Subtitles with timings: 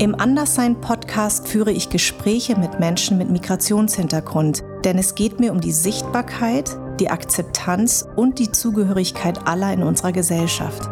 [0.00, 5.72] Im Anderssein-Podcast führe ich Gespräche mit Menschen mit Migrationshintergrund, denn es geht mir um die
[5.72, 10.88] Sichtbarkeit, die Akzeptanz und die Zugehörigkeit aller in unserer Gesellschaft.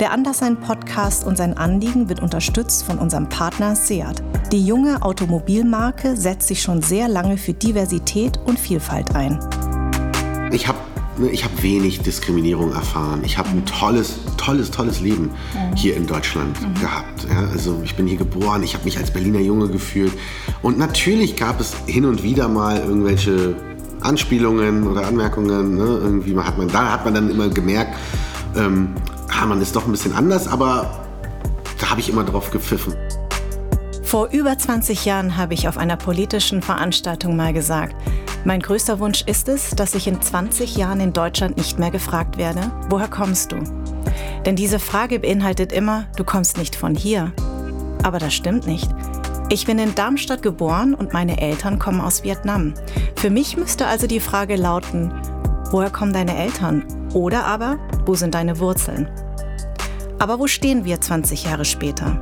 [0.00, 4.24] Der Anderssein-Podcast und sein Anliegen wird unterstützt von unserem Partner Seat.
[4.50, 9.38] Die junge Automobilmarke setzt sich schon sehr lange für Diversität und Vielfalt ein.
[11.18, 13.22] Ich habe Ne, ich habe wenig Diskriminierung erfahren.
[13.24, 15.30] Ich habe ein tolles, tolles, tolles Leben
[15.74, 16.80] hier in Deutschland mhm.
[16.80, 17.26] gehabt.
[17.28, 20.12] Ja, also ich bin hier geboren, ich habe mich als Berliner Junge gefühlt.
[20.62, 23.56] Und natürlich gab es hin und wieder mal irgendwelche
[24.00, 25.76] Anspielungen oder Anmerkungen.
[25.76, 25.84] Ne?
[25.84, 27.96] Irgendwie hat man, da hat man dann immer gemerkt,
[28.56, 28.94] ähm,
[29.28, 31.04] ah, man ist doch ein bisschen anders, aber
[31.80, 32.94] da habe ich immer drauf gepfiffen.
[34.04, 37.94] Vor über 20 Jahren habe ich auf einer politischen Veranstaltung mal gesagt,
[38.48, 42.38] mein größter Wunsch ist es, dass ich in 20 Jahren in Deutschland nicht mehr gefragt
[42.38, 43.56] werde, woher kommst du?
[44.46, 47.34] Denn diese Frage beinhaltet immer, du kommst nicht von hier.
[48.02, 48.88] Aber das stimmt nicht.
[49.50, 52.72] Ich bin in Darmstadt geboren und meine Eltern kommen aus Vietnam.
[53.16, 55.12] Für mich müsste also die Frage lauten,
[55.70, 56.86] woher kommen deine Eltern?
[57.12, 59.10] Oder aber, wo sind deine Wurzeln?
[60.18, 62.18] Aber wo stehen wir 20 Jahre später?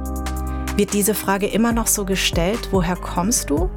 [0.76, 3.70] Wird diese Frage immer noch so gestellt, woher kommst du?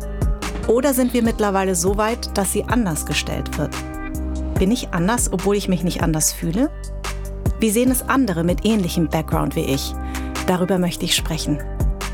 [0.67, 3.73] Oder sind wir mittlerweile so weit, dass sie anders gestellt wird?
[4.59, 6.69] Bin ich anders, obwohl ich mich nicht anders fühle?
[7.59, 9.93] Wie sehen es andere mit ähnlichem Background wie ich?
[10.47, 11.59] Darüber möchte ich sprechen.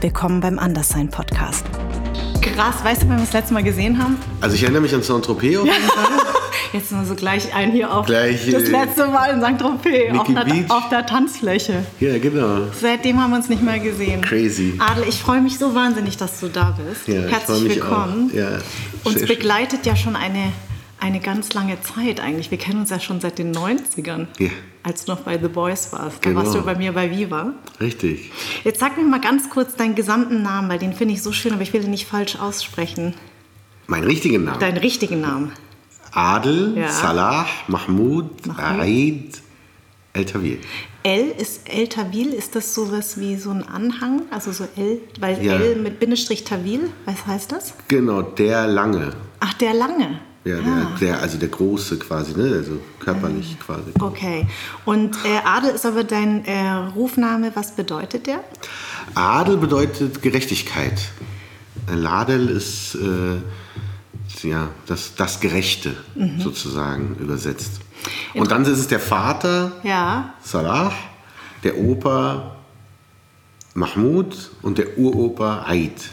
[0.01, 1.65] Willkommen beim Anderssein Podcast.
[2.41, 4.17] Krass, weißt du, wann wir das letzte Mal gesehen haben?
[4.41, 6.05] Also ich erinnere mich an Saint-Tropez auf jeden Fall.
[6.75, 9.61] Jetzt nur so gleich ein hier auf gleich, das letzte Mal in St.
[9.61, 10.27] Tropez auf,
[10.69, 11.85] auf, der Tanzfläche.
[12.01, 12.67] Ja, genau.
[12.77, 14.21] Seitdem haben wir uns nicht mehr gesehen.
[14.21, 14.73] Crazy.
[14.77, 17.07] Adel, ich freue mich so wahnsinnig, dass du da bist.
[17.07, 18.29] Ja, Herzlich willkommen.
[18.35, 18.59] Ja,
[19.05, 20.51] uns begleitet ja schon eine,
[20.99, 22.51] eine ganz lange Zeit eigentlich.
[22.51, 24.27] Wir kennen uns ja schon seit den 90ern.
[24.37, 24.49] Ja.
[24.83, 26.25] Als du noch bei The Boys warst.
[26.25, 26.41] Da genau.
[26.41, 27.53] warst du bei mir bei Viva.
[27.79, 28.31] Richtig.
[28.65, 31.53] Jetzt sag mir mal ganz kurz deinen gesamten Namen, weil den finde ich so schön,
[31.53, 33.13] aber ich will ihn nicht falsch aussprechen.
[33.87, 34.59] Meinen richtigen Namen?
[34.59, 35.53] Deinen richtigen Namen.
[36.15, 36.89] Adel, ja.
[36.89, 39.41] Salah, Mahmoud, Aid,
[40.13, 40.59] El Tawil.
[41.03, 44.23] L ist El Tawil, ist das sowas wie so ein Anhang?
[44.31, 45.53] Also so L, weil ja.
[45.55, 47.73] L mit Bindestrich Tawil, was heißt das?
[47.89, 49.11] Genau, der Lange.
[49.41, 50.21] Ach, der Lange.
[50.45, 50.61] Ja, ah.
[50.61, 52.53] der, der, also der Große quasi, ne?
[52.55, 53.63] also körperlich ah.
[53.65, 53.91] quasi.
[53.99, 54.47] Okay.
[54.85, 58.39] Und äh, Adel ist aber dein äh, Rufname, was bedeutet der?
[59.15, 60.99] Adel bedeutet Gerechtigkeit.
[61.93, 63.41] Ladel ist äh,
[64.45, 66.39] ja, das, das Gerechte mhm.
[66.39, 67.81] sozusagen übersetzt.
[68.33, 70.33] Und dann ist es der Vater, ja.
[70.41, 70.93] Salah,
[71.63, 72.55] der Opa
[73.73, 76.09] Mahmoud und der Uropa Aid.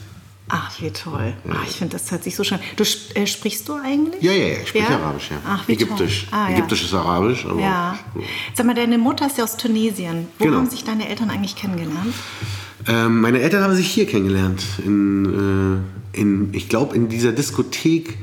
[0.49, 1.33] Ach, wie toll.
[1.49, 2.59] Ach, ich finde, das hört sich so schön.
[2.77, 4.23] Du äh, sprichst du eigentlich?
[4.23, 4.55] Ja, ja, ja.
[4.63, 4.99] Ich spreche ja?
[4.99, 5.37] Arabisch, ja.
[5.47, 6.27] Ach, wie Ägyptisch.
[6.31, 6.57] Ah, ja.
[6.57, 7.47] Ägyptisches Arabisch.
[7.47, 7.99] Aber ja.
[8.55, 10.29] Sag mal, deine Mutter ist ja aus Tunesien.
[10.39, 10.59] Wo genau.
[10.59, 12.15] haben sich deine Eltern eigentlich kennengelernt?
[12.87, 14.63] Ähm, meine Eltern haben sich hier kennengelernt.
[14.85, 18.19] In, äh, in ich glaube, in dieser Diskothek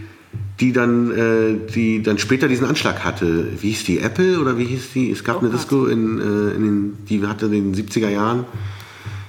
[0.60, 3.48] die dann, äh, die dann später diesen Anschlag hatte.
[3.62, 4.00] Wie hieß die?
[4.00, 5.12] Apple oder wie hieß die?
[5.12, 5.50] Es gab oh eine.
[5.50, 8.46] Disco, in, äh, in den, die hatte in den 70er Jahren.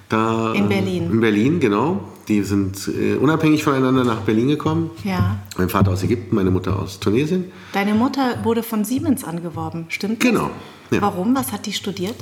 [0.08, 1.08] Da, in Berlin.
[1.10, 2.12] In Berlin, genau.
[2.30, 4.90] Die sind äh, unabhängig voneinander nach Berlin gekommen.
[5.02, 5.40] Ja.
[5.58, 7.46] Mein Vater aus Ägypten, meine Mutter aus Tunesien.
[7.72, 10.30] Deine Mutter wurde von Siemens angeworben, stimmt das?
[10.30, 10.52] Genau.
[10.92, 11.02] Ja.
[11.02, 11.34] Warum?
[11.34, 12.14] Was hat die studiert?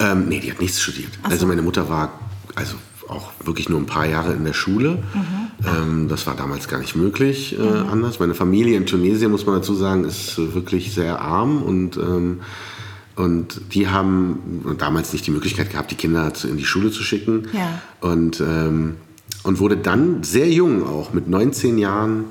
[0.00, 1.10] Ähm, nee, die hat nichts studiert.
[1.22, 1.30] So.
[1.30, 2.18] Also meine Mutter war
[2.54, 2.76] also
[3.08, 5.02] auch wirklich nur ein paar Jahre in der Schule.
[5.12, 5.66] Mhm.
[5.66, 7.90] Ähm, das war damals gar nicht möglich äh, mhm.
[7.90, 8.20] anders.
[8.20, 12.40] Meine Familie in Tunesien, muss man dazu sagen, ist wirklich sehr arm und ähm,
[13.14, 17.48] und die haben damals nicht die Möglichkeit gehabt, die Kinder in die Schule zu schicken.
[17.52, 17.82] Ja.
[18.00, 18.96] Und, ähm,
[19.42, 22.26] und wurde dann sehr jung auch, mit 19 Jahren,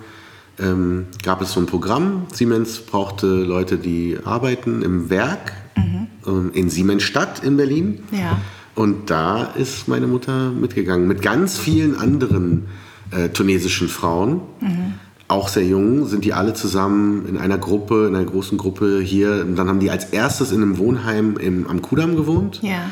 [0.59, 2.27] ähm, gab es so ein Programm.
[2.31, 6.07] Siemens brauchte Leute, die arbeiten im Werk mhm.
[6.25, 8.03] ähm, in Siemensstadt in Berlin.
[8.11, 8.37] Ja.
[8.75, 12.67] Und da ist meine Mutter mitgegangen mit ganz vielen anderen
[13.11, 14.41] äh, tunesischen Frauen.
[14.59, 14.93] Mhm.
[15.27, 19.45] Auch sehr jung, sind die alle zusammen in einer Gruppe, in einer großen Gruppe hier.
[19.47, 22.59] Und dann haben die als erstes in einem Wohnheim im, am Kudamm gewohnt.
[22.61, 22.91] Ja.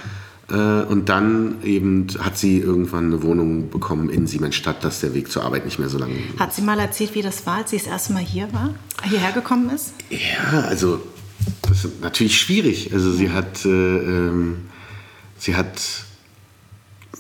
[0.52, 5.32] Äh, und dann eben hat sie irgendwann eine Wohnung bekommen in Siemensstadt, dass der Weg
[5.32, 7.78] zur Arbeit nicht mehr so lange Hat sie mal erzählt, wie das war, als sie
[7.78, 8.74] das erste Mal hier war,
[9.04, 9.94] hierher gekommen ist?
[10.10, 11.02] Ja, also
[11.62, 12.94] das ist natürlich schwierig.
[12.94, 13.66] Also sie hat...
[13.66, 14.56] Äh, ähm,
[15.40, 15.82] Sie hat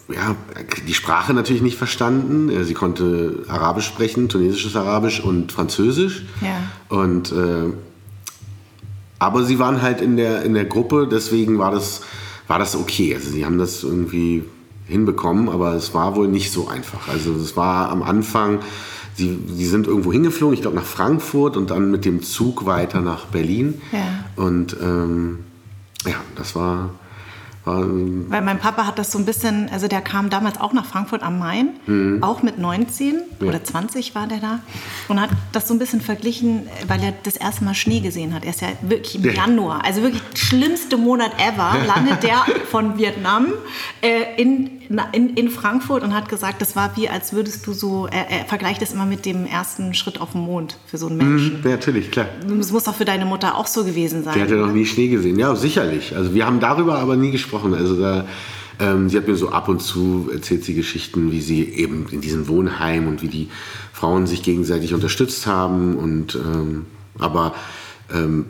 [0.10, 0.36] ja,
[0.88, 2.64] die Sprache natürlich nicht verstanden.
[2.66, 6.26] Sie konnte Arabisch sprechen, tunesisches Arabisch und Französisch.
[6.42, 6.62] Ja.
[6.96, 7.72] Und, äh,
[9.20, 12.02] aber sie waren halt in der, in der Gruppe, deswegen war das,
[12.50, 13.16] war das okay.
[13.16, 14.44] Also sie haben das irgendwie
[14.88, 17.07] hinbekommen, aber es war wohl nicht so einfach.
[17.07, 18.60] Also es war am Anfang,
[19.13, 23.01] sie, sie sind irgendwo hingeflogen, ich glaube nach Frankfurt und dann mit dem Zug weiter
[23.01, 23.80] nach Berlin.
[23.92, 24.25] Ja.
[24.36, 25.40] Und ähm,
[26.06, 26.90] ja, das war
[27.69, 30.86] War, Weil mein Papa hat das so ein bisschen, also der kam damals auch nach
[30.86, 32.24] Frankfurt am Main, Mhm.
[32.24, 34.60] auch mit 19 oder 20 war der da
[35.07, 38.44] und hat das so ein bisschen verglichen, weil er das erste Mal Schnee gesehen hat.
[38.44, 39.31] Er ist ja wirklich im Ja.
[39.33, 43.48] Januar, also wirklich schlimmste Monat ever, landet der von Vietnam
[44.01, 44.79] äh, in,
[45.12, 48.46] in, in Frankfurt und hat gesagt, das war wie, als würdest du so, er, er
[48.46, 51.62] vergleicht das immer mit dem ersten Schritt auf den Mond für so einen Menschen.
[51.64, 52.28] ja, natürlich, klar.
[52.48, 54.34] Das muss doch für deine Mutter auch so gewesen sein.
[54.34, 55.38] Die hatte noch nie Schnee gesehen.
[55.38, 56.16] Ja, sicherlich.
[56.16, 57.76] Also wir haben darüber aber nie gesprochen.
[57.76, 58.26] Also da,
[58.80, 62.22] ähm, sie hat mir so ab und zu erzählt sie Geschichten, wie sie eben in
[62.22, 63.50] diesem Wohnheim und wie die
[63.94, 65.98] Frauen sich gegenseitig unterstützt haben.
[65.98, 66.88] Und ähm,
[67.20, 67.54] aber
[68.12, 68.46] ähm,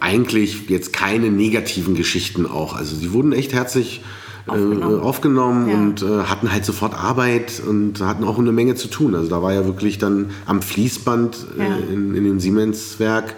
[0.00, 2.76] eigentlich jetzt keine negativen Geschichten auch.
[2.76, 4.02] Also sie wurden echt herzlich
[4.46, 4.98] Aufgenommen.
[4.98, 5.74] äh, aufgenommen Ja.
[5.76, 9.14] und äh, hatten halt sofort Arbeit und hatten auch eine Menge zu tun.
[9.14, 11.64] Also da war ja wirklich dann am Fließband Ja.
[11.64, 13.34] äh, in, in dem Siemens-Werk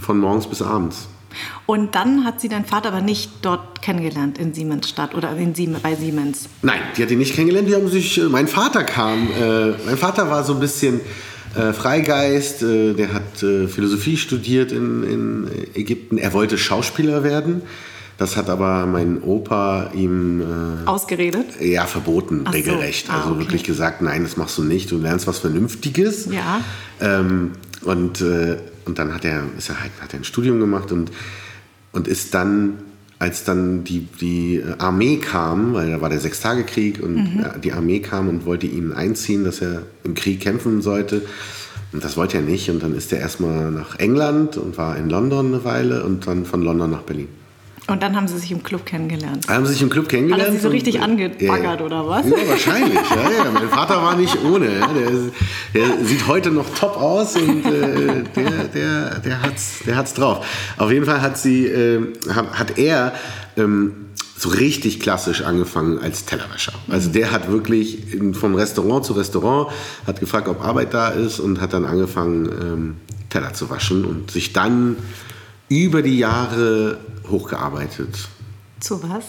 [0.00, 1.08] von morgens bis abends.
[1.66, 5.80] Und dann hat sie dein Vater aber nicht dort kennengelernt in Siemensstadt oder in Siemens,
[5.82, 6.48] bei Siemens.
[6.62, 7.68] Nein, die hat ihn nicht kennengelernt.
[7.68, 8.18] Die haben sich.
[8.18, 9.28] Äh, mein Vater kam.
[9.30, 11.00] Äh, mein Vater war so ein bisschen
[11.54, 12.62] äh, Freigeist.
[12.62, 16.16] Äh, der hat äh, Philosophie studiert in, in Ägypten.
[16.18, 17.62] Er wollte Schauspieler werden.
[18.18, 21.46] Das hat aber mein Opa ihm äh, Ausgeredet?
[21.60, 22.56] ja verboten, Ach so.
[22.58, 23.08] regelrecht.
[23.08, 23.38] Ah, Also okay.
[23.40, 24.90] wirklich gesagt, nein, das machst du nicht.
[24.90, 26.26] Du lernst was Vernünftiges.
[26.32, 26.60] Ja.
[27.00, 28.56] Ähm, und, äh,
[28.86, 31.12] und dann hat er, ist er halt, hat er ein Studium gemacht und,
[31.92, 32.78] und ist dann,
[33.20, 37.40] als dann die, die Armee kam, weil da war der Sechstagekrieg und Mhm.
[37.44, 41.22] äh, die Armee kam und wollte ihn einziehen, dass er im Krieg kämpfen sollte.
[41.92, 42.68] Und das wollte er nicht.
[42.68, 46.44] Und dann ist er erstmal nach England und war in London eine Weile und dann
[46.44, 47.28] von London nach Berlin.
[47.88, 49.48] Und dann haben sie sich im Club kennengelernt.
[49.48, 50.42] Haben sie sich im Club kennengelernt.
[50.42, 52.26] Hat er sie so richtig äh, angebaggert, oder was?
[52.26, 52.94] Ja, wahrscheinlich.
[52.94, 53.50] Ja, ja.
[53.50, 54.78] Mein Vater war nicht ohne.
[54.78, 54.88] Ja.
[54.92, 55.10] Der,
[55.74, 60.44] der sieht heute noch top aus und äh, der, der, der, hat's, der hat's drauf.
[60.76, 63.14] Auf jeden Fall hat, sie, äh, hat, hat er
[63.56, 66.74] ähm, so richtig klassisch angefangen als Tellerwäscher.
[66.88, 69.72] Also der hat wirklich in, von Restaurant zu Restaurant,
[70.06, 72.96] hat gefragt, ob Arbeit da ist und hat dann angefangen, ähm,
[73.30, 74.96] Teller zu waschen und sich dann
[75.68, 76.98] über die Jahre
[77.30, 78.28] hochgearbeitet
[78.80, 79.24] Zu was?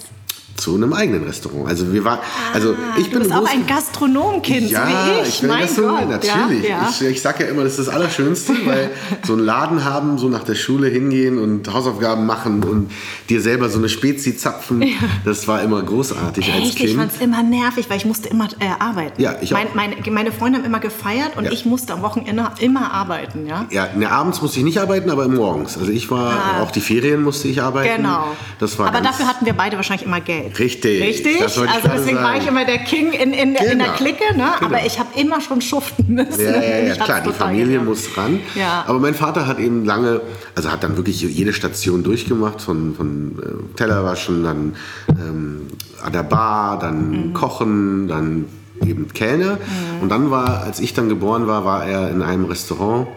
[0.59, 1.67] Zu einem eigenen Restaurant.
[1.67, 2.19] Also wir war,
[2.53, 5.41] also ich du bin bist auch ein Gastronomkind, ja, so wie ich.
[5.41, 6.09] will mein das so, Gott.
[6.09, 6.63] natürlich.
[6.63, 6.89] Ja, ja.
[6.89, 8.91] Ich, ich sage ja immer, das ist das Allerschönste, weil
[9.25, 12.91] so einen Laden haben, so nach der Schule hingehen und Hausaufgaben machen und
[13.29, 14.83] dir selber so eine Spezi zapfen,
[15.25, 16.99] das war immer großartig als Echt, ich Kind.
[16.99, 19.21] fand es immer nervig, weil ich musste immer äh, arbeiten.
[19.21, 19.59] Ja, ich auch.
[19.59, 23.65] mein, meine, meine Freunde haben immer gefeiert und ich musste am Wochenende immer arbeiten, ja.
[23.69, 25.77] Ja, ne, abends musste ich nicht arbeiten, aber morgens.
[25.77, 26.61] Also ich war, Ah.
[26.63, 27.97] auch die Ferien musste ich arbeiten.
[28.03, 28.27] Genau.
[28.59, 30.48] Das war Aber dafür hatten wir beide wahrscheinlich immer Geld.
[30.57, 31.35] Richtig, Richtig?
[31.35, 32.39] ich also deswegen war sagen.
[32.41, 33.91] ich immer der King in, in, in der Genau.
[33.95, 34.51] Clique, ne?
[34.59, 34.65] Genau.
[34.65, 36.39] aber ich habe immer schon schuften müssen.
[36.41, 37.85] Ja, ja, ja, klar, die Familie genervt.
[37.87, 38.39] muss ran.
[38.55, 38.83] Ja.
[38.87, 40.21] Aber mein Vater hat eben lange,
[40.55, 44.75] also hat dann wirklich jede Station durchgemacht, von, von äh, Tellerwaschen, dann
[45.09, 45.67] ähm,
[46.03, 47.33] an der Bar, dann Mhm.
[47.33, 48.45] Kochen, dann
[48.85, 49.57] eben Kellner.
[50.01, 53.07] Und dann war, als ich dann geboren war, war er in einem Restaurant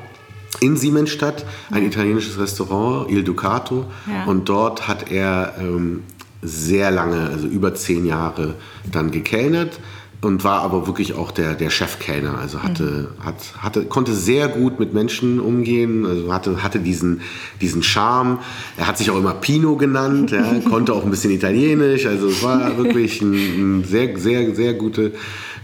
[0.61, 3.85] in Siemensstadt, ein italienisches Restaurant, Il Ducato.
[4.07, 4.25] Ja.
[4.27, 6.03] Und dort hat er ähm,
[6.43, 8.57] sehr lange, also über zehn Jahre,
[8.91, 9.79] dann gekellnert
[10.23, 12.39] und war aber wirklich auch der, der Chefkellner.
[12.39, 17.23] Also hatte, hat, hatte, konnte sehr gut mit Menschen umgehen, also hatte, hatte diesen,
[17.61, 18.39] diesen Charme.
[18.77, 22.07] Er hat sich auch immer Pino genannt, ja, konnte auch ein bisschen Italienisch.
[22.07, 23.35] Also es war wirklich ein,
[23.81, 25.13] ein sehr, sehr, sehr gute,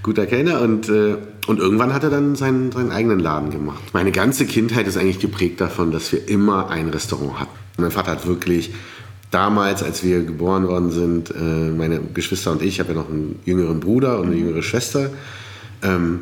[0.03, 0.61] guter Kellner.
[0.61, 1.17] Und, äh,
[1.47, 3.83] und irgendwann hat er dann seinen, seinen eigenen Laden gemacht.
[3.93, 7.53] Meine ganze Kindheit ist eigentlich geprägt davon, dass wir immer ein Restaurant hatten.
[7.77, 8.73] Mein Vater hat wirklich
[9.31, 13.09] damals, als wir geboren worden sind, äh, meine Geschwister und ich, ich habe ja noch
[13.09, 15.11] einen jüngeren Bruder und eine jüngere Schwester,
[15.83, 16.21] ähm,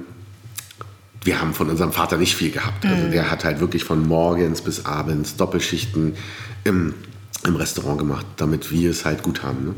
[1.26, 2.86] wir haben von unserem Vater nicht viel gehabt.
[2.86, 6.14] Also der hat halt wirklich von morgens bis abends Doppelschichten
[6.62, 6.94] im,
[7.44, 9.66] im Restaurant gemacht, damit wir es halt gut haben.
[9.66, 9.74] Ne?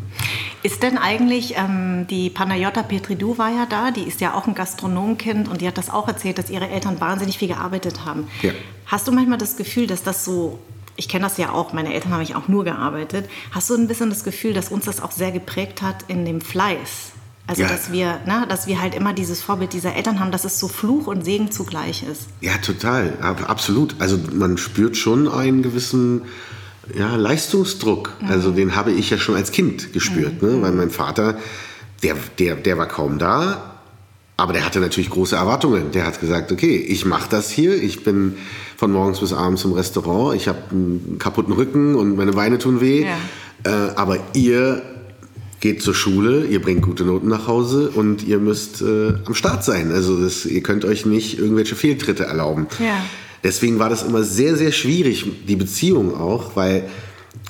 [0.62, 4.54] Ist denn eigentlich, ähm, die Panayota Petridou war ja da, die ist ja auch ein
[4.54, 8.26] Gastronomkind und die hat das auch erzählt, dass ihre Eltern wahnsinnig viel gearbeitet haben.
[8.42, 8.50] Ja.
[8.84, 10.58] Hast du manchmal das Gefühl, dass das so,
[10.98, 13.88] ich kenne das ja auch, meine Eltern haben ich auch nur gearbeitet, hast du ein
[13.88, 17.12] bisschen das Gefühl, dass uns das auch sehr geprägt hat in dem Fleiß?
[17.46, 17.68] Also, Ja.
[17.68, 20.68] dass, wir, ne, dass wir halt immer dieses Vorbild dieser Eltern haben, dass es so
[20.68, 22.24] Fluch und Segen zugleich ist.
[22.42, 23.94] Ja, total, ab- absolut.
[24.00, 26.22] Also man spürt schon einen gewissen
[26.94, 28.12] ja, Leistungsdruck.
[28.28, 30.60] Also den habe ich ja schon als Kind gespürt, ne?
[30.60, 31.38] weil mein Vater,
[32.02, 33.76] der, der, der war kaum da,
[34.36, 35.90] aber der hatte natürlich große Erwartungen.
[35.92, 38.36] Der hat gesagt, okay, ich mache das hier, ich bin
[38.78, 42.80] von morgens bis abends im Restaurant, ich habe einen kaputten Rücken und meine Beine tun
[42.80, 43.06] weh,
[43.64, 44.82] äh, aber ihr
[45.58, 49.64] geht zur Schule, ihr bringt gute Noten nach Hause und ihr müsst äh, am Start
[49.64, 49.90] sein.
[49.90, 52.68] Also das, ihr könnt euch nicht irgendwelche Fehltritte erlauben.
[52.78, 53.04] Ja.
[53.42, 56.88] Deswegen war das immer sehr, sehr schwierig, die Beziehung auch, weil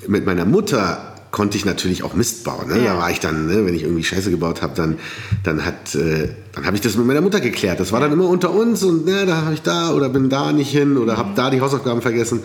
[0.07, 2.69] mit meiner Mutter konnte ich natürlich auch Mist bauen.
[2.69, 2.79] Ne?
[2.79, 2.95] Ja.
[2.95, 4.99] Da war ich dann, ne, wenn ich irgendwie Scheiße gebaut habe, dann,
[5.43, 7.81] dann, hat, äh, dann habe ich das mit meiner Mutter geklärt.
[7.81, 10.53] Das war dann immer unter uns und ne, da habe ich da oder bin da
[10.53, 11.19] nicht hin oder mhm.
[11.19, 12.43] habe da die Hausaufgaben vergessen.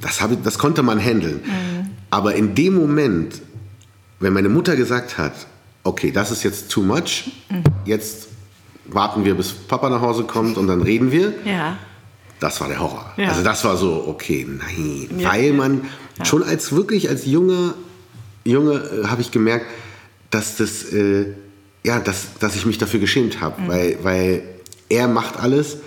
[0.00, 1.40] Das, ich, das konnte man handeln.
[1.44, 1.90] Mhm.
[2.10, 3.40] Aber in dem Moment,
[4.20, 5.32] wenn meine Mutter gesagt hat,
[5.84, 7.64] okay, das ist jetzt too much, mhm.
[7.84, 8.28] jetzt
[8.86, 11.32] warten wir, bis Papa nach Hause kommt und dann reden wir.
[11.44, 11.76] Ja.
[12.40, 13.12] Das war der Horror.
[13.16, 13.28] Ja.
[13.28, 15.08] Also das war so, okay, nein.
[15.18, 15.32] Ja.
[15.32, 15.82] Weil man
[16.24, 17.74] schon als wirklich als junger
[18.44, 19.66] Junge äh, habe ich gemerkt,
[20.30, 21.26] dass das, äh,
[21.84, 23.68] ja, dass, dass ich mich dafür geschämt habe, mhm.
[23.68, 24.42] weil, weil
[24.88, 25.78] er macht alles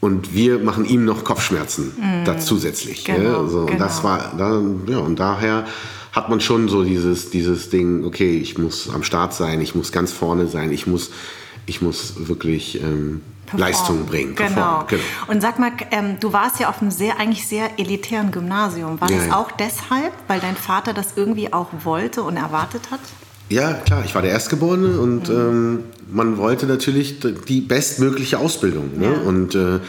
[0.00, 2.24] und wir machen ihm noch Kopfschmerzen mhm.
[2.24, 3.04] da zusätzlich.
[3.04, 3.48] Genau, ja?
[3.48, 3.72] so, genau.
[3.72, 5.66] Und das war, da, ja, und daher
[6.12, 9.90] hat man schon so dieses, dieses Ding, okay, ich muss am Start sein, ich muss
[9.92, 11.10] ganz vorne sein, ich muss,
[11.66, 14.34] ich muss wirklich ähm, Leistung bringen.
[14.34, 14.84] Genau.
[14.88, 15.02] genau.
[15.28, 19.00] Und sag mal, ähm, du warst ja auf einem sehr, eigentlich sehr elitären Gymnasium.
[19.00, 19.36] War ja, das ja.
[19.36, 23.00] auch deshalb, weil dein Vater das irgendwie auch wollte und erwartet hat?
[23.50, 25.34] Ja, klar, ich war der Erstgeborene und mhm.
[25.34, 25.78] ähm,
[26.10, 28.98] man wollte natürlich die bestmögliche Ausbildung.
[28.98, 29.12] Ne?
[29.12, 29.28] Ja.
[29.28, 29.80] Und äh,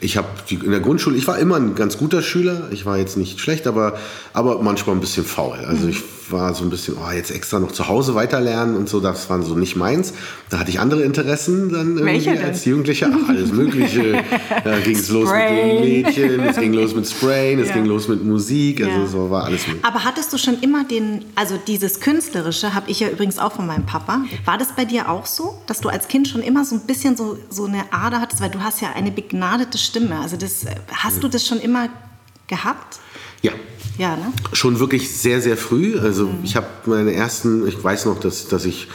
[0.00, 3.16] ich habe in der Grundschule, ich war immer ein ganz guter Schüler, ich war jetzt
[3.16, 3.98] nicht schlecht, aber,
[4.32, 5.58] aber manchmal ein bisschen faul.
[5.66, 9.00] Also ich war so ein bisschen, oh, jetzt extra noch zu Hause weiterlernen und so,
[9.00, 10.12] das war so nicht meins.
[10.50, 14.24] Da hatte ich andere Interessen dann irgendwie als Jugendlicher, ach, alles Mögliche.
[14.64, 17.74] da ging es los mit den Mädchen, es ging los mit Sprayen, es ja.
[17.74, 19.06] ging los mit Musik, also ja.
[19.06, 19.84] so war alles möglich.
[19.84, 23.66] Aber hattest du schon immer den, also dieses Künstlerische habe ich ja übrigens auch von
[23.66, 24.22] meinem Papa.
[24.44, 27.16] War das bei dir auch so, dass du als Kind schon immer so ein bisschen
[27.16, 30.18] so, so eine Ader hattest, weil du hast ja eine begnadete Stimme.
[30.20, 31.88] Also das, hast du das schon immer
[32.46, 33.00] gehabt?
[33.42, 33.52] Ja,
[33.98, 34.32] ja, ne?
[34.52, 35.98] Schon wirklich sehr, sehr früh.
[35.98, 36.40] Also mhm.
[36.44, 38.88] ich habe meine ersten, ich weiß noch, dass, dass ich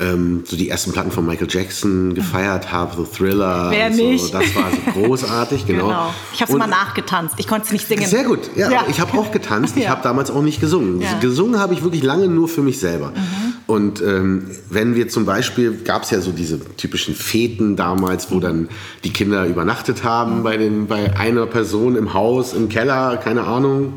[0.00, 3.70] ähm, so die ersten Platten von Michael Jackson gefeiert habe, so Thriller.
[3.70, 4.24] Wer nicht?
[4.24, 4.32] So.
[4.32, 5.86] Das war so großartig, genau.
[5.86, 6.14] genau.
[6.32, 7.36] Ich habe es mal nachgetanzt.
[7.38, 8.06] Ich konnte es nicht singen.
[8.06, 8.70] Sehr gut, ja.
[8.70, 8.84] ja.
[8.88, 9.76] Ich habe auch getanzt.
[9.76, 9.90] Ich ja.
[9.90, 11.00] habe damals auch nicht gesungen.
[11.00, 11.18] Ja.
[11.20, 13.08] Gesungen habe ich wirklich lange nur für mich selber.
[13.10, 13.52] Mhm.
[13.66, 18.40] Und ähm, wenn wir zum Beispiel, gab es ja so diese typischen Feten damals, wo
[18.40, 18.68] dann
[19.04, 20.42] die Kinder übernachtet haben mhm.
[20.42, 23.94] bei, den, bei einer Person im Haus, im Keller, keine Ahnung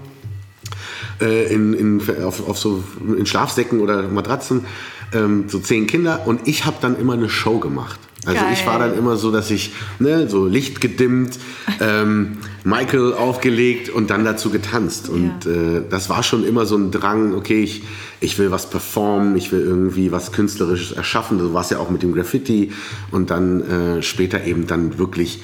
[1.22, 2.84] äh, in, in, auf, auf so,
[3.18, 4.66] in Schlafsäcken oder Matratzen,
[5.14, 6.22] ähm, so zehn Kinder.
[6.26, 8.00] Und ich habe dann immer eine Show gemacht.
[8.26, 8.54] Also Geil.
[8.54, 11.38] ich war dann immer so, dass ich ne, so Licht gedimmt,
[11.80, 15.10] ähm, Michael aufgelegt und dann dazu getanzt.
[15.10, 15.52] Und ja.
[15.52, 17.84] äh, das war schon immer so ein Drang, okay, ich,
[18.22, 21.40] ich will was performen, ich will irgendwie was Künstlerisches erschaffen.
[21.40, 22.72] So war es ja auch mit dem Graffiti.
[23.12, 25.42] Und dann äh, später eben dann wirklich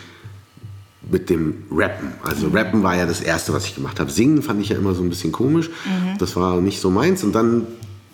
[1.10, 2.14] mit dem Rappen.
[2.24, 2.56] Also mhm.
[2.56, 4.12] Rappen war ja das Erste, was ich gemacht habe.
[4.12, 5.70] Singen fand ich ja immer so ein bisschen komisch.
[5.70, 6.18] Mhm.
[6.20, 7.24] Das war nicht so meins.
[7.24, 7.68] Und dann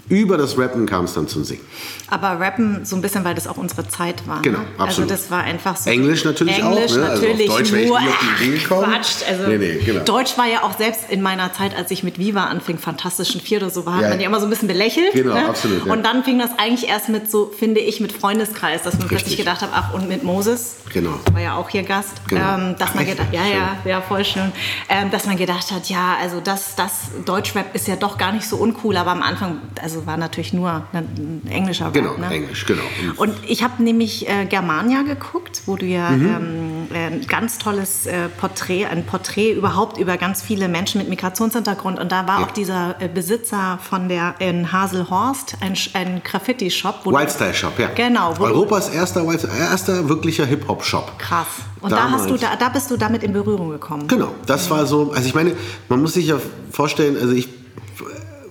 [0.09, 1.61] über das Rappen kam es dann zum Singen.
[2.09, 4.41] Aber Rappen so ein bisschen, weil das auch unsere Zeit war.
[4.41, 4.65] Genau, ne?
[4.77, 5.11] absolut.
[5.11, 5.89] Also das war einfach so.
[5.89, 6.95] Englisch natürlich Englisch auch.
[6.95, 7.01] Ne?
[7.01, 7.49] natürlich.
[7.49, 8.83] Also auf Deutsch nur, wäre ich nie auf die Idee gekommen.
[8.93, 9.15] Quatsch.
[9.27, 10.03] Also nee, nee, genau.
[10.05, 13.57] Deutsch war ja auch selbst in meiner Zeit, als ich mit Viva anfing, Fantastischen Vier
[13.57, 14.09] oder so, war ja.
[14.09, 15.13] man ja immer so ein bisschen belächelt.
[15.13, 15.49] Genau, ne?
[15.49, 15.85] absolut.
[15.85, 15.91] Ja.
[15.91, 19.17] Und dann fing das eigentlich erst mit so, finde ich, mit Freundeskreis, dass man Richtig.
[19.17, 20.77] plötzlich gedacht hat, ach, und mit Moses.
[20.93, 21.19] Genau.
[21.33, 22.13] War ja auch hier Gast.
[22.29, 22.55] Genau.
[22.55, 24.51] Ähm, dass ach, man gedacht, ja, ja, ja, voll schön.
[24.87, 28.47] Ähm, dass man gedacht hat, ja, also das, das Deutschrap ist ja doch gar nicht
[28.47, 31.91] so uncool, aber am Anfang, also war natürlich nur ein englischer.
[31.91, 32.27] Genau, ne?
[32.29, 32.83] Englisch, genau.
[33.15, 36.87] Und ich habe nämlich äh, Germania geguckt, wo du ja mhm.
[36.91, 41.99] ähm, ein ganz tolles äh, Porträt, ein Porträt überhaupt über ganz viele Menschen mit Migrationshintergrund.
[41.99, 42.45] Und da war ja.
[42.45, 47.05] auch dieser äh, Besitzer von der in Haselhorst, ein, ein Graffiti-Shop.
[47.05, 47.89] Wildstyle-Shop, ja.
[47.95, 48.33] Genau.
[48.39, 49.25] Europas erster,
[49.57, 51.17] erster wirklicher Hip-Hop-Shop.
[51.17, 51.47] Krass.
[51.81, 54.07] Und da, hast du, da, da bist du damit in Berührung gekommen.
[54.07, 55.55] Genau, das war so, also ich meine,
[55.89, 56.37] man muss sich ja
[56.71, 57.49] vorstellen, also ich,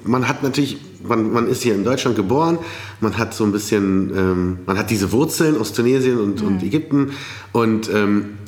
[0.06, 2.58] man hat natürlich man, man ist hier in Deutschland geboren,
[3.00, 6.48] man hat so ein bisschen, ähm, man hat diese Wurzeln aus Tunesien und, mhm.
[6.48, 7.12] und Ägypten
[7.52, 8.38] und ähm,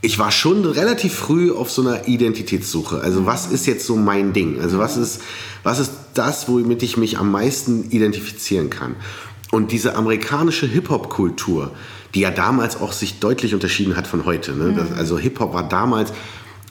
[0.00, 3.00] ich war schon relativ früh auf so einer Identitätssuche.
[3.00, 4.60] Also was ist jetzt so mein Ding?
[4.60, 5.22] Also was ist,
[5.62, 8.96] was ist das, womit ich mich am meisten identifizieren kann?
[9.50, 11.72] Und diese amerikanische Hip-Hop-Kultur,
[12.14, 14.52] die ja damals auch sich deutlich unterschieden hat von heute.
[14.52, 14.74] Ne?
[14.76, 16.12] Das, also Hip-Hop war damals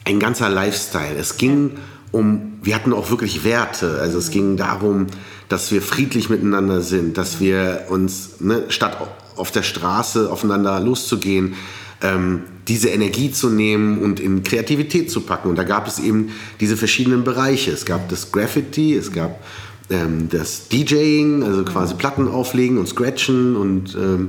[0.04, 1.16] ein ganzer Lifestyle.
[1.18, 1.72] Es ging
[2.14, 3.98] um, wir hatten auch wirklich Werte.
[4.00, 5.08] Also es ging darum,
[5.48, 8.96] dass wir friedlich miteinander sind, dass wir uns, ne, statt
[9.34, 11.54] auf der Straße aufeinander loszugehen,
[12.02, 15.48] ähm, diese Energie zu nehmen und in Kreativität zu packen.
[15.48, 16.30] Und da gab es eben
[16.60, 17.72] diese verschiedenen Bereiche.
[17.72, 19.42] Es gab das Graffiti, es gab
[19.90, 24.28] ähm, das DJing, also quasi Platten auflegen und scratchen und ähm,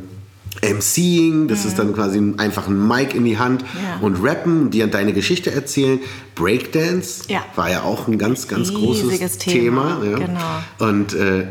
[0.61, 1.69] MCing, das mhm.
[1.69, 3.99] ist dann quasi einfach ein Mic in die Hand ja.
[4.05, 5.99] und rappen, die an deine Geschichte erzählen.
[6.35, 7.43] Breakdance ja.
[7.55, 9.99] war ja auch ein ganz, ganz großes Thema.
[9.99, 10.17] Thema ja.
[10.17, 10.89] Genau.
[10.89, 11.47] Und, äh,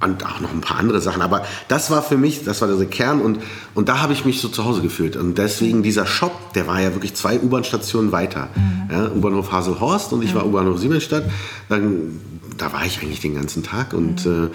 [0.00, 1.22] und auch noch ein paar andere Sachen.
[1.22, 3.38] Aber das war für mich, das war der Kern und,
[3.74, 5.16] und da habe ich mich so zu Hause gefühlt.
[5.16, 8.48] Und deswegen dieser Shop, der war ja wirklich zwei U-Bahn-Stationen weiter.
[8.54, 8.90] Mhm.
[8.90, 10.38] Ja, U-Bahnhof Haselhorst und ich mhm.
[10.38, 11.24] war U-Bahnhof Siemensstadt.
[11.68, 12.20] Dann
[12.56, 14.44] da war ich eigentlich den ganzen Tag und mhm.
[14.46, 14.48] äh,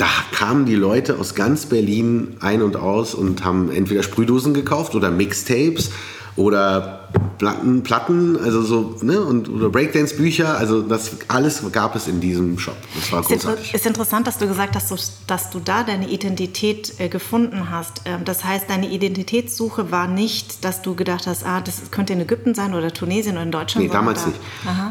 [0.00, 4.94] da kamen die Leute aus ganz Berlin ein und aus und haben entweder Sprühdosen gekauft
[4.94, 5.90] oder Mixtapes
[6.36, 12.20] oder Platten, Platten also so, ne, und, oder Breakdance-Bücher, also das alles gab es in
[12.20, 12.76] diesem Shop.
[12.94, 13.74] Das war großartig.
[13.74, 17.68] Ist, interessant, dass du gesagt hast, dass du, dass du da deine Identität äh, gefunden
[17.70, 18.02] hast.
[18.06, 22.20] Ähm, das heißt, deine Identitätssuche war nicht, dass du gedacht hast, ah, das könnte in
[22.20, 23.86] Ägypten sein oder Tunesien oder in Deutschland.
[23.86, 24.28] Nee, damals da.
[24.28, 24.40] nicht.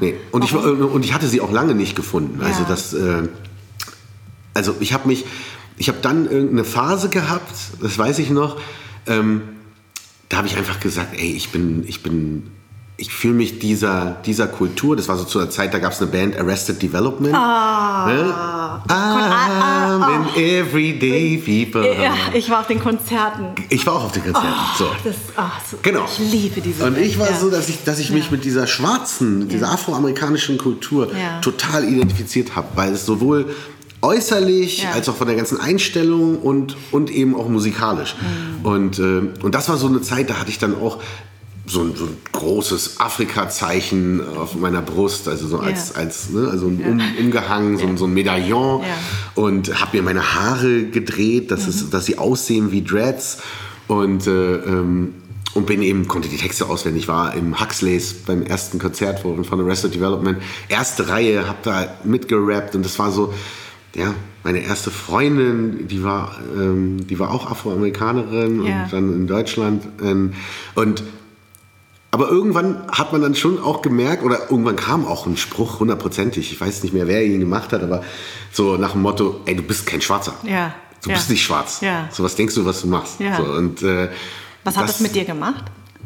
[0.01, 0.15] Nee.
[0.31, 2.41] Und, ich, und ich hatte sie auch lange nicht gefunden.
[2.43, 2.67] Also Ja.
[2.67, 3.27] das, äh,
[4.59, 5.23] also ich habe mich,
[5.77, 8.57] ich habe dann irgendeine Phase gehabt, das weiß ich noch,
[9.07, 9.41] ähm,
[10.27, 12.51] da habe ich einfach gesagt, ey, ich bin, ich bin,
[12.97, 16.01] ich fühle mich dieser, dieser Kultur, das war so zu der Zeit, da gab es
[16.01, 17.33] eine Band Arrested Development.
[17.33, 21.87] Ah, I'm in everyday people.
[22.01, 23.45] Ja, ich war auf den Konzerten.
[23.69, 24.49] Ich war auch auf den Konzerten.
[24.77, 24.87] so.
[25.05, 26.05] Das, ah, so, Genau.
[26.05, 27.37] Ich liebe diese Und ich war ja.
[27.37, 31.39] so, dass ich, dass ich mich mit dieser schwarzen, dieser afroamerikanischen Kultur Ja.
[31.39, 33.45] total identifiziert habe, weil es sowohl
[34.01, 34.91] äußerlich Ja.
[34.91, 38.15] als auch von der ganzen Einstellung und, und eben auch musikalisch.
[38.61, 38.65] Mhm.
[38.65, 40.99] Und, äh, und das war so eine Zeit, da hatte ich dann auch
[41.65, 46.01] so ein, so ein großes Afrika-Zeichen auf meiner Brust, also so als, Ja.
[46.01, 48.87] als ne, also ein um, umgehangen, so, ein- so ein Medaillon Ja.
[49.43, 51.69] und habe mir meine Haare gedreht, dass, Mhm.
[51.69, 53.37] es, dass sie aussehen wie Dreads
[53.87, 55.13] und äh, ähm,
[55.55, 59.95] und bin eben konnte die Texte auswendig war im Huxleys beim ersten Konzert von Arrested
[59.95, 60.37] Development
[60.69, 63.33] erste Reihe habe da mitgerappt und das war so
[63.95, 68.83] ja meine erste Freundin die war ähm, die war auch Afroamerikanerin Ja.
[68.83, 70.33] und dann in Deutschland ähm,
[70.75, 71.03] und
[72.11, 76.51] aber irgendwann hat man dann schon auch gemerkt, oder irgendwann kam auch ein Spruch hundertprozentig,
[76.51, 78.03] ich weiß nicht mehr, wer ihn gemacht hat, aber
[78.51, 80.33] so nach dem Motto, ey, du bist kein Schwarzer.
[80.43, 81.15] Ja, Du ja.
[81.15, 81.81] bist nicht schwarz.
[81.81, 82.09] Ja.
[82.11, 83.19] So was denkst du, was du machst.
[83.19, 83.37] Ja.
[83.37, 84.09] So, und, äh,
[84.63, 85.65] Was hat das, mit dir gemacht?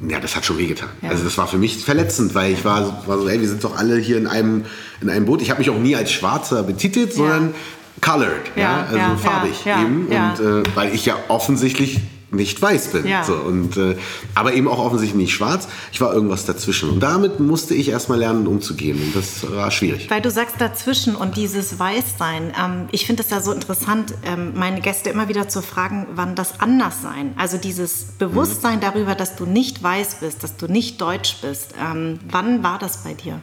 [0.09, 0.89] Ja, das hat schon wehgetan.
[1.01, 1.09] Ja.
[1.09, 3.63] Also das war für mich verletzend, weil ich war, so- war so, ey, wir sind
[3.63, 4.65] doch alle hier in einem,
[5.01, 5.41] in einem Boot.
[5.41, 7.53] Ich habe mich auch nie als Schwarzer betitelt, sondern
[8.01, 10.11] colored, ja, Ja, also ja, farbig ja, eben.
[10.11, 10.31] ja.
[10.33, 11.99] Und äh, weil ich ja offensichtlich
[12.33, 13.07] nicht weiß bin.
[13.07, 13.23] Ja.
[13.23, 13.95] So, und, äh,
[14.35, 15.67] aber eben auch offensichtlich nicht schwarz.
[15.91, 16.89] Ich war irgendwas dazwischen.
[16.89, 19.01] Und damit musste ich erstmal lernen, umzugehen.
[19.01, 20.09] Und das war schwierig.
[20.09, 22.53] Weil du sagst dazwischen und dieses Weißsein.
[22.59, 26.35] Ähm, ich finde es ja so interessant, ähm, meine Gäste immer wieder zu fragen, wann
[26.35, 31.37] das Anderssein, also dieses Bewusstsein darüber, dass du nicht weiß bist, dass du nicht deutsch
[31.41, 31.73] bist.
[31.81, 33.39] Ähm, wann war das bei dir?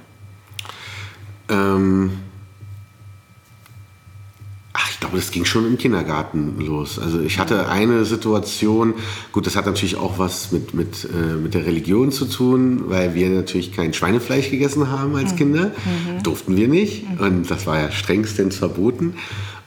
[1.48, 2.18] Ähm,
[5.00, 6.98] ich glaube, das ging schon im Kindergarten los.
[6.98, 8.92] Also ich hatte eine Situation,
[9.32, 13.14] gut, das hat natürlich auch was mit, mit, äh, mit der Religion zu tun, weil
[13.14, 15.70] wir natürlich kein Schweinefleisch gegessen haben als Kinder.
[16.22, 17.06] Durften wir nicht.
[17.18, 19.14] Und das war ja strengstens verboten.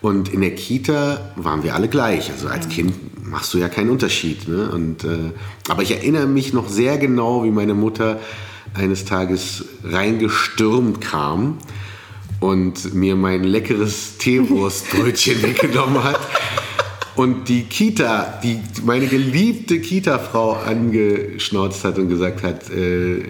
[0.02, 2.30] Und in der Kita waren wir alle gleich.
[2.30, 2.94] Also als Kind
[3.28, 4.48] machst du ja keinen Unterschied.
[4.48, 4.70] Ne?
[4.70, 5.32] Und, äh,
[5.68, 8.20] aber ich erinnere mich noch sehr genau, wie meine Mutter
[8.76, 11.58] eines Tages reingestürmt kam
[12.44, 16.20] und mir mein leckeres Teewurstbrötchen weggenommen hat
[17.16, 23.24] und die Kita, die meine geliebte Kita-Frau angeschnauzt hat und gesagt hat, äh,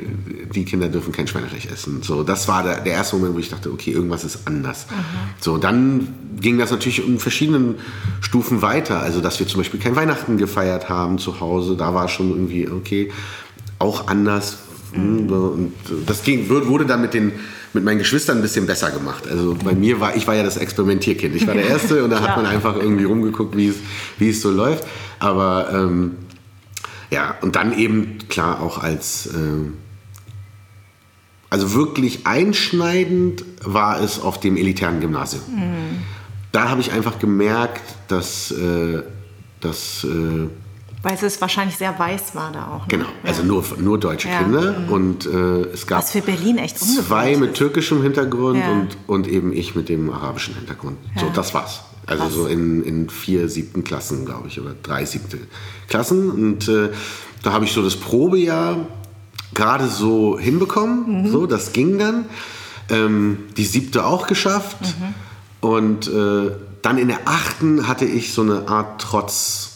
[0.55, 2.01] die Kinder dürfen kein Schweinefleisch essen.
[2.01, 4.87] So, das war der, der erste Moment, wo ich dachte, okay, irgendwas ist anders.
[5.39, 6.07] So, dann
[6.39, 7.75] ging das natürlich in verschiedenen
[8.21, 9.01] Stufen weiter.
[9.01, 12.67] Also, dass wir zum Beispiel kein Weihnachten gefeiert haben zu Hause, da war schon irgendwie,
[12.67, 13.11] okay,
[13.77, 14.59] auch anders.
[14.93, 15.73] Hm, so, Und
[16.07, 17.33] das ging, wurde dann mit den
[17.73, 19.27] mit meinen Geschwistern ein bisschen besser gemacht.
[19.27, 21.35] Also bei mir war, ich war ja das Experimentierkind.
[21.35, 23.77] Ich war der Erste und da hat man einfach irgendwie rumgeguckt, wie es,
[24.19, 24.85] wie es so läuft.
[25.19, 26.15] Aber ähm,
[27.09, 29.73] ja, und dann eben klar auch als, ähm,
[31.49, 35.43] also wirklich einschneidend war es auf dem elitären Gymnasium.
[36.51, 39.01] Da habe ich einfach gemerkt, dass, äh,
[39.59, 40.47] dass äh,
[41.03, 42.81] Weil es wahrscheinlich sehr weiß war da auch.
[42.83, 42.87] Ne?
[42.87, 44.39] Genau, also nur, nur deutsche Ja.
[44.41, 44.75] Kinder.
[44.89, 48.71] Und äh, es gab Was für Berlin echt ungewöhnlich zwei mit türkischem Hintergrund Ja.
[48.71, 50.97] und, und eben ich mit dem arabischen Hintergrund.
[51.19, 51.31] So, Ja.
[51.33, 51.81] das war's.
[52.05, 52.33] Also Krass.
[52.33, 55.39] so in, in vier siebten Klassen, glaube ich, oder drei siebte
[55.89, 56.29] Klassen.
[56.31, 56.89] Und äh,
[57.43, 58.77] da habe ich so das Probejahr
[59.53, 61.23] gerade so hinbekommen.
[61.23, 61.31] Mhm.
[61.31, 62.25] So, das ging dann.
[62.89, 64.77] Ähm, die siebte auch geschafft.
[64.81, 65.13] Mhm.
[65.69, 69.01] Und äh, dann in der achten hatte ich so eine Art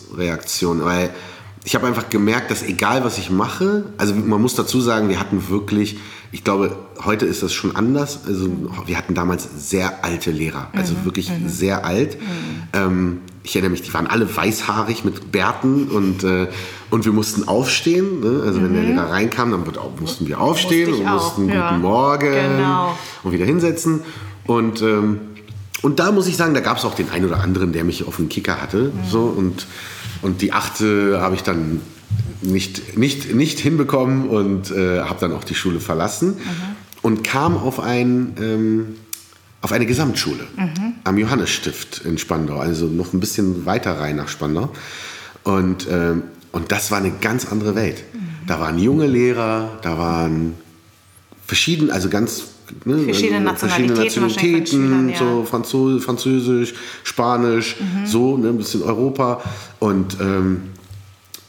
[0.07, 1.09] Trotzreaktion, weil
[1.63, 5.19] ich habe einfach gemerkt, dass egal was ich mache, also man muss dazu sagen, wir
[5.19, 5.97] hatten wirklich,
[6.31, 8.21] ich glaube, heute ist das schon anders.
[8.25, 8.49] Also
[8.85, 12.17] wir hatten damals sehr alte Lehrer, also wirklich sehr alt.
[12.71, 16.47] Ähm, ich erinnere mich, die waren alle weißhaarig mit Bärten und, äh,
[16.89, 18.21] und wir mussten aufstehen.
[18.21, 18.43] Ne?
[18.45, 21.69] Also wenn der Lehrer reinkam, dann auch, mussten wir aufstehen und auch, mussten ja.
[21.71, 22.97] Guten Morgen Genau.
[23.23, 24.01] und wieder hinsetzen.
[24.45, 25.19] Und, ähm,
[25.81, 28.07] und da muss ich sagen, da gab es auch den einen oder anderen, der mich
[28.07, 28.91] auf den Kicker hatte.
[29.09, 29.67] So, und,
[30.21, 31.81] und die achte habe ich dann
[32.41, 36.37] nicht, nicht, nicht hinbekommen und äh, habe dann auch die Schule verlassen
[37.01, 38.95] und kam auf ein, ähm,
[39.61, 40.93] auf eine Gesamtschule mhm.
[41.03, 44.71] am Johannesstift in Spandau, also noch ein bisschen weiter rein nach Spandau.
[45.43, 48.03] Und, ähm, und das war eine ganz andere Welt.
[48.13, 48.19] Mhm.
[48.47, 50.55] Da waren junge Lehrer, da waren
[51.45, 52.43] verschiedene, also ganz
[52.85, 58.05] ne, verschiedene Nationalitäten, verschiedene Nationalitäten so Französisch, Französisch Spanisch, mhm.
[58.05, 59.41] so ne, ein bisschen Europa
[59.79, 60.61] und ähm,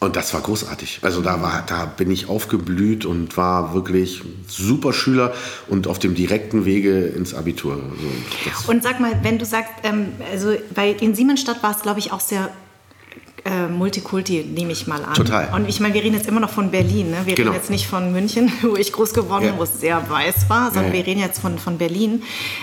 [0.00, 1.00] und das war großartig.
[1.02, 5.34] Also da war, da bin ich aufgeblüht und war wirklich super Schüler
[5.66, 7.72] und auf dem direkten Wege ins Abitur.
[7.72, 11.98] Also und sag mal, wenn du sagst, ähm, also bei in Siemensstadt war es, glaube
[11.98, 12.50] ich, auch sehr
[13.48, 15.14] äh, Multikulti, nehme ich mal an.
[15.14, 15.52] Total.
[15.54, 17.10] Und ich meine, wir reden jetzt immer noch von Berlin.
[17.10, 17.18] Ne?
[17.24, 17.50] Wir genau.
[17.50, 19.58] reden jetzt nicht von München, wo ich groß geworden bin, ja.
[19.58, 20.98] wo es sehr weiß war, sondern ja.
[20.98, 22.22] wir reden jetzt von, von Berlin.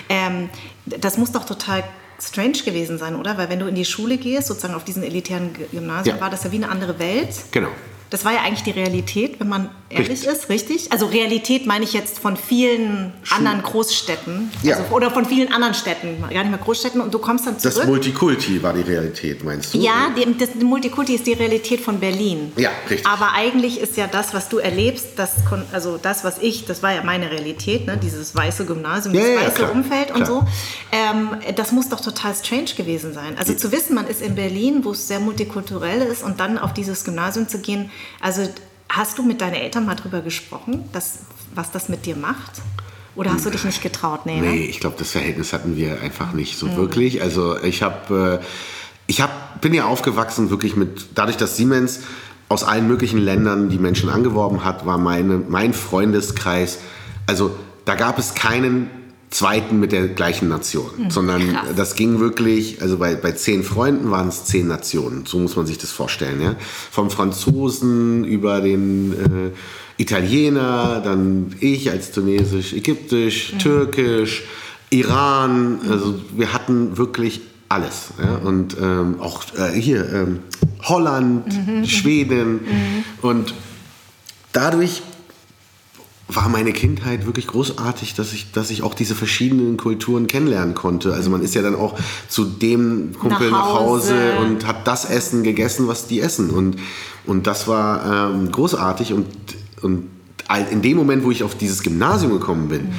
[0.09, 0.49] Ähm,
[0.85, 1.83] das muss doch total
[2.21, 3.37] strange gewesen sein, oder?
[3.37, 6.21] Weil wenn du in die Schule gehst, sozusagen auf diesen elitären Gymnasium, ja.
[6.21, 7.29] war das ja wie eine andere Welt.
[7.51, 7.69] Genau.
[8.09, 10.29] Das war ja eigentlich die Realität, wenn man ehrlich richtig.
[10.29, 10.91] ist, richtig?
[10.91, 14.77] Also Realität meine ich jetzt von vielen Schu anderen Großstädten ja.
[14.77, 17.75] also, oder von vielen anderen Städten, gar nicht mehr Großstädten und du kommst dann zurück.
[17.75, 19.79] Das Multikulti war die Realität, meinst du?
[19.79, 22.51] Ja, die, das Multikulti ist die Realität von Berlin.
[22.57, 23.07] Ja, richtig.
[23.07, 25.35] Aber eigentlich ist ja das, was du erlebst, das,
[25.71, 27.97] also das, was ich, das war ja meine Realität, ne?
[27.97, 30.19] dieses weiße Gymnasium, ja, dieses ja, weiße klar, Umfeld klar.
[30.19, 30.43] und so.
[30.91, 33.37] Ähm, das muss doch total strange gewesen sein.
[33.37, 36.73] Also zu wissen, man ist in Berlin, wo es sehr multikulturell ist und dann auf
[36.73, 38.47] dieses Gymnasium zu gehen, also
[38.89, 41.19] Hast du mit deinen Eltern mal darüber gesprochen, dass,
[41.53, 42.61] was das mit dir macht?
[43.15, 44.25] Oder hast du dich nicht getraut?
[44.25, 44.51] Nee, ne?
[44.51, 46.75] nee ich glaube, das Verhältnis hatten wir einfach nicht so mhm.
[46.75, 47.21] wirklich.
[47.21, 48.45] Also ich habe, äh,
[49.07, 52.01] ich hab, bin ja aufgewachsen wirklich mit, dadurch, dass Siemens
[52.49, 56.79] aus allen möglichen Ländern die Menschen angeworben hat, war meine, mein Freundeskreis,
[57.25, 58.89] also da gab es keinen
[59.35, 61.67] zweiten mit der gleichen Nation, mhm, sondern krass.
[61.75, 65.65] das ging wirklich, also bei, bei zehn Freunden waren es zehn Nationen, so muss man
[65.65, 66.41] sich das vorstellen.
[66.41, 66.55] Ja?
[66.89, 73.59] Vom Franzosen über den äh, Italiener, dann ich als Tunesisch, Ägyptisch, mhm.
[73.59, 74.43] Türkisch,
[74.89, 78.11] Iran, also wir hatten wirklich alles.
[78.17, 78.37] Ja?
[78.37, 80.39] Und ähm, auch äh, hier ähm,
[80.83, 81.85] Holland, mhm.
[81.85, 83.03] Schweden mhm.
[83.21, 83.53] und
[84.53, 85.01] dadurch
[86.27, 91.13] war meine Kindheit wirklich großartig, dass ich, dass ich auch diese verschiedenen Kulturen kennenlernen konnte.
[91.13, 94.87] Also man ist ja dann auch zu dem Kumpel nach Hause, nach Hause und hat
[94.87, 96.49] das Essen gegessen, was die essen.
[96.49, 96.77] Und,
[97.25, 99.13] und das war ähm, großartig.
[99.13, 99.27] Und,
[99.83, 100.09] und
[100.71, 102.93] in dem Moment, wo ich auf dieses Gymnasium gekommen bin, mhm.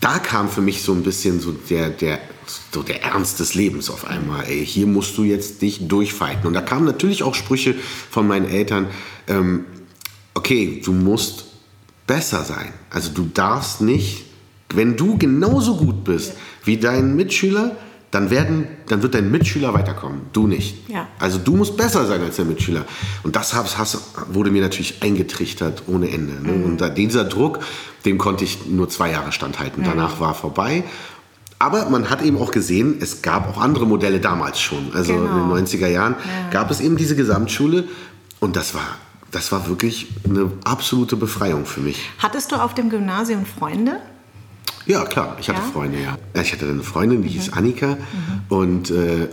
[0.00, 2.18] da kam für mich so ein bisschen so der, der,
[2.72, 4.44] so der Ernst des Lebens auf einmal.
[4.48, 6.48] Ey, hier musst du jetzt dich durchfighten.
[6.48, 7.76] Und da kamen natürlich auch Sprüche
[8.10, 8.88] von meinen Eltern,
[9.28, 9.66] ähm,
[10.34, 11.45] okay, du musst
[12.06, 12.72] besser sein.
[12.90, 14.26] Also du darfst nicht,
[14.74, 17.76] wenn du genauso gut bist wie dein Mitschüler,
[18.10, 20.88] dann, werden, dann wird dein Mitschüler weiterkommen, du nicht.
[20.88, 21.08] Ja.
[21.18, 22.84] Also du musst besser sein als der Mitschüler.
[23.24, 23.98] Und das hast,
[24.32, 26.34] wurde mir natürlich eingetrichtert ohne Ende.
[26.34, 26.52] Ne?
[26.52, 26.64] Mhm.
[26.64, 27.58] Und da, dieser Druck,
[28.04, 29.82] den konnte ich nur zwei Jahre standhalten.
[29.82, 29.86] Mhm.
[29.86, 30.84] Danach war vorbei.
[31.58, 34.94] Aber man hat eben auch gesehen, es gab auch andere Modelle damals schon.
[34.94, 35.54] Also genau.
[35.54, 36.50] in den 90er Jahren ja.
[36.50, 37.84] gab es eben diese Gesamtschule.
[38.40, 38.86] Und das war
[39.30, 42.10] das war wirklich eine absolute Befreiung für mich.
[42.18, 44.00] Hattest du auf dem Gymnasium Freunde?
[44.86, 45.66] Ja, klar, ich hatte ja?
[45.72, 46.16] Freunde, ja.
[46.40, 47.32] Ich hatte eine Freundin, die mhm.
[47.32, 47.88] hieß Annika.
[47.88, 47.98] Mhm.
[48.48, 49.28] Und, äh,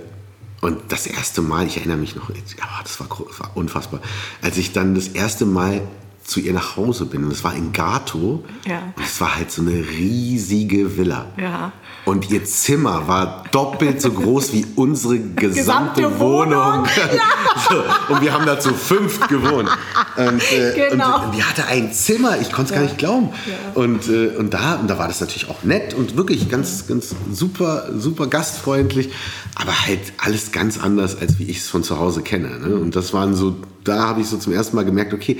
[0.61, 4.01] und das erste Mal, ich erinnere mich noch, das war, das war unfassbar,
[4.41, 5.81] als ich dann das erste Mal
[6.23, 7.23] zu ihr nach Hause bin.
[7.23, 8.43] Und es war in Gato.
[8.65, 8.93] Ja.
[8.95, 11.25] Und es war halt so eine riesige Villa.
[11.37, 11.71] Ja.
[12.05, 16.53] Und ihr Zimmer war doppelt so groß wie unsere gesamte, gesamte Wohnung.
[16.53, 16.85] Wohnung.
[16.85, 17.21] Ja.
[17.69, 19.69] so, und wir haben da zu fünf gewohnt.
[20.17, 21.25] Und, äh, genau.
[21.25, 22.75] und die hatte ein Zimmer, ich konnte es ja.
[22.77, 23.29] gar nicht glauben.
[23.45, 23.81] Ja.
[23.81, 27.15] Und, äh, und, da, und da war das natürlich auch nett und wirklich ganz, ganz
[27.31, 29.09] super, super gastfreundlich.
[29.55, 32.59] Aber halt alles ganz anders, als wie ich es von zu Hause kenne.
[32.59, 32.75] Ne?
[32.75, 35.37] Und das waren so, da habe ich so zum ersten Mal gemerkt, okay,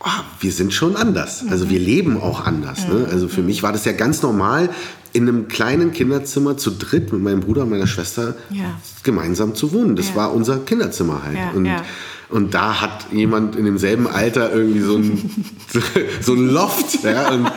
[0.00, 1.44] oh, wir sind schon anders.
[1.48, 2.88] Also wir leben auch anders.
[2.88, 3.06] Ne?
[3.10, 4.70] Also für mich war das ja ganz normal,
[5.12, 8.78] in einem kleinen Kinderzimmer zu dritt mit meinem Bruder und meiner Schwester ja.
[9.02, 9.96] gemeinsam zu wohnen.
[9.96, 10.16] Das ja.
[10.16, 11.36] war unser Kinderzimmer halt.
[11.36, 11.68] Ja, und,
[12.28, 15.44] und da hat jemand in demselben Alter irgendwie so ein,
[16.20, 17.02] so ein Loft.
[17.02, 17.30] Ja?
[17.30, 17.50] Und,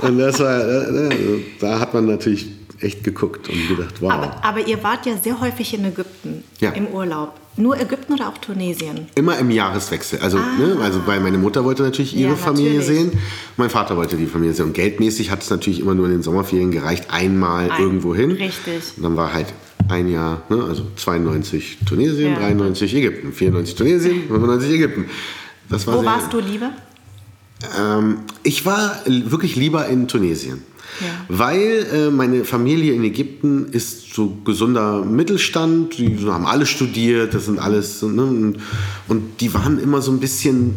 [0.00, 4.12] und das war, äh, äh, da hat man natürlich echt geguckt und gedacht, wow.
[4.12, 7.34] Aber, aber ihr wart ja sehr häufig in Ägypten im Urlaub.
[7.56, 9.08] Nur Ägypten oder auch Tunesien?
[9.14, 10.20] Immer im Jahreswechsel.
[10.20, 10.58] Also, ah.
[10.58, 13.10] ne, also weil meine Mutter wollte natürlich ihre ja, Familie natürlich.
[13.10, 13.18] sehen,
[13.58, 14.66] mein Vater wollte die Familie sehen.
[14.66, 18.30] Und geldmäßig hat es natürlich immer nur in den Sommerferien gereicht, einmal ein, irgendwo hin.
[18.32, 18.82] Richtig.
[18.96, 19.48] Und dann war halt
[19.88, 22.38] ein Jahr, ne, also 92 Tunesien, ja.
[22.38, 25.04] 93 Ägypten, 94 Tunesien, 95 Ägypten.
[25.68, 26.72] Das war Wo warst du lieber?
[27.78, 30.62] Ähm, ich war wirklich lieber in Tunesien.
[31.00, 31.06] Ja.
[31.28, 37.46] Weil äh, meine Familie in Ägypten ist so gesunder Mittelstand, die haben alle studiert, das
[37.46, 38.56] sind alles, ne, und,
[39.08, 40.74] und die waren immer so ein bisschen,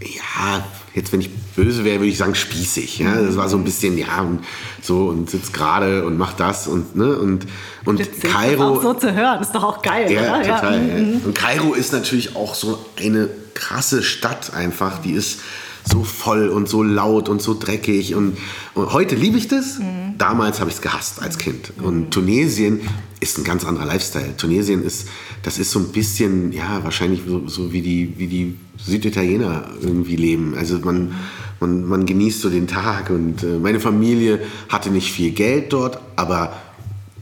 [0.00, 2.98] ja, jetzt wenn ich böse wäre, würde ich sagen spießig.
[2.98, 3.14] Ja?
[3.20, 4.40] Das war so ein bisschen, ja, und
[4.82, 7.46] so und sitzt gerade und macht das und, ne, und,
[7.84, 8.64] und Witzig, Kairo.
[8.64, 10.42] Auch so zu hören, ist doch auch geil, Ja, oder?
[10.42, 10.88] total.
[10.88, 10.98] Ja.
[10.98, 11.04] Ja.
[11.24, 14.98] Und Kairo ist natürlich auch so eine krasse Stadt einfach.
[15.02, 15.40] Die ist
[15.84, 18.14] so voll und so laut und so dreckig.
[18.14, 18.36] Und,
[18.74, 19.78] und heute liebe ich das.
[19.78, 20.18] Mhm.
[20.18, 21.72] Damals habe ich es gehasst als Kind.
[21.82, 22.80] Und Tunesien
[23.20, 24.36] ist ein ganz anderer Lifestyle.
[24.36, 25.08] Tunesien ist,
[25.42, 30.16] das ist so ein bisschen, ja, wahrscheinlich so, so wie, die, wie die Süditaliener irgendwie
[30.16, 30.54] leben.
[30.56, 31.14] Also man,
[31.60, 33.10] man, man genießt so den Tag.
[33.10, 36.52] Und äh, meine Familie hatte nicht viel Geld dort, aber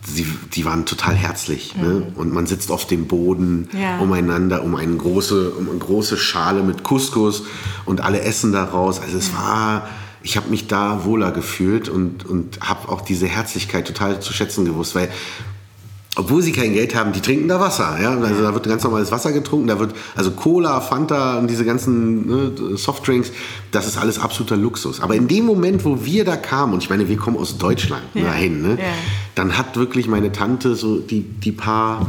[0.07, 1.77] sie, die waren total herzlich.
[1.77, 2.13] Ne?
[2.15, 3.99] Und man sitzt auf dem Boden Ja.
[3.99, 7.43] umeinander, um eine, große, um eine große Schale mit Couscous
[7.85, 9.01] und alle essen daraus.
[9.01, 9.89] Also es war,
[10.23, 14.65] ich habe mich da wohler gefühlt und, und habe auch diese Herzlichkeit total zu schätzen
[14.65, 15.09] gewusst, weil
[16.19, 17.97] obwohl sie kein Geld haben, die trinken da Wasser.
[18.01, 18.11] Ja?
[18.11, 22.27] Also da wird ganz normales Wasser getrunken, da wird also Cola, Fanta und diese ganzen
[22.27, 23.31] ne, Softdrinks,
[23.71, 25.01] das ist alles absoluter Luxus.
[25.01, 28.03] Aber in dem Moment, wo wir da kamen, und ich meine, wir kommen aus Deutschland
[28.15, 28.25] Ja.
[28.25, 28.85] dahin, ne, Ja.
[29.37, 32.07] dann hat wirklich meine Tante so die, die paar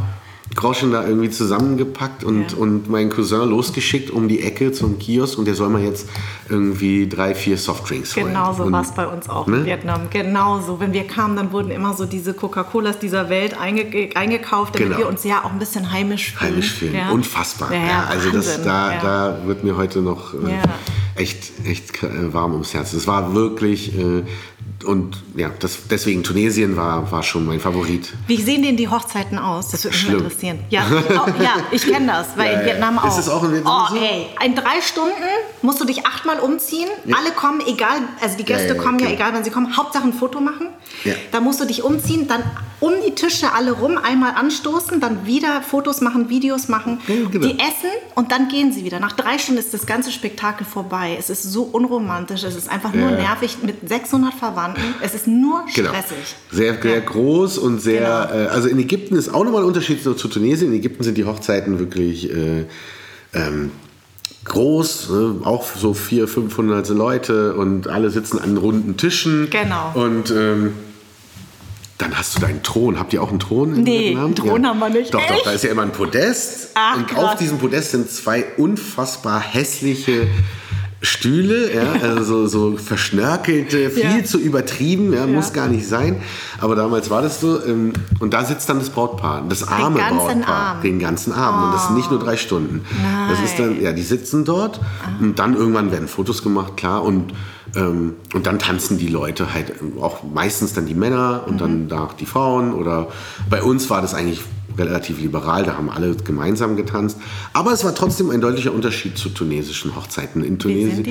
[0.56, 2.58] Groschen da irgendwie zusammengepackt und, Ja.
[2.58, 6.10] und meinen Cousin losgeschickt um die Ecke zum Kiosk und der soll mal jetzt
[6.50, 8.28] irgendwie drei, vier Softdrinks holen.
[8.30, 9.58] Genau so war es bei uns auch Ne?
[9.60, 10.02] in Vietnam.
[10.10, 10.80] Genau so.
[10.80, 15.00] Wenn wir kamen, dann wurden immer so diese Coca-Colas dieser Welt einge eingekauft, damit Genau.
[15.00, 16.52] wir uns ja auch ein bisschen heimisch fühlen.
[16.52, 16.96] heimisch fühlen.
[16.96, 17.12] Ja.
[17.12, 17.72] Unfassbar.
[17.72, 22.54] Ja, Ja, also das, da, da wird mir heute noch äh, echt, echt äh, warm
[22.54, 22.94] ums Herz.
[22.94, 24.24] Es war wirklich äh,
[24.86, 28.14] und ja, das, deswegen Tunesien war, war schon mein Favorit.
[28.28, 29.70] Wie sehen denn die Hochzeiten aus?
[29.70, 30.18] Das würde mich Schlimm.
[30.20, 30.60] interessieren.
[30.70, 32.74] Ja, ich, auch, ja, ich kenne das, weil Ja, in ja.
[32.74, 33.20] Vietnam Ist auch.
[33.20, 34.00] es auch in Vietnam oh, so?
[34.02, 35.12] ey, in drei Stunden
[35.62, 36.88] musst du dich achtmal umziehen.
[37.08, 40.04] Alle kommen, egal, also die Gäste Ja, ja, kommen ja, egal wann sie kommen, Hauptsache
[40.04, 40.68] ein Foto machen.
[41.04, 41.14] Ja.
[41.32, 42.44] Da musst du dich umziehen, dann
[42.80, 47.00] um die Tische alle rum, einmal anstoßen, dann wieder Fotos machen, Videos machen.
[47.08, 47.48] Ja, genau.
[47.48, 49.00] Die essen und dann gehen sie wieder.
[49.02, 51.16] Nach drei Stunden ist das ganze Spektakel vorbei.
[51.20, 53.18] Es ist so unromantisch, es ist einfach nur Ja.
[53.18, 54.69] nervig mit 600 Verwandten.
[55.02, 55.90] Es ist nur Genau.
[55.90, 56.36] stressig.
[56.52, 57.00] Sehr, sehr Ja.
[57.02, 58.28] groß und sehr.
[58.32, 58.44] Genau.
[58.46, 60.72] Äh, also in Ägypten ist auch nochmal ein Unterschied zu, Tunesien.
[60.72, 62.66] In Ägypten sind die Hochzeiten wirklich äh,
[63.34, 63.72] ähm,
[64.46, 65.36] groß, ne?
[65.44, 69.50] auch so 400, 500 Leute und alle sitzen an runden Tischen.
[69.50, 69.92] Genau.
[69.94, 70.74] Und ähm,
[71.98, 72.98] dann hast du deinen Thron.
[72.98, 73.76] Habt ihr auch einen Thron?
[73.76, 74.26] in Nee, Vietnam?
[74.28, 75.14] einen Thron haben wir nicht.
[75.14, 75.46] Doch, doch, Echt?
[75.46, 76.70] da ist ja immer ein Podest.
[76.76, 77.24] Ach, und krass.
[77.34, 80.28] auf diesem Podest sind zwei unfassbar hässliche
[81.02, 84.24] Stühle, ja, also so, so verschnörkelte, viel Ja.
[84.24, 85.54] zu übertrieben, ja, muss Ja.
[85.54, 86.22] gar nicht sein.
[86.60, 87.64] Aber damals war das so.
[87.66, 90.84] Ähm, und da sitzt dann das Brautpaar, das arme ganzen Brautpaar, Abend.
[90.84, 91.68] den ganzen Abend.
[91.68, 92.82] Und das sind nicht nur drei Stunden.
[93.30, 93.82] Das ist dann, Nein.
[93.84, 94.82] ja, die sitzen dort
[95.22, 97.04] und dann irgendwann werden Fotos gemacht, klar.
[97.04, 97.34] Und,
[97.76, 102.14] ähm, und dann tanzen die Leute halt auch meistens dann die Männer und dann danach
[102.14, 102.74] die Frauen.
[102.74, 103.08] Oder
[103.50, 104.42] bei uns war das eigentlich
[104.80, 107.18] relativ liberal, da haben alle gemeinsam getanzt.
[107.54, 110.44] Aber es war trotzdem ein deutlicher Unterschied zu tunesischen Hochzeiten.
[110.44, 111.08] In Tunesien,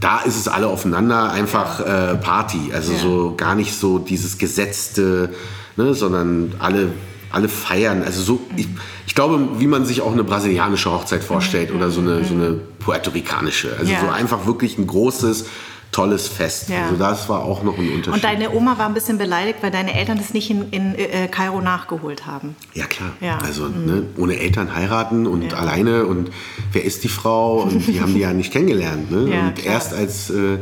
[0.00, 2.70] da ist es alle aufeinander, einfach äh, Party.
[2.74, 2.98] Also Ja.
[2.98, 5.30] so gar nicht so dieses gesetzte,
[5.76, 6.88] ne, sondern alle,
[7.30, 8.02] alle feiern.
[8.02, 8.68] Also so, ich,
[9.06, 12.58] ich glaube, wie man sich auch eine brasilianische Hochzeit vorstellt oder so eine, so eine
[12.80, 13.74] puerto-ricanische.
[13.78, 14.00] Also Ja.
[14.00, 15.46] so einfach wirklich ein großes,
[15.92, 16.70] tolles Fest.
[16.70, 16.84] Ja.
[16.84, 18.14] Also das war auch noch ein Unterschied.
[18.14, 21.28] Und deine Oma war ein bisschen beleidigt, weil deine Eltern das nicht in, in äh,
[21.28, 22.56] Kairo nachgeholt haben.
[22.74, 23.10] Ja, klar.
[23.20, 23.36] Ja.
[23.36, 23.42] Mhm.
[23.42, 26.30] Also ne, ohne Eltern heiraten und alleine und
[26.72, 29.10] wer ist die Frau und die haben die ja nicht kennengelernt.
[29.10, 29.22] Ne?
[29.32, 29.74] Ja, und klar.
[29.74, 30.58] erst als, äh,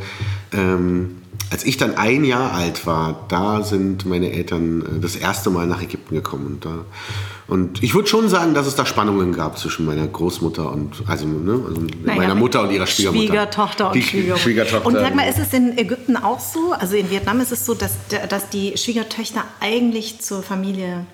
[0.53, 1.20] ähm,
[1.51, 5.67] als ich dann ein Jahr alt war, da sind meine Eltern äh, das erste Mal
[5.67, 6.47] nach Ägypten gekommen.
[6.47, 6.85] Und, da,
[7.49, 11.27] und ich würde schon sagen, dass es da Spannungen gab zwischen meiner Großmutter und also,
[11.27, 13.27] ne, also Naja, meiner Mutter und ihrer Schwiegermutter.
[13.27, 14.43] Schwiegertochter und die Schwiegermutter.
[14.43, 14.87] Schwiegertochter.
[14.87, 16.73] Und sag mal, ist es in Ägypten auch so?
[16.73, 17.93] Also in Vietnam ist es so, dass,
[18.29, 21.05] dass die Schwiegertöchter eigentlich zur Familie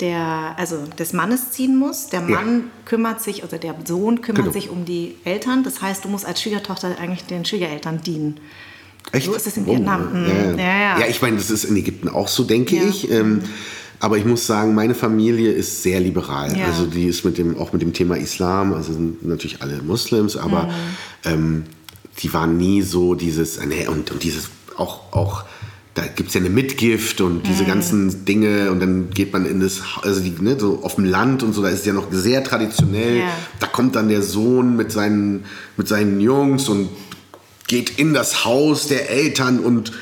[0.00, 2.06] der, also des Mannes ziehen muss.
[2.06, 2.26] Der Ja.
[2.26, 4.52] Mann kümmert sich, oder der Sohn kümmert Genau.
[4.52, 5.64] sich um die Eltern.
[5.64, 8.38] Das heißt, du musst als Schwiegertochter eigentlich den Schwiegereltern dienen.
[9.12, 9.26] Echt?
[9.26, 10.08] So ist es in Oh, Vietnam.
[10.14, 10.58] Ja, Mhm.
[10.58, 10.64] ja.
[10.64, 11.00] Ja, ja.
[11.00, 13.10] ja, ich meine, das ist in Ägypten auch so, denke ich.
[13.10, 13.40] Ähm,
[14.00, 16.54] aber ich muss sagen, meine Familie ist sehr liberal.
[16.66, 20.36] Also die ist mit dem, auch mit dem Thema Islam, also sind natürlich alle Muslims,
[20.36, 20.70] aber Mhm.
[21.24, 21.62] ähm,
[22.22, 25.44] die waren nie so dieses, äh, nee, und, und dieses auch, auch
[25.94, 27.66] da gibt es ja eine Mitgift und diese Mhm.
[27.66, 31.42] ganzen Dinge und dann geht man in das, also die, ne, so auf dem Land
[31.42, 33.18] und so, da ist es ja noch sehr traditionell.
[33.18, 33.24] Ja.
[33.58, 35.44] Da kommt dann der Sohn mit seinen,
[35.76, 36.88] mit seinen Jungs und
[37.68, 39.92] geht in das Haus der Eltern und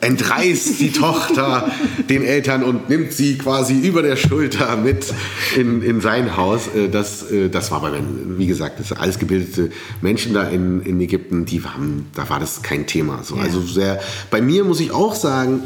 [0.00, 1.72] entreißt die Tochter
[2.08, 5.12] den Eltern und nimmt sie quasi über der Schulter mit
[5.56, 6.68] in, in sein Haus.
[6.68, 8.02] Äh, Das, äh, das war bei mir,
[8.38, 9.70] wie gesagt, das alles gebildete
[10.02, 13.22] Menschen da in, in Ägypten, die waren, da war das kein Thema.
[13.24, 13.36] So.
[13.36, 13.42] Ja.
[13.42, 15.62] Also sehr, bei mir muss ich auch sagen,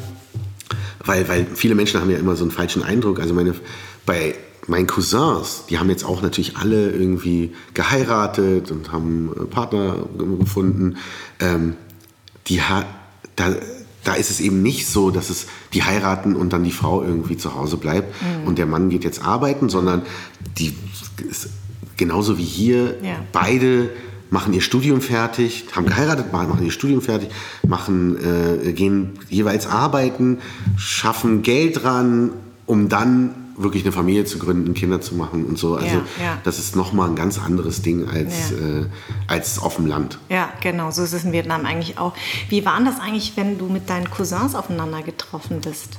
[1.04, 3.20] weil, weil viele Menschen haben ja immer so einen falschen Eindruck.
[3.20, 3.54] Also meine,
[4.06, 4.34] bei
[4.68, 9.96] meine Cousins, die haben jetzt auch natürlich alle irgendwie geheiratet und haben äh, Partner
[10.38, 10.98] gefunden.
[11.40, 11.74] Ähm,
[12.46, 12.86] die hat,
[13.34, 13.54] da,
[14.04, 17.36] da ist es eben nicht so, dass es die heiraten und dann die Frau irgendwie
[17.36, 18.46] zu Hause bleibt mhm.
[18.46, 20.02] und der Mann geht jetzt arbeiten, sondern
[20.58, 20.74] die
[21.28, 21.48] ist
[21.96, 23.16] genauso wie hier ja.
[23.32, 23.90] beide
[24.30, 27.30] machen ihr Studium fertig, haben geheiratet, machen ihr Studium fertig,
[27.66, 30.38] machen, äh, gehen jeweils arbeiten,
[30.76, 32.32] schaffen Geld dran,
[32.66, 35.74] um dann wirklich eine Familie zu gründen, Kinder zu machen und so.
[35.74, 36.38] Also ja, ja.
[36.44, 38.56] das ist nochmal ein ganz anderes Ding als, ja.
[38.56, 38.86] äh,
[39.26, 40.18] als auf dem Land.
[40.28, 42.14] Ja, genau, so ist es in Vietnam eigentlich auch.
[42.48, 45.98] Wie war das eigentlich, wenn du mit deinen Cousins aufeinander getroffen bist?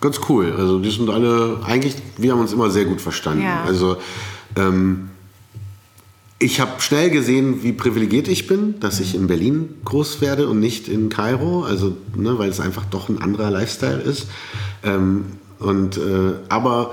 [0.00, 0.54] Ganz cool.
[0.56, 3.46] Also die sind alle, eigentlich, wir haben uns immer sehr gut verstanden.
[3.66, 3.96] Also
[4.56, 5.10] ähm,
[6.38, 10.60] ich habe schnell gesehen, wie privilegiert ich bin, dass ich in Berlin groß werde und
[10.60, 14.28] nicht in Kairo, also ne, weil es einfach doch ein anderer Lifestyle ist.
[14.84, 15.24] Ähm,
[15.58, 16.92] und, äh, aber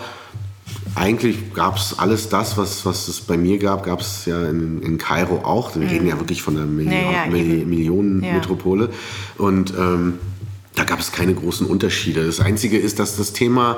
[0.96, 4.82] eigentlich gab es alles das, was, was es bei mir gab, gab es ja in,
[4.82, 5.76] in Kairo auch.
[5.76, 5.90] Wir mhm.
[5.90, 8.86] reden ja wirklich von einer Million, ja, ja, Millionenmetropole.
[8.86, 9.46] Ja.
[9.46, 10.20] Und ähm,
[10.76, 12.26] da gab es keine großen Unterschiede.
[12.26, 13.78] Das Einzige ist, dass das Thema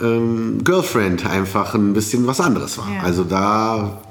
[0.00, 2.88] ähm, Girlfriend einfach ein bisschen was anderes war.
[3.02, 4.02] Also da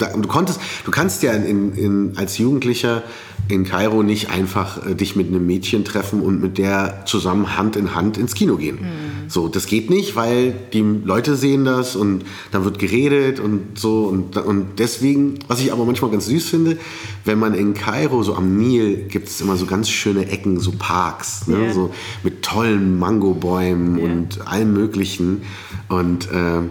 [0.00, 3.02] du konntest, du kannst ja in, in, als Jugendlicher
[3.48, 7.76] in Kairo nicht einfach äh, dich mit einem Mädchen treffen und mit der zusammen Hand
[7.76, 8.76] in Hand ins Kino gehen.
[8.76, 9.09] Mhm.
[9.30, 14.06] So, das geht nicht, weil die Leute sehen das und dann wird geredet und so
[14.06, 16.78] und, und deswegen, was ich aber manchmal ganz süß finde,
[17.24, 20.72] wenn man in Kairo so am Nil gibt es immer so ganz schöne Ecken, so
[20.76, 21.58] Parks, ne?
[21.58, 21.72] yeah.
[21.72, 24.12] so mit tollen Mangobäumen yeah.
[24.12, 25.42] und allem Möglichen
[25.88, 26.62] und äh,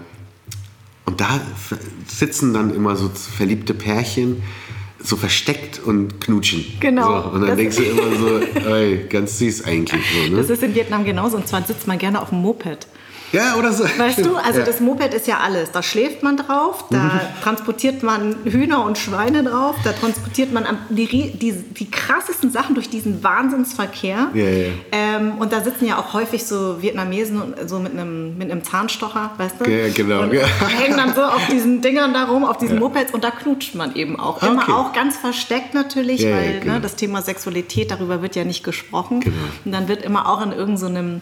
[1.05, 1.41] und da
[2.07, 4.43] sitzen dann immer so verliebte Pärchen,
[5.01, 6.65] so versteckt und knutschen.
[6.79, 7.23] Genau.
[7.23, 10.01] So, und dann denkst du immer so, ey, ganz süß eigentlich.
[10.13, 10.37] So, ne?
[10.37, 11.37] Das ist in Vietnam genauso.
[11.37, 12.87] Und zwar sitzt man gerne auf dem Moped.
[13.31, 13.83] Ja, oder so.
[13.83, 14.65] Weißt du, also ja.
[14.65, 15.71] das Moped ist ja alles.
[15.71, 17.19] Da schläft man drauf, da mhm.
[17.43, 22.89] transportiert man Hühner und Schweine drauf, da transportiert man die, die, die krassesten Sachen durch
[22.89, 24.29] diesen Wahnsinnsverkehr.
[24.33, 24.67] Ja, ja.
[24.91, 29.31] Ähm, und da sitzen ja auch häufig so Vietnamesen so mit einem, mit einem Zahnstocher,
[29.37, 29.69] weißt du?
[29.69, 30.21] Ja, genau.
[30.23, 33.75] Und hängen dann so auf diesen Dingern da rum, auf diesen Mopeds und da knutscht
[33.75, 34.41] man eben auch.
[34.41, 34.71] Immer okay.
[34.71, 36.73] auch ganz versteckt natürlich, weil ne, genau.
[36.75, 39.19] ne, das Thema Sexualität, darüber wird ja nicht gesprochen.
[39.19, 39.35] Genau.
[39.65, 41.21] Und dann wird immer auch in irgendeinem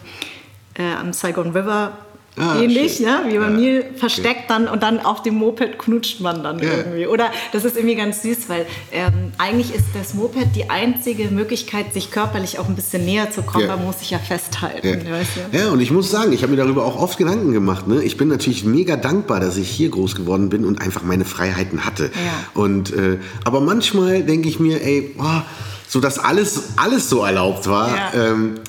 [0.78, 1.92] äh, am Saigon River
[2.38, 3.60] Ah, ähnlich, ja, wie beim ja.
[3.60, 6.68] Nil versteckt dann und dann auf dem Moped knutscht man dann ja.
[6.78, 7.06] irgendwie.
[7.06, 11.92] Oder das ist irgendwie ganz süß, weil ähm, eigentlich ist das Moped die einzige Möglichkeit,
[11.92, 13.66] sich körperlich auch ein bisschen näher zu kommen.
[13.66, 13.76] Ja.
[13.76, 15.04] Man muss sich ja festhalten.
[15.06, 15.56] Ja, weißt du?
[15.56, 17.88] ja und ich muss sagen, ich habe mir darüber auch oft Gedanken gemacht.
[17.88, 18.02] Ne?
[18.02, 21.84] Ich bin natürlich mega dankbar, dass ich hier groß geworden bin und einfach meine Freiheiten
[21.84, 22.10] hatte.
[22.54, 25.44] Und, äh, aber manchmal denke ich mir, ey, boah,
[25.88, 28.14] so dass alles, alles so erlaubt war.
[28.14, 28.60] Ähm,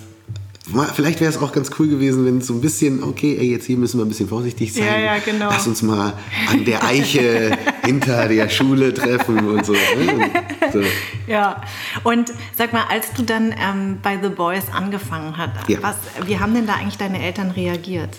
[0.93, 3.65] vielleicht wäre es auch ganz cool gewesen, wenn es so ein bisschen, okay, ey, jetzt
[3.65, 4.85] hier müssen wir ein bisschen vorsichtig sein.
[4.85, 5.49] Ja, ja, genau.
[5.49, 6.13] Lass uns mal
[6.49, 9.73] an der Eiche hinter der Schule treffen und so.
[9.73, 10.29] Ne?
[10.71, 10.81] so.
[11.27, 11.61] Ja,
[12.03, 15.79] und sag mal, als du dann ähm, bei The Boys angefangen hast, ja.
[15.81, 18.09] was, wie haben denn da eigentlich deine Eltern reagiert?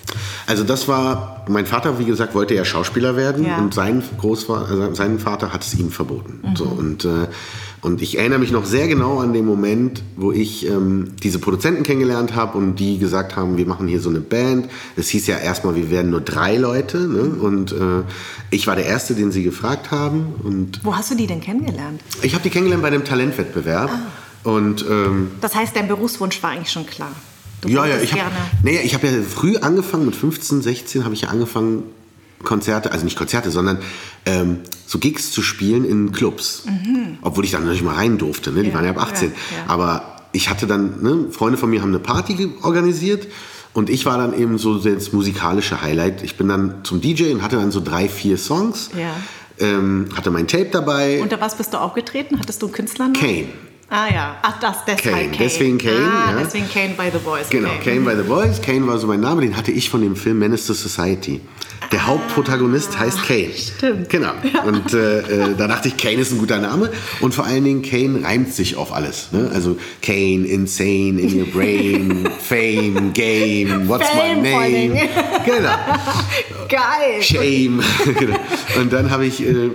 [0.46, 3.58] Also das war, mein Vater, wie gesagt, wollte ja Schauspieler werden ja.
[3.58, 6.40] und sein Großvater, also sein Vater hat es ihm verboten.
[6.42, 6.56] Mhm.
[6.56, 7.26] So, und äh,
[7.82, 11.82] und ich erinnere mich noch sehr genau an den Moment, wo ich ähm, diese Produzenten
[11.82, 14.68] kennengelernt habe und die gesagt haben, wir machen hier so eine Band.
[14.96, 16.98] Es hieß ja erstmal, wir werden nur drei Leute.
[16.98, 17.22] Ne?
[17.22, 18.02] Und äh,
[18.50, 20.34] ich war der Erste, den sie gefragt haben.
[20.42, 22.02] Und wo hast du die denn kennengelernt?
[22.20, 23.90] Ich habe die kennengelernt bei einem Talentwettbewerb.
[23.90, 24.48] Ah.
[24.50, 27.12] Und, ähm, das heißt, dein Berufswunsch war eigentlich schon klar.
[27.62, 28.30] Du ja, ja, ich habe
[28.62, 31.82] nee, hab ja früh angefangen, mit 15, 16 habe ich ja angefangen,
[32.42, 33.78] Konzerte, also nicht Konzerte, sondern
[34.26, 36.64] ähm, so Gigs zu spielen in Clubs.
[36.66, 37.18] Mhm.
[37.22, 38.62] Obwohl ich dann natürlich mal rein durfte, ne?
[38.62, 39.28] die ja, waren ja ab 18.
[39.28, 39.64] Ja, ja.
[39.68, 43.26] Aber ich hatte dann, ne, Freunde von mir haben eine Party organisiert
[43.72, 46.22] und ich war dann eben so das musikalische Highlight.
[46.22, 48.90] Ich bin dann zum DJ und hatte dann so drei, vier Songs.
[49.58, 51.20] Ähm, hatte mein Tape dabei.
[51.20, 52.38] Unter was bist du aufgetreten?
[52.38, 53.10] Hattest du einen Künstler?
[53.12, 53.48] Kane.
[53.92, 55.24] Ah ja, ach das, deshalb Kane.
[55.30, 55.36] Kane.
[55.36, 55.96] Deswegen Kane.
[55.96, 56.38] Ah, ja.
[56.38, 57.50] deswegen Kane by the Boys.
[57.50, 57.96] Genau, okay.
[57.96, 58.62] Kane by the Boys.
[58.62, 61.40] Kane war so mein Name, den hatte ich von dem Film Menace to Society.
[61.90, 63.50] Der ah, Hauptprotagonist heißt Kane.
[63.56, 64.08] Stimmt.
[64.08, 64.30] Genau.
[64.54, 64.62] Ja.
[64.62, 66.90] Und äh, äh, da dachte ich, Kane ist ein guter Name.
[67.20, 69.32] Und vor allen Dingen, Kane reimt sich auf alles.
[69.32, 69.50] Ne?
[69.52, 75.08] Also Kane, Insane, In Your Brain, Fame, Game, What's Fame My Name.
[75.44, 75.74] Genau.
[76.68, 77.22] Geil.
[77.22, 77.82] Shame.
[78.16, 78.36] genau.
[78.78, 79.44] Und dann habe ich...
[79.44, 79.70] Äh,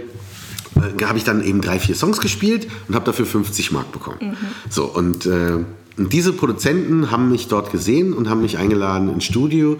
[0.75, 4.17] äh, habe ich dann eben drei, vier Songs gespielt und habe dafür 50 Mark bekommen.
[4.21, 4.35] Mhm.
[4.69, 5.59] So, und, äh,
[5.97, 9.77] und, diese Produzenten haben mich dort gesehen und haben mich eingeladen ins Studio,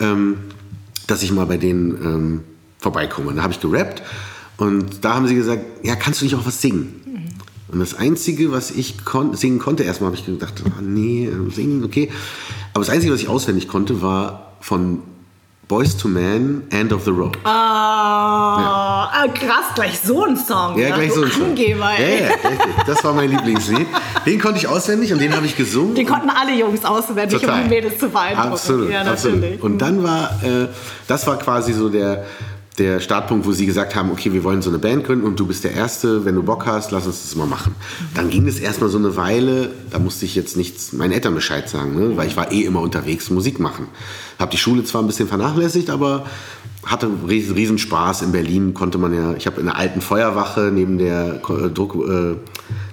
[0.00, 0.36] ähm,
[1.06, 2.40] dass ich mal bei denen ähm,
[2.78, 3.32] vorbeikomme.
[3.34, 4.02] Da habe ich gerappt
[4.56, 7.00] und da haben sie gesagt, ja, kannst du nicht auch was singen?
[7.04, 7.72] Mhm.
[7.72, 11.50] Und das Einzige, was ich kon singen konnte, erstmal habe ich gedacht, oh, nee, äh,
[11.50, 12.10] singen, okay.
[12.72, 15.00] Aber das Einzige, was ich auswendig konnte, war von
[15.68, 17.36] Boys to Man, End of the Road.
[17.42, 19.32] Ah, ja.
[19.32, 20.78] krass, gleich so ein Song.
[20.78, 21.46] Ja, gleich so ein Song.
[21.46, 22.20] Angeber, ey.
[22.20, 22.84] Ja, ja, richtig.
[22.86, 23.88] Das war mein Lieblingslied.
[24.24, 25.96] Den konnte ich auswendig und den habe ich gesungen.
[25.96, 27.62] Den konnten alle Jungs auswendig, Total.
[27.62, 28.52] um die Mädels zu beeindrucken.
[28.52, 29.60] Absolut, ja, absolut.
[29.60, 30.68] Und dann war, äh,
[31.08, 32.24] das war quasi so der,
[32.78, 35.46] der Startpunkt, wo sie gesagt haben, okay, wir wollen so eine Band gründen und du
[35.46, 37.74] bist der Erste, wenn du Bock hast, lass uns das mal machen.
[38.14, 41.68] Dann ging es erstmal so eine Weile, da musste ich jetzt nichts meinen Eltern Bescheid
[41.68, 42.16] sagen, ne?
[42.16, 43.88] weil ich war eh immer unterwegs, Musik machen.
[44.38, 46.26] Habe die Schule zwar ein bisschen vernachlässigt, aber
[46.84, 48.22] hatte riesen Spaß.
[48.22, 52.36] In Berlin konnte man ja, ich habe in der alten Feuerwache neben der Druck, äh,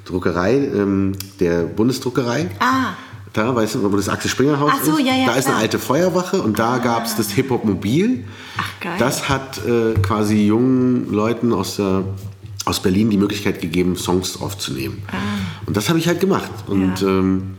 [0.05, 2.93] Druckerei, ähm, der Bundesdruckerei, ah
[3.33, 5.05] da, weißt du, wo das Axel Springer Haus so, ist?
[5.05, 5.55] Ja, ja, da ist klar.
[5.55, 6.77] eine alte Feuerwache und da ah.
[6.77, 8.25] gab es das Hip-Hop Mobil.
[8.57, 8.95] Ach, geil.
[8.99, 12.03] Das hat äh, quasi jungen Leuten aus, der,
[12.65, 15.01] aus Berlin die Möglichkeit gegeben, Songs aufzunehmen.
[15.07, 15.15] Ah.
[15.65, 16.51] Und das habe ich halt gemacht.
[16.67, 17.07] Und Ja.
[17.07, 17.57] ähm,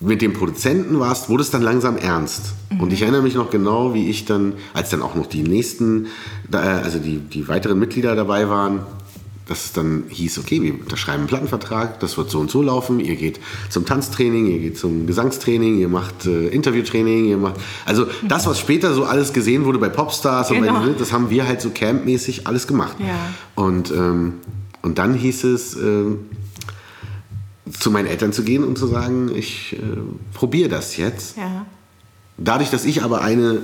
[0.00, 2.54] mit dem Produzenten war's, wurde es dann langsam ernst.
[2.70, 2.80] Mhm.
[2.80, 6.08] Und ich erinnere mich noch genau, wie ich dann, als dann auch noch die nächsten,
[6.50, 8.80] da, also die, die weiteren Mitglieder dabei waren,
[9.46, 12.98] dass es dann hieß, okay, wir unterschreiben einen Plattenvertrag, das wird so und so laufen,
[12.98, 18.06] ihr geht zum Tanztraining, ihr geht zum Gesangstraining, ihr macht äh, Interviewtraining, ihr macht, also
[18.26, 20.80] das, was später so alles gesehen wurde bei Popstars, und Genau.
[20.80, 22.96] bei, das haben wir halt so campmäßig alles gemacht.
[23.00, 23.18] Ja.
[23.54, 24.34] Und, ähm,
[24.82, 26.20] und dann hieß es, ähm,
[27.78, 29.76] zu meinen Eltern zu gehen und zu sagen, ich äh,
[30.34, 31.36] probiere das jetzt.
[31.36, 31.66] Ja.
[32.36, 33.60] Dadurch, dass ich aber eine,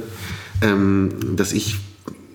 [0.62, 1.78] ähm, dass ich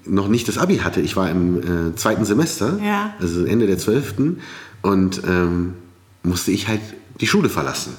[0.05, 3.13] noch nicht das Abi hatte, ich war im äh, zweiten Semester, Ja.
[3.19, 4.39] also Ende der Zwölften,
[4.81, 5.73] und ähm,
[6.23, 6.81] musste ich halt
[7.21, 7.93] die Schule verlassen.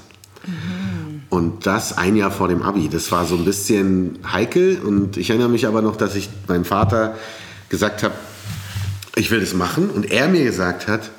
[1.28, 2.88] Und das ein Jahr vor dem Abi.
[2.88, 4.78] Das war so ein bisschen heikel.
[4.84, 7.16] Und ich erinnere mich aber noch, dass ich meinem Vater
[7.68, 8.14] gesagt habe,
[9.16, 9.90] ich will das machen.
[9.90, 11.10] Und er mir gesagt hat,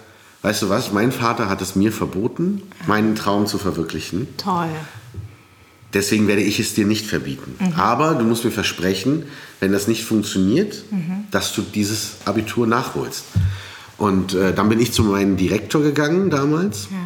[0.43, 4.27] weißt du was, mein Vater hat es mir verboten, meinen Traum zu verwirklichen.
[4.38, 4.69] Toll.
[5.93, 7.55] Deswegen werde ich es dir nicht verbieten.
[7.77, 9.23] Aber du musst mir versprechen,
[9.59, 10.83] wenn das nicht funktioniert,
[11.31, 13.23] dass du dieses Abitur nachholst.
[13.97, 16.97] Und äh, dann bin ich zu meinem Direktor gegangen damals Ja.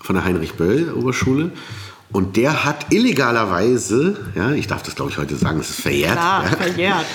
[0.00, 1.50] von der Heinrich-Böll-Oberschule.
[2.12, 6.12] Und der hat illegalerweise, ja, ich darf das glaube ich heute sagen, das ist verjährt.
[6.12, 7.06] Klar, ja, verjährt.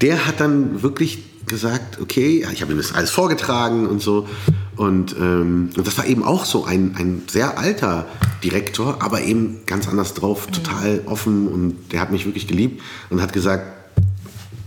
[0.00, 4.28] Der hat dann wirklich gesagt, okay, ich habe ihm das alles vorgetragen und so.
[4.76, 8.06] Und, ähm, und das war eben auch so ein, ein sehr alter
[8.42, 11.46] Direktor, aber eben ganz anders drauf, total offen.
[11.46, 13.64] Und der hat mich wirklich geliebt und hat gesagt,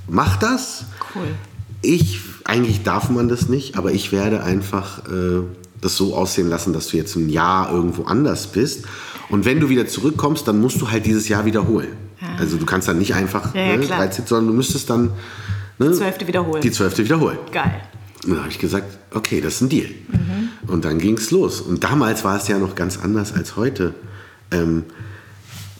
[0.08, 0.86] mach das.
[1.16, 1.24] Cool.
[1.82, 5.41] Ich, eigentlich darf man das nicht, aber ich werde einfach äh,
[5.82, 8.86] das so aussehen lassen, dass du jetzt ein Jahr irgendwo anders bist.
[9.30, 11.89] Und wenn du wieder zurückkommst, dann musst du halt dieses Jahr wiederholen.
[12.39, 13.99] Also du kannst dann nicht einfach Ja, ja, ne, klar.
[13.99, 15.12] 13, sondern du müsstest dann
[15.78, 16.62] ne, Zwölfte wiederholen.
[16.62, 17.38] die zwölfte wiederholen.
[17.51, 17.82] Geil.
[18.26, 19.88] Und dann habe ich gesagt, okay, das ist ein Deal.
[20.07, 20.49] Mhm.
[20.67, 21.61] Und dann ging es los.
[21.61, 23.93] Und damals war es ja noch ganz anders als heute.
[24.51, 24.84] Ähm,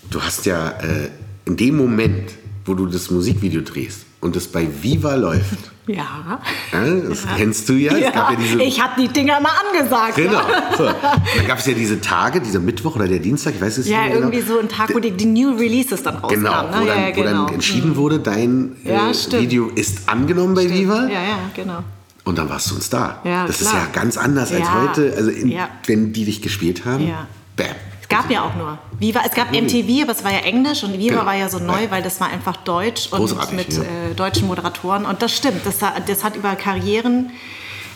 [0.10, 1.10] du hast ja äh,
[1.46, 2.32] in dem Moment,
[2.66, 6.40] wo du das Musikvideo drehst und es bei Viva läuft, Ja.
[6.72, 7.96] ja, das kennst du ja.
[7.96, 10.16] Ja ich habe die Dinger mal angesagt.
[10.16, 10.40] Genau.
[10.40, 10.84] Ja, So.
[11.38, 14.00] Dann gab es ja diese Tage, dieser Mittwoch oder der Dienstag, ich weiß es ja
[14.00, 14.54] nicht mehr irgendwie genau.
[14.54, 16.44] so ein Tag, wo die, die New Releases dann rauskamen.
[16.44, 16.70] Genau, ne?
[16.72, 17.46] wo, dann, ja, ja, wo genau.
[17.46, 19.44] dann entschieden wurde, dein Ja, äh, stimmt.
[19.44, 21.04] Video ist angenommen bei Viva.
[21.04, 21.84] Ja, ja, genau.
[22.26, 23.22] Und dann warst du ein Star.
[23.24, 23.72] Ja, das klar.
[23.74, 25.14] ist ja ganz anders als heute.
[25.16, 27.28] Also in, wenn die dich gespielt haben, Ja.
[27.56, 27.68] bam.
[28.02, 29.22] Es gab ja auch nur Viva.
[29.26, 31.26] Es gab MTV, aber es war ja Englisch und Viva Genau.
[31.26, 33.82] war ja so neu, weil das war einfach deutsch und Großartig, mit ja.
[33.82, 35.06] äh, deutschen Moderatoren.
[35.06, 37.32] Und das stimmt, das, hat- das hat über Karrieren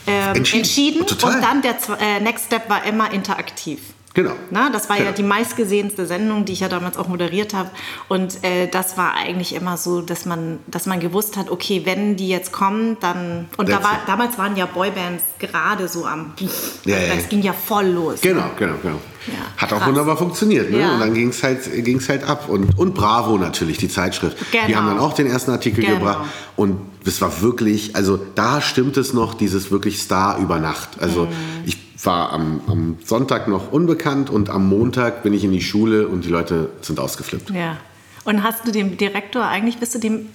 [0.06, 0.58] ähm, Entschieden.
[0.60, 1.00] entschieden.
[1.02, 3.80] Und dann der äh, Next Step war immer interaktiv.
[4.12, 4.32] Genau.
[4.50, 5.16] Na, das war ja Genau.
[5.16, 7.70] die meistgesehenste Sendung, die ich ja damals auch moderiert habe.
[8.08, 12.16] Und äh, das war eigentlich immer so, dass man, dass man gewusst hat, okay, wenn
[12.16, 13.46] die jetzt kommen, dann.
[13.56, 16.32] Und da war, damals waren ja Boybands gerade so am.
[16.84, 17.28] Ja, ja, das ja.
[17.28, 18.20] ging ja voll los.
[18.20, 18.98] Genau, genau, genau.
[19.28, 19.88] Ja, Hat auch krass.
[19.88, 20.70] wunderbar funktioniert.
[20.70, 20.80] Ne?
[20.80, 20.94] Ja.
[20.94, 22.48] Und dann ging es halt, ging's halt ab.
[22.48, 24.36] Und, und Bravo natürlich, die Zeitschrift.
[24.52, 24.78] Die Genau.
[24.78, 25.98] haben dann auch den ersten Artikel Genau.
[25.98, 26.28] gebracht.
[26.56, 31.00] Und es war wirklich, also da stimmt es noch, dieses wirklich Star über Nacht.
[31.00, 31.30] Also Mhm.
[31.66, 36.08] ich war am, am Sonntag noch unbekannt und am Montag bin ich in die Schule
[36.08, 37.50] und die Leute sind ausgeflippt.
[37.50, 37.76] Ja.
[38.24, 40.26] Und hast du dem Direktor eigentlich, bist du dem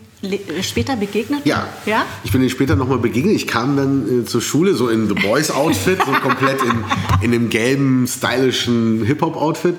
[0.62, 1.46] später begegnet?
[1.46, 1.68] Ja.
[1.86, 2.06] Ja?
[2.24, 3.36] Ich bin ihnen später nochmal begegnet.
[3.36, 6.84] Ich kam dann äh, zur Schule, so in The Boys Outfit, so komplett in,
[7.22, 9.76] in dem gelben, stylischen Hip-Hop-Outfit.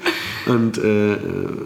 [0.47, 1.19] Und äh, äh,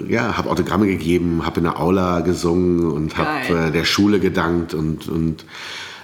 [0.09, 4.73] ja, habe Autogramme gegeben, habe in der Aula gesungen und habe äh, der Schule gedankt
[4.73, 5.45] und, und,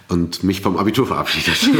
[0.08, 1.56] und mich vom Abitur verabschiedet.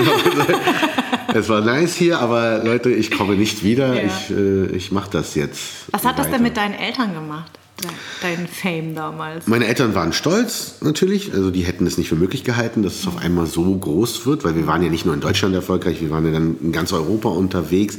[1.34, 3.94] es war nice hier, aber Leute, ich komme nicht wieder.
[3.94, 4.02] Ja.
[4.06, 5.60] Ich, äh, ich mache das jetzt.
[5.90, 6.36] Was hat das weiter.
[6.36, 7.50] denn mit deinen Eltern gemacht?
[7.82, 7.90] De-
[8.22, 9.46] Dein Fame damals?
[9.46, 13.06] Meine Eltern waren stolz natürlich, also die hätten es nicht für möglich gehalten, dass es
[13.06, 16.10] auf einmal so groß wird, weil wir waren ja nicht nur in Deutschland erfolgreich, wir
[16.10, 17.98] waren ja dann in ganz Europa unterwegs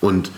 [0.00, 0.30] und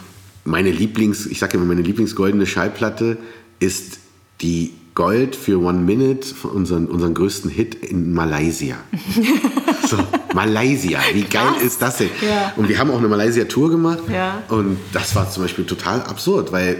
[0.44, 3.18] meine Lieblings, ich sage immer, meine Lieblingsgoldene Schallplatte
[3.58, 3.98] ist
[4.40, 8.76] die Gold für One Minute, unseren, unseren größten Hit in Malaysia.
[9.90, 9.98] so,
[10.34, 12.10] Malaysia, wie geil ist das denn?
[12.22, 12.52] Ja.
[12.56, 14.00] Und wir haben auch eine Malaysia-Tour gemacht.
[14.12, 14.42] Ja.
[14.48, 16.76] Und das war zum Beispiel total absurd, weil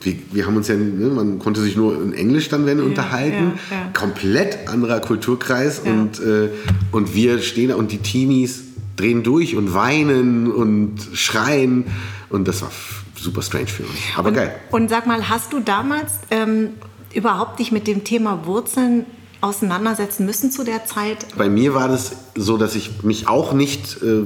[0.00, 2.84] wir, wir haben uns ja, ne, man konnte sich nur in Englisch dann wenn ja,
[2.84, 3.52] unterhalten.
[3.92, 5.80] Komplett anderer Kulturkreis.
[5.80, 6.50] Und, äh,
[6.92, 8.64] und wir stehen da und die Teenies
[8.96, 11.84] drehen durch und weinen und schreien.
[12.30, 12.70] Und das war
[13.16, 13.98] super strange für uns.
[14.16, 14.54] Aber und, geil.
[14.70, 16.70] Und sag mal, hast du damals ähm,
[17.14, 19.06] überhaupt dich mit dem Thema Wurzeln
[19.44, 21.26] auseinandersetzen müssen zu der Zeit?
[21.36, 24.24] Bei mir war das so, dass ich mich auch nicht äh,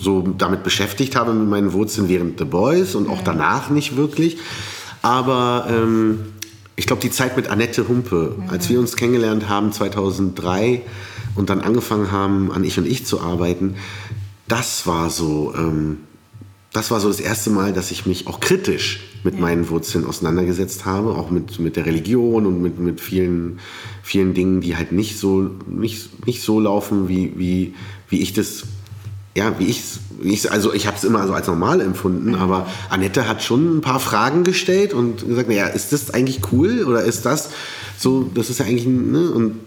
[0.00, 3.24] so damit beschäftigt habe mit meinen Wurzeln während The Boys und auch mhm.
[3.24, 4.38] danach nicht wirklich.
[5.02, 6.20] Aber ähm,
[6.74, 8.50] ich glaube, die Zeit mit Annette Humpe, mhm.
[8.50, 10.82] als wir uns kennengelernt haben 2003
[11.34, 13.76] und dann angefangen haben, an Ich und Ich zu arbeiten,
[14.48, 15.98] das war so, ähm,
[16.76, 19.40] das war so das erste Mal, dass ich mich auch kritisch mit ja.
[19.40, 23.60] meinen Wurzeln auseinandergesetzt habe, auch mit, mit der Religion und mit, mit vielen,
[24.02, 27.74] vielen Dingen, die halt nicht so, nicht, nicht so laufen, wie, wie,
[28.10, 28.64] wie ich das,
[29.34, 32.36] ja, wie ich also ich habe es immer so als normal empfunden, mhm.
[32.36, 36.84] aber Annette hat schon ein paar Fragen gestellt und gesagt, naja, ist das eigentlich cool
[36.84, 37.50] oder ist das
[37.98, 39.60] so, das ist ja eigentlich, ne, und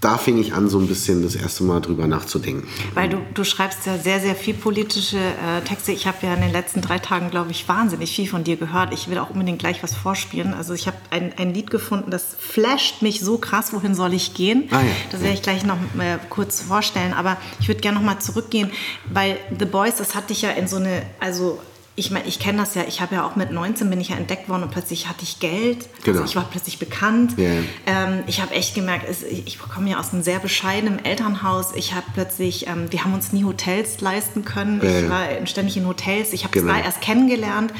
[0.00, 2.68] da fing ich an, so ein bisschen das erste Mal drüber nachzudenken.
[2.94, 5.92] Weil du, du schreibst ja sehr, sehr viel politische äh, Texte.
[5.92, 8.92] Ich habe ja in den letzten drei Tagen, glaube ich, wahnsinnig viel von dir gehört.
[8.92, 10.54] Ich will auch unbedingt gleich was vorspielen.
[10.54, 14.34] Also ich habe ein, ein Lied gefunden, das flasht mich so krass, wohin soll ich
[14.34, 14.68] gehen?
[14.70, 14.86] Ah, ja.
[15.10, 17.14] Das werde ich gleich noch äh, kurz vorstellen.
[17.14, 18.70] Aber ich würde gerne noch mal zurückgehen,
[19.12, 21.58] weil The Boys, das hatte ich ja in so eine, also
[21.98, 24.16] ich meine, ich kenne das ja, ich habe ja auch mit 19 bin ich ja
[24.16, 25.78] entdeckt worden und plötzlich hatte ich Geld.
[25.78, 26.20] Also genau.
[26.20, 27.38] Also ich war plötzlich bekannt.
[27.38, 27.62] Yeah.
[27.86, 31.74] Ähm, ich habe echt gemerkt, ich komme ja aus einem sehr bescheidenen Elternhaus.
[31.74, 34.82] Ich habe plötzlich, ähm, wir haben uns nie Hotels leisten können.
[34.82, 35.00] Yeah.
[35.00, 36.34] Ich war ständig in Hotels.
[36.34, 36.72] Ich habe genau.
[36.72, 37.72] es da erst kennengelernt.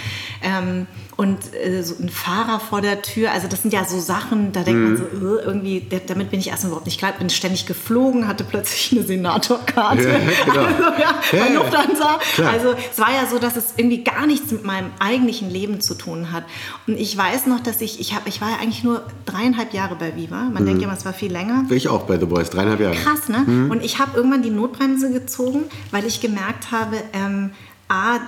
[0.43, 0.87] Ähm,
[1.17, 3.33] und äh, so ein Fahrer vor der Tür.
[3.33, 4.87] Also das sind ja so Sachen, da denkt mhm.
[4.87, 7.12] man so, äh, irgendwie, damit bin ich erstmal überhaupt nicht klar.
[7.19, 10.09] Bin ständig geflogen, hatte plötzlich eine Senatorkarte.
[10.09, 10.61] Ja, genau.
[10.67, 12.19] also, ja, bei Lufthansa.
[12.47, 15.95] Also es war ja so, dass es irgendwie gar nichts mit meinem eigentlichen Leben zu
[15.95, 16.45] tun hat.
[16.87, 19.97] Und ich weiß noch, dass ich, ich, hab, ich war ja eigentlich nur dreieinhalb Jahre
[19.97, 20.45] bei Viva.
[20.45, 20.67] Man mhm.
[20.67, 21.67] denkt ja, es war viel länger.
[21.71, 22.95] Ich auch bei The Boys, dreieinhalb Jahre.
[22.95, 23.39] Krass, ne?
[23.39, 23.71] Mhm.
[23.71, 27.51] Und ich habe irgendwann die Notbremse gezogen, weil ich gemerkt habe, ähm,
[27.89, 28.21] A,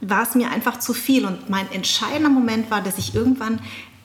[0.00, 1.26] war es mir einfach zu viel.
[1.26, 3.60] Und mein entscheidender Moment war, dass ich irgendwann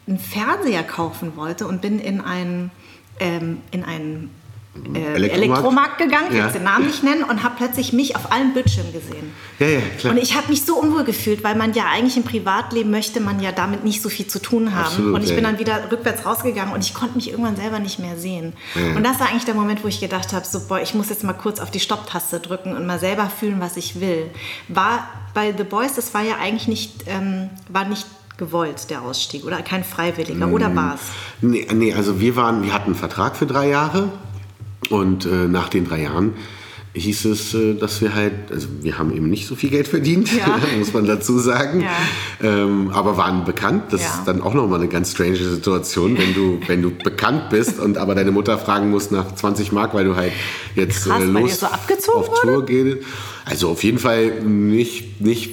[0.08, 2.72] einen Fernseher kaufen wollte und bin in einen,
[3.20, 4.30] ähm, in einen
[4.74, 5.34] äh, Elektromarkt?
[5.34, 6.46] Elektromarkt gegangen, ich ja.
[6.46, 9.34] will den Namen nicht nennen, und habe plötzlich mich auf allen Bildschirmen gesehen.
[9.60, 10.14] Ja, ja, klar.
[10.14, 13.42] Und ich habe mich so unwohl gefühlt, weil man ja eigentlich im Privatleben möchte man
[13.42, 14.86] ja damit nicht so viel zu tun haben.
[14.86, 17.80] Absolut, und ich ja, bin dann wieder rückwärts rausgegangen und ich konnte mich irgendwann selber
[17.80, 18.54] nicht mehr sehen.
[18.96, 21.24] Und das war eigentlich der Moment, wo ich gedacht habe, so, boah, ich muss jetzt
[21.24, 24.30] mal kurz auf die Stopptaste drücken und mal selber fühlen, was ich will.
[24.70, 28.06] War bei The Boys, das war ja eigentlich nicht, ähm, war nicht
[28.38, 30.54] gewollt, der Ausstieg, oder kein Freiwilliger, mm.
[30.54, 31.02] oder war es?
[31.42, 34.10] Nee, nee, also wir waren, wir hatten einen Vertrag für drei Jahre
[34.90, 36.34] und äh, nach den drei Jahren
[36.94, 40.30] hieß es, äh, dass wir halt, also wir haben eben nicht so viel Geld verdient,
[40.36, 40.60] ja.
[40.78, 41.90] muss man dazu sagen, ja.
[42.42, 43.86] ähm, aber waren bekannt.
[43.92, 44.08] Das ja.
[44.08, 47.98] ist dann auch nochmal eine ganz strange Situation, wenn du, wenn du bekannt bist und
[47.98, 50.34] aber deine Mutter fragen musst nach 20 Mark, weil du halt
[50.76, 52.98] jetzt Krass, äh, los so auf Tour gehst.
[53.46, 55.52] Also auf jeden Fall nicht, nicht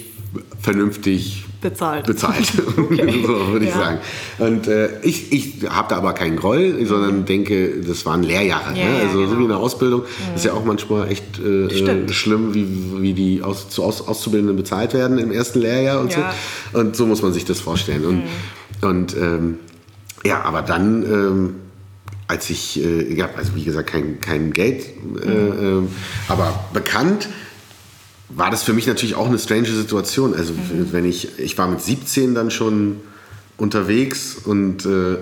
[0.61, 2.05] vernünftig bezahlt.
[2.05, 3.23] Bezahlt, okay.
[3.25, 3.77] so würde ich ja.
[3.77, 3.97] sagen.
[4.37, 8.77] Und äh, ich, ich habe da aber keinen Groll, sondern denke, das waren Lehrjahre.
[8.77, 8.95] Ja, ne?
[9.03, 9.29] Also genau.
[9.29, 10.35] so wie in der Ausbildung mhm.
[10.35, 14.55] ist ja auch manchmal echt äh, äh schlimm, wie, wie die aus, zu aus, Auszubildenden
[14.55, 16.33] bezahlt werden im ersten Lehrjahr und ja.
[16.71, 16.79] so.
[16.79, 18.05] Und so muss man sich das vorstellen.
[18.05, 18.87] Und, mhm.
[18.87, 19.59] und ähm,
[20.25, 21.03] ja, aber dann...
[21.03, 21.55] Ähm,
[22.29, 24.85] als ich, äh, ja, also wie gesagt, kein, kein Geld,
[25.25, 25.87] äh, mhm.
[25.87, 27.27] äh, aber bekannt,
[28.29, 30.33] war das für mich natürlich auch eine strange Situation.
[30.35, 30.89] Also mhm.
[30.91, 32.97] wenn ich, ich war mit 17 dann schon
[33.57, 35.17] unterwegs und äh,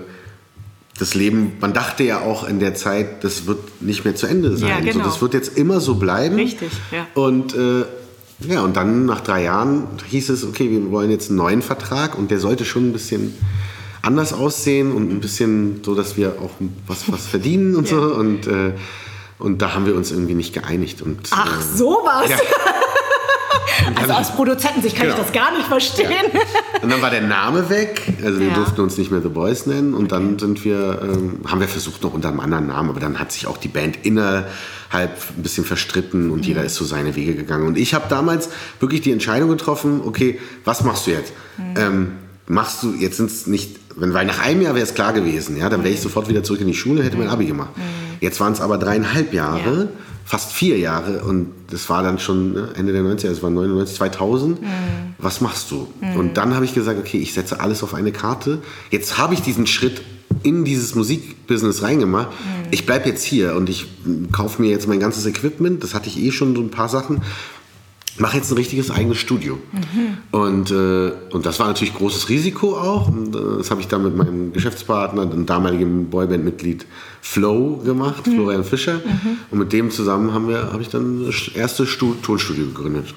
[0.98, 4.56] das Leben, man dachte ja auch in der Zeit, das wird nicht mehr zu Ende
[4.56, 4.68] sein.
[4.68, 5.04] Ja, genau.
[5.04, 6.36] so, das wird jetzt immer so bleiben.
[6.36, 7.06] Richtig, ja.
[7.14, 7.84] Und äh,
[8.40, 12.16] ja, und dann nach drei Jahren hieß es, okay, wir wollen jetzt einen neuen Vertrag
[12.16, 13.34] und der sollte schon ein bisschen
[14.02, 16.50] anders aussehen und ein bisschen so, dass wir auch
[16.86, 17.96] was, was verdienen und ja.
[17.96, 18.14] so.
[18.14, 18.72] Und, äh,
[19.38, 21.02] und da haben wir uns irgendwie nicht geeinigt.
[21.02, 22.28] Und, Ach, äh, sowas!
[22.28, 22.36] Ja.
[23.96, 25.18] Also aus Produzentensicht kann genau.
[25.18, 26.10] ich das gar nicht verstehen.
[26.10, 26.82] Ja.
[26.82, 28.54] Und dann war der Name weg, also wir ja.
[28.54, 32.02] durften uns nicht mehr The Boys nennen und dann sind wir, ähm, haben wir versucht
[32.02, 34.46] noch unter einem anderen Namen, aber dann hat sich auch die Band innerhalb
[34.92, 36.44] ein bisschen verstritten und mhm.
[36.44, 37.66] jeder ist so seine Wege gegangen.
[37.66, 41.32] Und ich habe damals wirklich die Entscheidung getroffen, okay, was machst du jetzt?
[41.56, 41.74] Mhm.
[41.76, 42.12] Ähm,
[42.46, 45.56] machst du, jetzt sind es nicht, wenn, weil nach einem Jahr wäre es klar gewesen,
[45.56, 46.04] ja, dann wäre ich mhm.
[46.04, 47.76] sofort wieder zurück in die Schule, hätte mein Abi gemacht.
[47.76, 47.82] Mhm.
[48.20, 49.76] Jetzt waren es aber dreieinhalb Jahre.
[49.80, 49.88] Ja
[50.28, 53.96] fast vier Jahre und das war dann schon ne, Ende der 90er, es war 99,
[53.96, 54.60] 2000.
[54.60, 54.66] Mhm.
[55.16, 55.88] Was machst du?
[56.02, 56.16] Mhm.
[56.16, 58.58] Und dann habe ich gesagt, okay, ich setze alles auf eine Karte.
[58.90, 60.02] Jetzt habe ich diesen Schritt
[60.42, 62.28] in dieses Musikbusiness reingemacht.
[62.28, 62.68] Mhm.
[62.70, 63.86] Ich bleibe jetzt hier und ich
[64.30, 65.82] kaufe mir jetzt mein ganzes Equipment.
[65.82, 67.22] Das hatte ich eh schon so ein paar Sachen
[68.20, 69.58] mache jetzt ein richtiges eigenes Studio.
[69.72, 70.18] Mhm.
[70.38, 73.08] Und, äh, und das war natürlich großes Risiko auch.
[73.08, 76.86] Und, äh, das habe ich dann mit meinem Geschäftspartner, dem damaligen Boyband-Mitglied
[77.20, 78.34] Flow gemacht, mhm.
[78.34, 78.94] Florian Fischer.
[78.94, 79.38] Mhm.
[79.50, 83.14] Und mit dem zusammen haben wir, habe ich dann das erste Stu Tonstudio gegründet.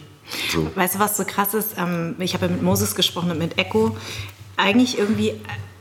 [0.52, 0.70] So.
[0.76, 1.76] Weißt du, was so krass ist?
[1.78, 3.95] Ähm, ich habe ja mit Moses gesprochen und mit Echo.
[4.58, 5.34] Eigentlich irgendwie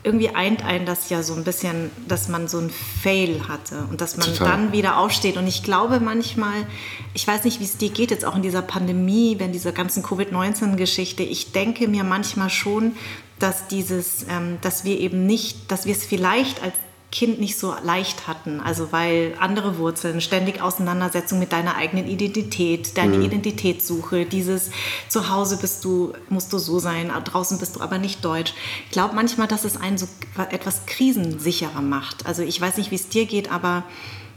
[0.03, 4.01] irgendwie eint einen das ja so ein bisschen, dass man so ein Fail hatte und
[4.01, 4.49] dass man Total.
[4.49, 5.37] dann wieder aufsteht.
[5.37, 6.67] Und ich glaube manchmal,
[7.13, 10.03] ich weiß nicht, wie es dir geht jetzt auch in dieser Pandemie, wenn diese ganzen
[10.03, 12.97] Covid-19-Geschichte, ich denke mir manchmal schon,
[13.39, 16.75] dass dieses, ähm, dass wir eben nicht, dass wir es vielleicht als
[17.13, 18.61] Kind nicht so leicht hatten.
[18.61, 23.25] Also weil andere Wurzeln, ständig Auseinandersetzung mit deiner eigenen Identität, deine mhm.
[23.25, 24.71] Identitätssuche, dieses
[25.09, 28.55] Zuhause bist du, musst du so sein, draußen bist du aber nicht deutsch.
[28.87, 30.07] Ich glaube manchmal, dass es einen so
[30.51, 32.27] etwas krisensicherer macht.
[32.27, 33.83] Also ich weiß nicht, wie es dir geht, aber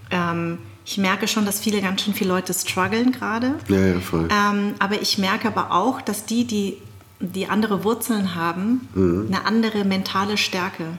[0.09, 3.55] ähm, ich merke schon, dass viele, ganz schön viele Leute strugglen gerade.
[3.67, 4.27] Ja, ja, voll.
[4.31, 6.77] Ähm, aber ich merke aber auch, dass die, die,
[7.19, 9.27] die andere Wurzeln haben, mhm.
[9.27, 10.97] eine andere mentale Stärke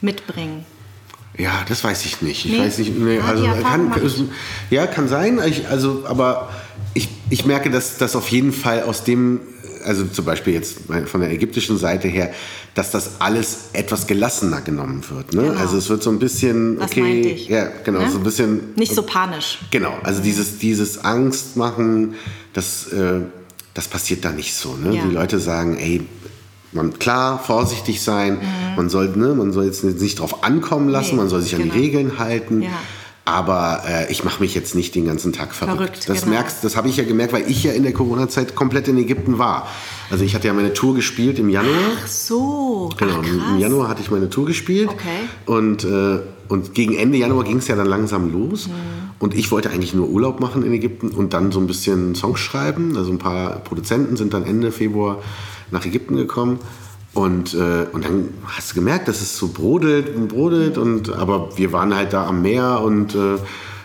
[0.00, 0.64] mitbringen?
[1.38, 2.44] Ja, das weiß ich nicht.
[2.44, 2.58] Ich nee.
[2.58, 2.98] weiß nicht.
[2.98, 4.30] Nee, also kann, kann,
[4.70, 5.40] ja, kann sein.
[5.46, 6.50] Ich, also, aber
[6.94, 9.40] ich, ich merke, dass das auf jeden Fall aus dem,
[9.84, 12.32] also zum Beispiel jetzt von der ägyptischen Seite her,
[12.74, 15.32] dass das alles etwas gelassener genommen wird.
[15.32, 15.42] Ne?
[15.42, 15.54] Genau.
[15.58, 18.10] Also es wird so ein bisschen, das okay, ja, genau, ne?
[18.10, 18.74] so ein bisschen.
[18.74, 19.58] Nicht so panisch.
[19.70, 22.14] Genau, also dieses, dieses Angst machen,
[22.52, 23.20] das, äh,
[23.74, 24.76] das passiert da nicht so.
[24.76, 24.96] Ne?
[24.96, 25.04] Ja.
[25.04, 26.02] Die Leute sagen, ey,
[26.72, 28.34] man, klar, vorsichtig sein.
[28.34, 28.76] Mhm.
[28.76, 31.64] Man, soll, ne, man soll jetzt nicht drauf ankommen lassen, nee, man soll sich genau.
[31.64, 32.02] an die genau.
[32.02, 32.62] Regeln halten.
[32.62, 32.70] Ja.
[33.24, 35.76] Aber äh, ich mache mich jetzt nicht den ganzen Tag verrückt.
[35.76, 36.34] verrückt das genau.
[36.34, 39.38] merkst, das habe ich ja gemerkt, weil ich ja in der Corona-Zeit komplett in Ägypten
[39.38, 39.68] war.
[40.10, 41.74] Also ich hatte ja meine Tour gespielt im Januar.
[42.02, 42.90] Ach so.
[42.96, 44.88] Genau, Ach, im Januar hatte ich meine Tour gespielt.
[44.88, 45.28] Okay.
[45.46, 48.66] Und, äh, und gegen Ende Januar ging es ja dann langsam los.
[48.66, 48.72] Mhm.
[49.20, 52.40] Und ich wollte eigentlich nur Urlaub machen in Ägypten und dann so ein bisschen Songs
[52.40, 52.96] schreiben.
[52.96, 55.18] Also ein paar Produzenten sind dann Ende Februar
[55.70, 56.58] nach Ägypten gekommen.
[57.12, 60.78] Und, äh, und dann hast du gemerkt, dass es so brodelt und brodelt.
[60.78, 63.36] Und, aber wir waren halt da am Meer und äh,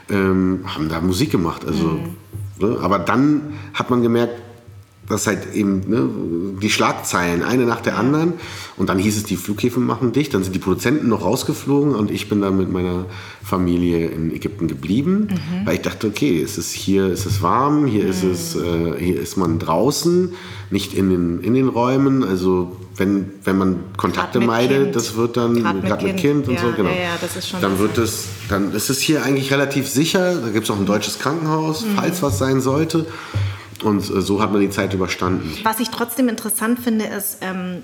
[0.09, 1.65] ähm, haben da Musik gemacht.
[1.65, 2.15] Also, mhm.
[2.59, 2.77] ne?
[2.81, 4.33] Aber dann hat man gemerkt,
[5.07, 6.09] dass halt eben ne,
[6.61, 8.33] die Schlagzeilen eine nach der anderen
[8.77, 12.11] und dann hieß es, die Flughäfen machen dicht, dann sind die Produzenten noch rausgeflogen und
[12.11, 13.05] ich bin dann mit meiner
[13.43, 15.65] Familie in Ägypten geblieben, mhm.
[15.65, 18.09] weil ich dachte, okay, es ist hier ist es warm, hier mhm.
[18.09, 20.33] ist es äh, hier ist man draußen,
[20.71, 24.95] nicht in den in den Räumen, also wenn, wenn man Kontakte meidet, kind.
[24.95, 26.89] das wird dann gerade mit, mit, Kind und ja, so, genau.
[26.89, 30.35] Ja, ja, das ist schon dann wird es, dann ist es hier eigentlich relativ sicher.
[30.35, 31.95] Da gibt es auch ein deutsches Krankenhaus, mhm.
[31.95, 33.05] falls was sein sollte.
[33.83, 35.57] Und äh, so hat man die Zeit überstanden.
[35.63, 37.83] Was ich trotzdem interessant finde, ist, ähm,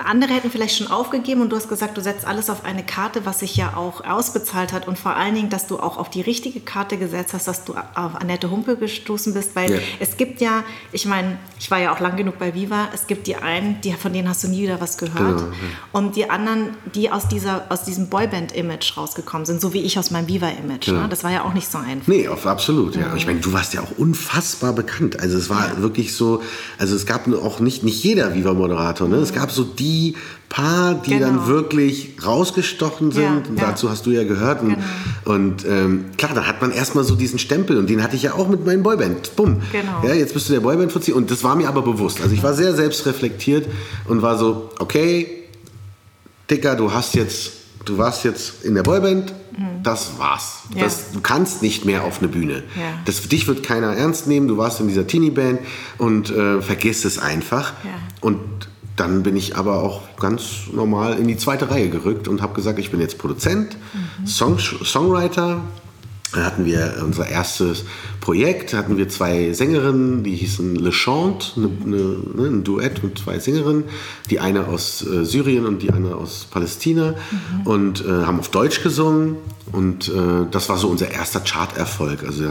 [0.00, 3.26] andere hätten vielleicht schon aufgegeben und du hast gesagt, du setzt alles auf eine Karte,
[3.26, 6.22] was sich ja auch ausbezahlt hat und vor allen Dingen, dass du auch auf die
[6.22, 9.78] richtige Karte gesetzt hast, dass du auf Annette Humpe gestoßen bist, weil ja.
[10.00, 13.26] es gibt ja, ich meine, ich war ja auch lang genug bei Viva, es gibt
[13.26, 15.52] die einen, die, von denen hast du nie wieder was gehört genau,
[15.92, 20.10] und die anderen, die aus, dieser, aus diesem Boyband-Image rausgekommen sind, so wie ich aus
[20.10, 20.86] meinem Viva-Image.
[20.86, 21.02] Genau.
[21.02, 21.08] Ne?
[21.10, 22.08] Das war ja auch nicht so einfach.
[22.08, 23.08] Nee, auf, absolut, ja.
[23.08, 23.16] Mhm.
[23.16, 25.20] Ich meine, du warst ja auch unfassbar bekannt.
[25.20, 25.82] Also es war ja.
[25.82, 26.42] wirklich so,
[26.78, 29.16] also es gab auch nicht, nicht jeder Viva-Moderator, ne?
[29.16, 30.14] Es gab so die die
[30.48, 31.26] paar, die genau.
[31.26, 33.22] dann wirklich rausgestochen sind.
[33.22, 34.62] Ja, und dazu hast du ja gehört.
[34.62, 35.34] Und, genau.
[35.34, 38.34] und ähm, klar, da hat man erstmal so diesen Stempel und den hatte ich ja
[38.34, 39.34] auch mit meinen Boyband.
[39.34, 39.62] Bumm.
[39.72, 40.06] Genau.
[40.06, 41.12] Ja, jetzt bist du der Boyband-Fuzzi.
[41.12, 42.20] Und das war mir aber bewusst.
[42.20, 43.66] Also ich war sehr selbstreflektiert
[44.06, 45.26] und war so, okay,
[46.50, 47.52] Dicker, du hast jetzt,
[47.86, 49.82] du warst jetzt in der Boyband, mhm.
[49.82, 50.64] das war's.
[50.74, 50.84] Ja.
[50.84, 52.62] Das, du kannst nicht mehr auf eine Bühne.
[53.06, 54.48] Das, dich wird keiner ernst nehmen.
[54.48, 55.60] Du warst in dieser Teenie-Band
[55.96, 57.72] und äh, vergiss es einfach.
[58.20, 58.38] Und
[58.96, 62.78] dann bin ich aber auch ganz normal in die zweite Reihe gerückt und habe gesagt,
[62.78, 64.26] ich bin jetzt Produzent, mhm.
[64.26, 65.62] Song, Songwriter.
[66.34, 67.84] Da hatten wir unser erstes
[68.22, 71.96] Projekt, hatten wir zwei Sängerinnen, die hießen Le Chante, eine, eine,
[72.34, 73.84] ne, ein Duett mit zwei Sängerinnen,
[74.30, 77.66] die eine aus äh, Syrien und die eine aus Palästina mhm.
[77.66, 79.36] und äh, haben auf Deutsch gesungen
[79.72, 82.24] und äh, das war so unser erster Charterfolg.
[82.24, 82.44] Also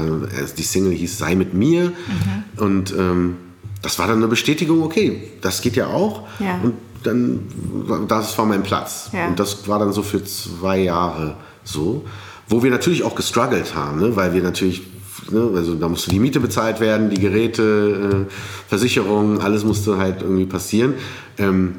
[0.55, 2.63] die Single hieß Sei mit mir mhm.
[2.63, 3.37] und ähm,
[3.82, 6.27] das war dann eine Bestätigung, okay, das geht ja auch.
[6.39, 6.59] Ja.
[6.61, 9.09] Und dann, das war mein Platz.
[9.11, 9.27] Ja.
[9.27, 12.05] Und das war dann so für zwei Jahre so.
[12.47, 14.15] Wo wir natürlich auch gestruggelt haben, ne?
[14.15, 14.84] weil wir natürlich,
[15.32, 15.51] ne?
[15.55, 18.34] also da musste die Miete bezahlt werden, die Geräte, äh,
[18.67, 20.95] Versicherung, alles musste halt irgendwie passieren.
[21.38, 21.75] Ähm,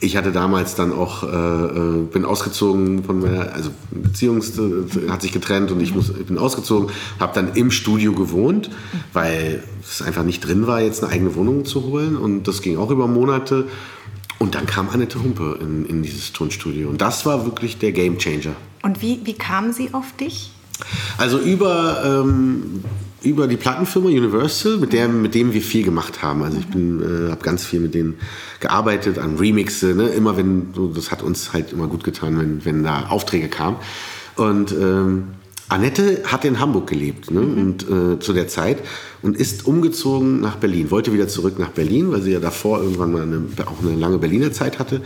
[0.00, 5.22] ich hatte damals dann auch, äh, äh bin ausgezogen von meiner, also Beziehung äh, hat
[5.22, 8.70] sich getrennt und ich, muss, ich bin ausgezogen, habe dann im Studio gewohnt,
[9.12, 12.78] weil es einfach nicht drin war, jetzt eine eigene Wohnung zu holen und das ging
[12.78, 13.66] auch über Monate.
[14.38, 18.18] Und dann kam Annette Humpe in, in dieses Tonstudio und das war wirklich der Game
[18.18, 18.54] Changer.
[18.82, 20.50] Und wie, wie kam sie auf dich?
[21.18, 22.84] Also über, ähm,
[23.24, 26.42] über die Plattenfirma Universal, mit, der, mit dem wir viel gemacht haben.
[26.42, 28.14] Also ich äh, habe ganz viel mit denen
[28.60, 29.94] gearbeitet an Remixe.
[29.94, 30.08] Ne?
[30.08, 33.76] Immer wenn, so, das hat uns halt immer gut getan, wenn, wenn da Aufträge kamen.
[34.36, 35.24] Und ähm,
[35.68, 37.40] Annette hat in Hamburg gelebt ne?
[37.40, 37.58] Mhm.
[37.58, 38.78] und äh, zu der Zeit
[39.22, 40.90] und ist umgezogen nach Berlin.
[40.90, 44.18] Wollte wieder zurück nach Berlin, weil sie ja davor irgendwann mal eine, auch eine lange
[44.18, 45.00] Berliner Zeit hatte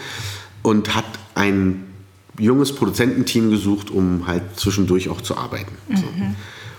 [0.62, 1.85] und hat ein
[2.39, 5.73] junges Produzententeam gesucht, um halt zwischendurch auch zu arbeiten.
[5.89, 5.97] Mhm.
[5.97, 6.05] So.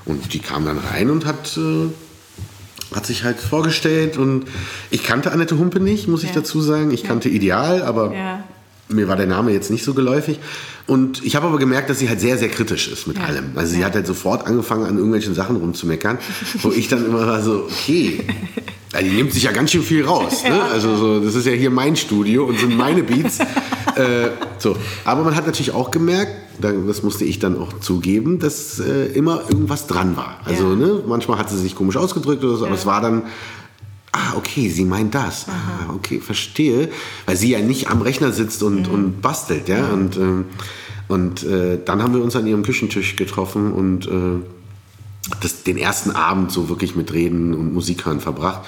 [0.05, 4.17] Und die kam dann rein und hat, äh, hat sich halt vorgestellt.
[4.17, 4.45] Und
[4.89, 6.29] ich kannte Annette Humpe nicht, muss ja.
[6.29, 6.91] ich dazu sagen.
[6.91, 8.43] Ich kannte Ideal, aber ja.
[8.87, 10.39] mir war der Name jetzt nicht so geläufig.
[10.87, 13.25] Und ich habe aber gemerkt, dass sie halt sehr, sehr kritisch ist mit ja.
[13.25, 13.51] allem.
[13.55, 16.17] Also sie hat halt sofort angefangen, an irgendwelchen Sachen rumzumeckern,
[16.61, 18.23] wo ich dann immer war so, okay,
[18.93, 20.43] ja, die nimmt sich ja ganz schön viel raus.
[20.43, 20.61] Ne?
[20.71, 23.39] Also so, das ist ja hier mein Studio und sind meine Beats.
[23.95, 24.75] äh, so.
[25.05, 29.43] Aber man hat natürlich auch gemerkt, das musste ich dann auch zugeben, dass äh, immer
[29.49, 30.39] irgendwas dran war.
[30.43, 30.75] Also ja.
[30.75, 33.23] ne, manchmal hat sie sich komisch ausgedrückt oder so, aber es war dann,
[34.11, 35.45] ah, okay, sie meint das.
[35.47, 36.89] Ah, okay, verstehe.
[37.25, 38.93] Weil sie ja nicht am Rechner sitzt und, mhm.
[38.93, 39.87] und bastelt, ja.
[39.87, 40.45] Und, ähm,
[41.07, 44.43] und äh, dann haben wir uns an ihrem Küchentisch getroffen und äh,
[45.41, 48.61] das, den ersten Abend so wirklich mit Reden und Musik hören verbracht.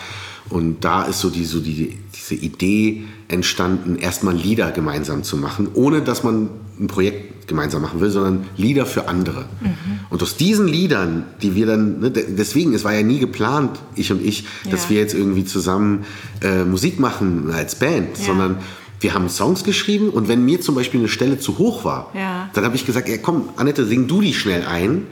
[0.49, 5.69] Und da ist so, die, so die, diese Idee entstanden, erstmal Lieder gemeinsam zu machen,
[5.73, 6.49] ohne dass man
[6.79, 9.45] ein Projekt gemeinsam machen will, sondern Lieder für andere.
[9.61, 9.99] Mhm.
[10.09, 14.11] Und aus diesen Liedern, die wir dann, ne, deswegen, es war ja nie geplant, ich
[14.11, 14.71] und ich, ja.
[14.71, 16.05] dass wir jetzt irgendwie zusammen
[16.41, 18.25] äh, Musik machen als Band, ja.
[18.25, 18.57] sondern
[18.99, 22.49] wir haben Songs geschrieben und wenn mir zum Beispiel eine Stelle zu hoch war, ja.
[22.53, 25.07] dann habe ich gesagt, ja komm, Annette, sing du die schnell ein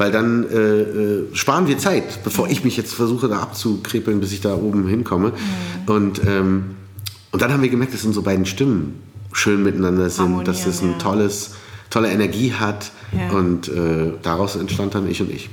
[0.00, 4.32] weil dann äh, äh, sparen wir Zeit, bevor ich mich jetzt versuche, da abzukrepeln, bis
[4.32, 5.28] ich da oben hinkomme.
[5.28, 5.92] Mhm.
[5.92, 6.76] Und, ähm,
[7.32, 8.98] und dann haben wir gemerkt, dass unsere beiden Stimmen
[9.34, 10.98] schön miteinander sind, dass es ein ja.
[10.98, 11.50] tolles,
[11.90, 12.92] tolle Energie hat.
[13.12, 13.36] Ja.
[13.36, 15.50] Und äh, daraus entstand dann ich und ich.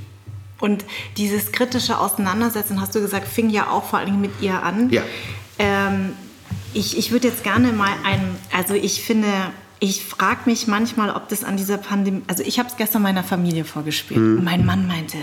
[0.62, 0.86] Und
[1.18, 4.90] dieses kritische Auseinandersetzen, hast du gesagt, fing ja auch vor allem mit ihr an.
[4.92, 5.02] Ja.
[5.60, 6.14] Ähm,
[6.74, 8.22] ich ich würde jetzt gerne mal ein,
[8.54, 9.28] also ich finde,
[9.80, 13.24] ich frage mich manchmal, ob das an dieser Pandemie, also ich habe es gestern meiner
[13.24, 14.38] Familie vorgespielt mhm.
[14.40, 15.18] und mein Mann meinte,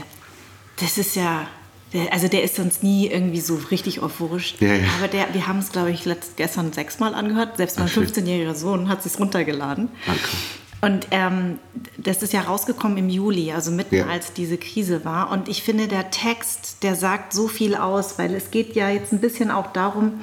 [0.81, 1.47] das ist ja,
[1.93, 4.87] der, also der ist sonst nie irgendwie so richtig euphorisch, ja, ja.
[4.99, 8.89] aber der, wir haben es glaube ich letzt, gestern sechsmal angehört, selbst mein 15-jähriger Sohn
[8.89, 9.89] hat es runtergeladen.
[10.07, 10.29] Danke.
[10.85, 11.59] Und ähm,
[11.97, 14.07] das ist ja rausgekommen im Juli, also mitten ja.
[14.07, 15.31] als diese Krise war.
[15.31, 19.11] Und ich finde, der Text, der sagt so viel aus, weil es geht ja jetzt
[19.11, 20.21] ein bisschen auch darum,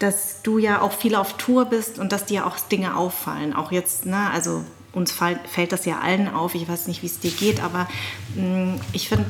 [0.00, 3.54] dass du ja auch viel auf Tour bist und dass dir auch Dinge auffallen.
[3.54, 6.54] Auch jetzt, ne, also uns fällt das ja allen auf.
[6.54, 7.88] Ich weiß nicht, wie es dir geht, aber
[8.34, 9.24] mh, mm, ich finde,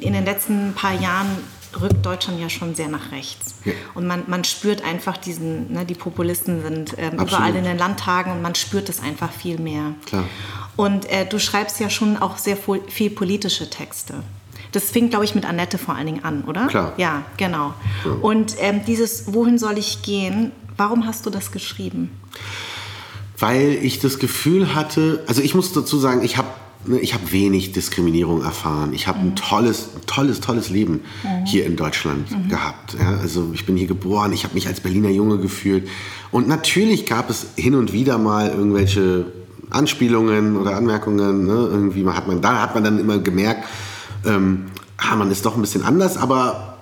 [0.00, 1.28] in den letzten paar Jahren
[1.80, 3.54] rückt Deutschland ja schon sehr nach rechts.
[3.64, 3.72] Ja.
[3.94, 8.32] Und man, man spürt einfach diesen, ne, die Populisten sind ähm, überall in den Landtagen
[8.32, 9.94] und man spürt es einfach viel mehr.
[10.06, 10.24] Klar.
[10.76, 14.14] Und äh, du schreibst ja schon auch sehr viel politische Texte.
[14.72, 16.66] Das fing, glaube ich, mit Annette vor allen Dingen an, oder?
[16.68, 16.92] Klar.
[16.96, 17.74] Ja, genau.
[18.04, 18.12] Ja.
[18.22, 22.10] Und ähm, dieses Wohin soll ich gehen, warum hast du das geschrieben?
[23.38, 26.48] Weil ich das Gefühl hatte, also ich muss dazu sagen, ich habe
[27.00, 28.92] ich habe wenig Diskriminierung erfahren.
[28.94, 29.28] Ich habe mhm.
[29.28, 31.46] ein tolles, tolles, tolles Leben mhm.
[31.46, 32.48] hier in Deutschland mhm.
[32.48, 32.96] gehabt.
[32.98, 35.88] Ja, also ich bin hier geboren, ich habe mich als Berliner Junge gefühlt.
[36.30, 39.26] Und natürlich gab es hin und wieder mal irgendwelche
[39.70, 41.46] Anspielungen oder Anmerkungen.
[41.46, 41.68] Ne?
[41.70, 43.66] Irgendwie hat man, da hat man dann immer gemerkt,
[44.24, 44.66] ähm,
[44.96, 46.78] ah, man ist doch ein bisschen anders, aber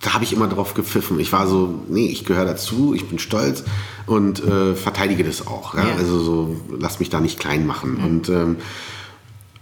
[0.00, 1.18] da habe ich immer drauf gepfiffen.
[1.18, 3.64] Ich war so, nee, ich gehöre dazu, ich bin stolz
[4.06, 5.74] und äh, verteidige das auch.
[5.74, 5.88] Ja?
[5.88, 5.94] Ja.
[5.96, 7.98] Also so, lass mich da nicht klein machen.
[7.98, 8.04] Mhm.
[8.04, 8.56] Und ähm,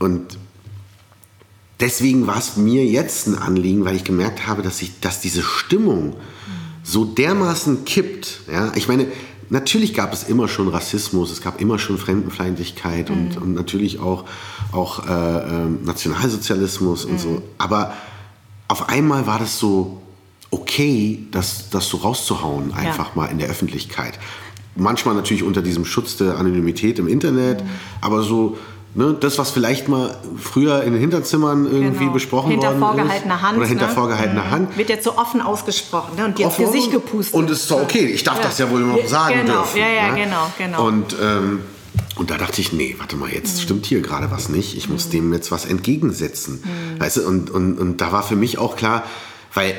[0.03, 0.39] und
[1.81, 5.43] deswegen war es mir jetzt ein Anliegen, weil ich gemerkt habe, dass, ich, dass diese
[5.43, 6.17] Stimmung
[6.83, 8.41] so dermaßen kippt.
[8.51, 8.73] Ja?
[8.75, 9.07] Ich meine,
[9.51, 13.17] natürlich gab es immer schon Rassismus, es gab immer schon Fremdenfeindlichkeit mhm.
[13.17, 14.25] und, und, natürlich auch,
[14.73, 17.13] auch äh, äh, Nationalsozialismus mhm.
[17.13, 17.29] und so.
[17.29, 17.43] Mhm.
[17.59, 17.95] Aber
[18.69, 20.03] auf einmal war das so
[20.51, 23.13] okay, das, das so rauszuhauen, einfach ja.
[23.15, 24.19] mal in der Öffentlichkeit.
[24.77, 27.69] Manchmal natürlich unter diesem Schutz der Anonymität im Internet, mhm.
[28.01, 28.59] aber so
[28.95, 32.13] Ne, das, was vielleicht mal früher in den Hinterzimmern irgendwie genau.
[32.13, 33.43] besprochen hinter worden vorgehaltener ist.
[33.43, 33.57] Hand.
[33.57, 33.93] Oder hinter ne?
[33.93, 34.51] vorgehaltener mhm.
[34.51, 34.77] Hand.
[34.77, 36.27] Wird jetzt so offen ausgesprochen ne?
[36.27, 37.35] und die offen, für sich gepustet.
[37.35, 38.43] Und es ist doch okay, ich darf ja.
[38.43, 39.61] das ja wohl noch sagen genau.
[39.61, 39.79] dürfen.
[39.79, 40.25] Ja, ja, ne?
[40.25, 40.87] genau, genau.
[40.87, 41.61] Und, ähm,
[42.17, 43.61] und da dachte ich, nee, warte mal, jetzt mhm.
[43.63, 44.77] stimmt hier gerade was nicht.
[44.77, 45.13] Ich muss mhm.
[45.13, 46.63] dem jetzt was entgegensetzen.
[46.63, 47.01] Mhm.
[47.01, 49.05] Weißt du, und, und, und da war für mich auch klar,
[49.55, 49.75] weil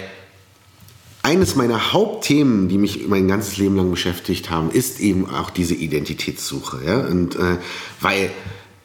[1.22, 5.76] eines meiner Hauptthemen, die mich mein ganzes Leben lang beschäftigt haben, ist eben auch diese
[5.76, 6.82] Identitätssuche.
[6.84, 6.97] Ja?
[7.01, 7.57] Und äh,
[8.01, 8.32] weil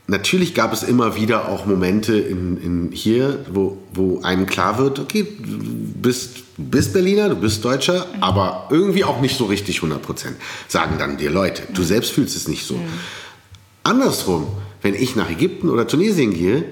[0.08, 4.98] natürlich gab es immer wieder auch Momente in, in hier, wo, wo einem klar wird,
[4.98, 5.58] okay, du
[6.02, 10.36] bist, bist Berliner, du bist Deutscher, aber irgendwie auch nicht so richtig 100 Prozent,
[10.66, 11.62] sagen dann dir Leute.
[11.72, 12.74] Du selbst fühlst es nicht so.
[12.74, 12.88] Mhm.
[13.84, 14.46] Andersrum,
[14.82, 16.64] wenn ich nach Ägypten oder Tunesien gehe,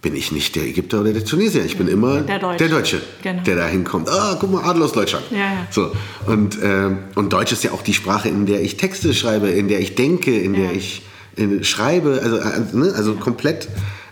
[0.00, 1.64] bin ich nicht der Ägypter oder der Tunesier.
[1.64, 3.42] Ich bin immer der Deutsche, der, Deutsche, genau.
[3.42, 4.08] der da hinkommt.
[4.08, 5.24] Ah, guck mal, Adel aus Deutschland.
[5.30, 5.66] Ja, ja.
[5.70, 5.90] So.
[6.26, 9.66] Und, äh, und Deutsch ist ja auch die Sprache, in der ich Texte schreibe, in
[9.66, 10.60] der ich denke, in ja.
[10.60, 11.02] der ich
[11.38, 12.20] in, schreibe.
[12.22, 12.92] Also, äh, ne?
[12.94, 13.68] also komplett.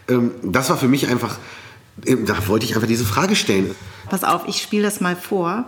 [0.08, 1.38] Ähm, das war für mich einfach,
[2.04, 3.74] äh, da wollte ich einfach diese Frage stellen.
[4.08, 5.64] Pass auf, ich spiele das mal vor.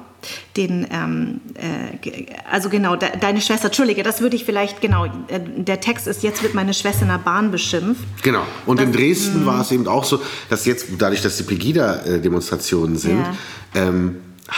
[0.57, 5.39] Den, ähm, äh, also genau, de, deine Schwester, Entschuldige, das würde ich vielleicht, genau, äh,
[5.39, 8.03] der Text ist, jetzt wird meine Schwester in der Bahn beschimpft.
[8.25, 11.45] Genau, und das, in Dresden war es eben auch so, dass jetzt, dadurch, dass die
[11.45, 13.37] Pegida-Demonstrationen sind, ja.
[13.77, 14.17] ähm,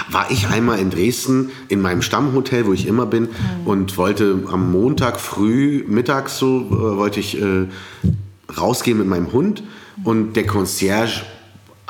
[0.08, 3.66] war ich einmal in Dresden in meinem Stammhotel, wo ich immer bin, mhm.
[3.66, 7.66] und wollte am Montag früh, mittags so, äh, wollte ich äh,
[8.56, 9.62] rausgehen mit meinem Hund
[10.04, 11.22] und der Concierge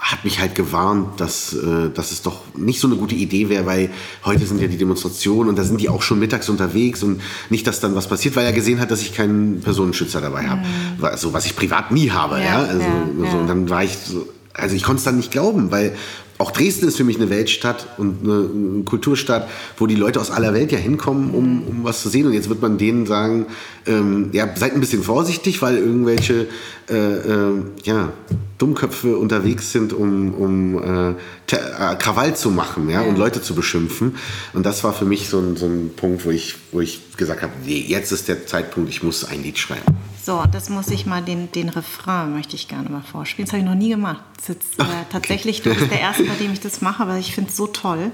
[0.00, 3.66] hat mich halt gewarnt, dass, äh, dass es doch nicht so eine gute Idee wäre,
[3.66, 3.90] weil
[4.24, 7.20] heute sind ja die Demonstrationen und da sind die auch schon mittags unterwegs und
[7.50, 10.62] nicht, dass dann was passiert, weil er gesehen hat, dass ich keinen Personenschützer dabei habe.
[10.62, 11.04] Mhm.
[11.04, 12.38] Also, was ich privat nie habe.
[12.38, 12.58] Ja, ja?
[12.62, 15.70] Also, ja, so, und dann war ich so, also ich konnte es dann nicht glauben,
[15.70, 15.94] weil
[16.40, 20.54] auch Dresden ist für mich eine Weltstadt und eine Kulturstadt, wo die Leute aus aller
[20.54, 22.26] Welt ja hinkommen, um, um was zu sehen.
[22.26, 23.46] Und jetzt wird man denen sagen,
[23.90, 26.46] ähm, ja, seid ein bisschen vorsichtig, weil irgendwelche
[26.88, 28.12] äh, äh, ja,
[28.58, 33.54] Dummköpfe unterwegs sind, um, um äh, äh, Krawall zu machen ja, ja, und Leute zu
[33.54, 34.16] beschimpfen.
[34.52, 37.42] Und das war für mich so ein, so ein Punkt, wo ich, wo ich gesagt
[37.42, 39.96] habe, nee, jetzt ist der Zeitpunkt, ich muss ein Lied schreiben.
[40.22, 43.46] So, das muss ich mal, den, den Refrain möchte ich gerne mal vorspielen.
[43.46, 44.22] Das habe ich noch nie gemacht.
[44.36, 47.16] Das ist jetzt, äh, tatsächlich, du bist der Erste, bei dem ich das mache, aber
[47.16, 48.12] ich finde es so toll.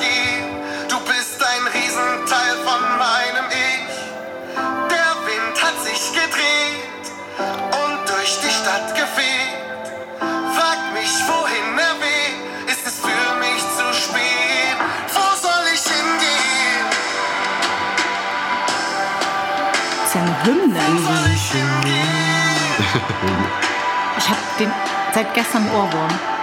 [0.00, 0.28] Ich.
[24.28, 24.72] Habe den
[25.14, 26.37] seit gestern Ohrwurm.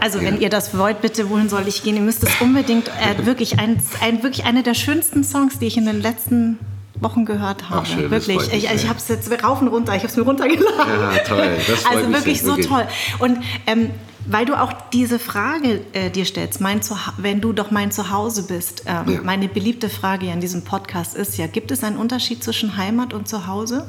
[0.00, 1.96] Also wenn ihr das wollt, bitte, wohin soll ich gehen?
[1.96, 5.76] Ihr müsst es unbedingt, äh, wirklich, ein, ein, wirklich eine der schönsten Songs, die ich
[5.76, 6.58] in den letzten
[7.00, 7.82] Wochen gehört habe.
[7.82, 8.52] Ach, schön, wirklich.
[8.52, 10.76] ich, ich habe es jetzt rauf und runter, ich habe es mir runtergeladen.
[10.76, 11.56] Ja, toll.
[11.66, 12.68] Das also wirklich sehr, so wirklich.
[12.68, 12.86] toll.
[13.18, 13.90] Und ähm,
[14.26, 16.80] weil du auch diese Frage äh, dir stellst, mein
[17.16, 18.84] wenn du doch mein Zuhause bist.
[18.86, 19.20] Ähm, ja.
[19.22, 23.28] Meine beliebte Frage an diesem Podcast ist ja, gibt es einen Unterschied zwischen Heimat und
[23.28, 23.86] Zuhause?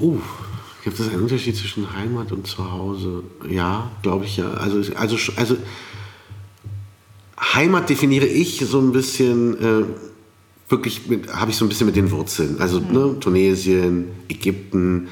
[0.00, 0.20] Uh,
[0.88, 3.22] gibt es einen Unterschied zwischen Heimat und Zuhause?
[3.48, 4.50] Ja, glaube ich ja.
[4.54, 5.56] Also, also, also
[7.38, 9.84] Heimat definiere ich so ein bisschen, äh,
[10.68, 12.60] wirklich habe ich so ein bisschen mit den Wurzeln.
[12.60, 12.92] Also mhm.
[12.92, 15.08] ne, Tunesien, Ägypten,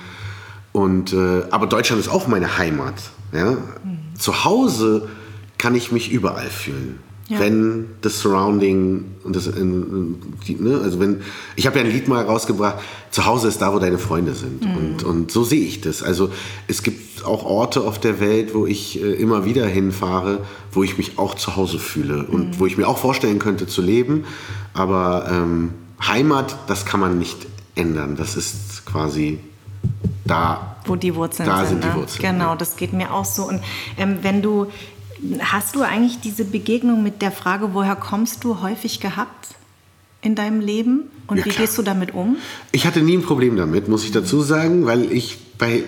[0.73, 2.95] und, äh, aber Deutschland ist auch meine Heimat.
[3.33, 3.53] Ja?
[3.53, 4.15] Mhm.
[4.15, 5.09] Zu Hause
[5.57, 6.99] kann ich mich überall fühlen.
[7.29, 7.41] Ja.
[7.41, 11.23] Wenn das Surrounding und das, ne, also wenn,
[11.57, 12.77] ich habe ja ein Lied mal rausgebracht,
[13.11, 14.63] zu Hause ist da, wo deine Freunde sind.
[14.63, 14.77] Mhm.
[14.77, 16.05] Und, und so sehe ich das.
[16.05, 16.31] Also
[16.69, 20.99] es gibt auch Orte auf der Welt, wo ich äh, immer wieder hinfahre, wo ich
[20.99, 22.61] mich auch zu Hause fühle und mhm.
[22.61, 24.25] wo ich mir auch vorstellen könnte zu leben.
[24.73, 25.71] Aber ähm,
[26.07, 28.17] Heimat, das kann man nicht ändern.
[28.17, 29.41] Das ist quasi
[30.25, 31.83] da, wo die Wurzeln da sind.
[31.83, 32.57] sind die Wurzeln, genau, ja.
[32.57, 33.49] das geht mir auch so.
[33.49, 33.61] Und
[33.97, 34.67] ähm, wenn du,
[35.41, 39.49] hast du eigentlich diese Begegnung mit der Frage, woher kommst du, häufig gehabt
[40.23, 41.05] in deinem Leben?
[41.27, 41.67] Und ja, wie klar.
[41.67, 42.37] gehst du damit um?
[42.73, 45.85] Ich hatte nie ein Problem damit, muss ich dazu sagen, weil ich bei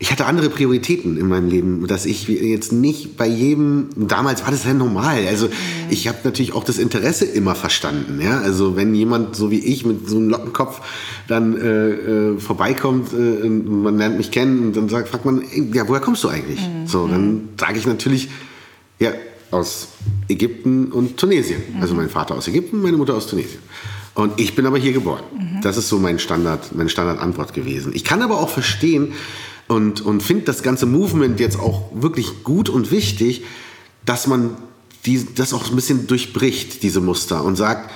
[0.00, 4.52] ich hatte andere Prioritäten in meinem Leben, dass ich jetzt nicht bei jedem, damals war
[4.52, 5.26] das ja normal.
[5.26, 5.52] Also mhm.
[5.90, 8.20] ich habe natürlich auch das Interesse immer verstanden.
[8.22, 8.40] Ja?
[8.40, 10.80] Also wenn jemand so wie ich mit so einem Lockenkopf
[11.26, 15.42] dann äh, äh, vorbeikommt, äh, man lernt mich kennen und dann sagt, fragt man,
[15.72, 16.60] ja, woher kommst du eigentlich?
[16.60, 16.86] Mhm.
[16.86, 17.48] So, dann mhm.
[17.58, 18.28] sage ich natürlich,
[18.98, 19.12] ja,
[19.50, 19.88] aus
[20.28, 21.62] Ägypten und Tunesien.
[21.74, 21.82] Mhm.
[21.82, 23.60] Also mein Vater aus Ägypten, meine Mutter aus Tunesien.
[24.14, 25.22] Und ich bin aber hier geboren.
[25.32, 25.60] Mhm.
[25.62, 27.92] Das ist so mein Standard, meine Standardantwort gewesen.
[27.94, 29.12] Ich kann aber auch verstehen,
[29.68, 33.44] und, und finde das ganze Movement jetzt auch wirklich gut und wichtig,
[34.04, 34.56] dass man
[35.04, 37.90] die, das auch ein bisschen durchbricht, diese Muster und sagt,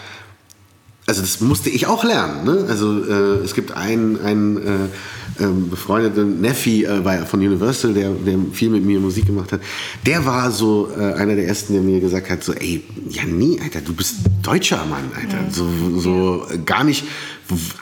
[1.06, 2.44] also das musste ich auch lernen.
[2.44, 2.66] Ne?
[2.68, 8.10] Also äh, es gibt einen, einen äh, äh, befreundeten Neffi äh, bei, von Universal, der,
[8.10, 9.60] der viel mit mir Musik gemacht hat.
[10.06, 13.60] Der war so äh, einer der ersten, der mir gesagt hat, so, ey, ja nie,
[13.60, 15.50] Alter, du bist deutscher Mann, Alter.
[15.50, 15.66] So,
[15.98, 17.04] so gar nicht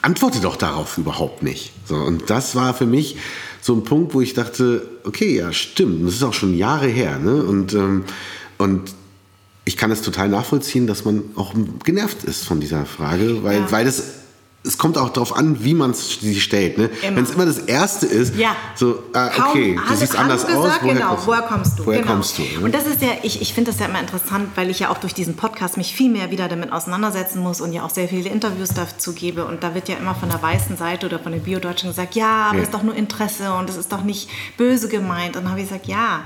[0.01, 1.73] antworte doch darauf überhaupt nicht.
[1.85, 3.17] So, und das war für mich
[3.61, 7.19] so ein Punkt, wo ich dachte, okay, ja, stimmt, das ist auch schon Jahre her.
[7.19, 7.43] Ne?
[7.43, 8.03] Und, ähm,
[8.57, 8.93] und
[9.63, 11.53] ich kann es total nachvollziehen, dass man auch
[11.83, 13.71] genervt ist von dieser Frage, weil, ja.
[13.71, 14.20] weil das
[14.63, 16.77] es kommt auch darauf an, wie man sie stellt.
[16.77, 16.91] Ne?
[17.01, 18.55] Wenn es immer das Erste ist, ja.
[18.75, 20.71] so, ah, okay, Kaum, du siehst anders gesagt, aus.
[20.81, 21.85] Woher, genau, kommst woher kommst du?
[21.87, 22.11] Woher genau.
[22.13, 22.43] kommst du?
[22.43, 22.65] Ne?
[22.65, 24.99] Und das ist ja, ich, ich finde das ja immer interessant, weil ich ja auch
[24.99, 28.29] durch diesen Podcast mich viel mehr wieder damit auseinandersetzen muss und ja auch sehr viele
[28.29, 29.45] Interviews dazu gebe.
[29.45, 32.49] Und da wird ja immer von der weißen Seite oder von den Bio-Deutschen gesagt, ja,
[32.49, 32.63] aber es ja.
[32.65, 35.37] ist doch nur Interesse und es ist doch nicht böse gemeint.
[35.37, 36.21] Und dann habe ich gesagt, ja.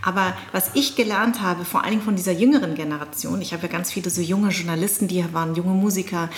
[0.00, 3.68] Aber was ich gelernt habe, vor allen Dingen von dieser jüngeren Generation, ich habe ja
[3.68, 6.30] ganz viele so junge Journalisten, die waren junge Musiker,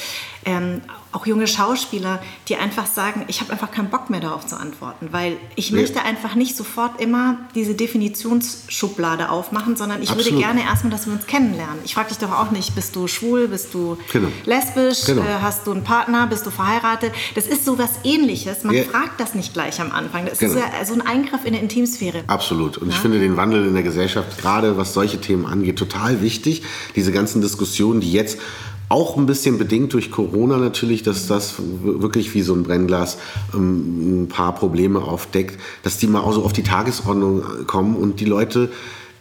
[0.44, 0.82] ähm,
[1.16, 5.08] auch junge Schauspieler, die einfach sagen, ich habe einfach keinen Bock mehr darauf zu antworten,
[5.12, 5.80] weil ich nee.
[5.80, 10.32] möchte einfach nicht sofort immer diese Definitionsschublade aufmachen, sondern ich Absolut.
[10.32, 11.78] würde gerne erstmal, dass wir uns kennenlernen.
[11.84, 14.28] Ich frage dich doch auch nicht, bist du schwul, bist du genau.
[14.44, 15.22] lesbisch, genau.
[15.22, 17.12] Äh, hast du einen Partner, bist du verheiratet?
[17.34, 18.62] Das ist so was ähnliches.
[18.64, 18.82] Man ja.
[18.84, 20.26] fragt das nicht gleich am Anfang.
[20.26, 20.52] Das genau.
[20.54, 22.24] ist ja so ein Eingriff in der Intimsphäre.
[22.26, 22.76] Absolut.
[22.76, 22.94] Und ja?
[22.94, 26.62] ich finde den Wandel in der Gesellschaft, gerade was solche Themen angeht, total wichtig.
[26.94, 28.38] Diese ganzen Diskussionen, die jetzt
[28.88, 33.18] auch ein bisschen bedingt durch Corona natürlich, dass das wirklich wie so ein Brennglas
[33.54, 38.20] ähm, ein paar Probleme aufdeckt, dass die mal auch so auf die Tagesordnung kommen und
[38.20, 38.70] die Leute,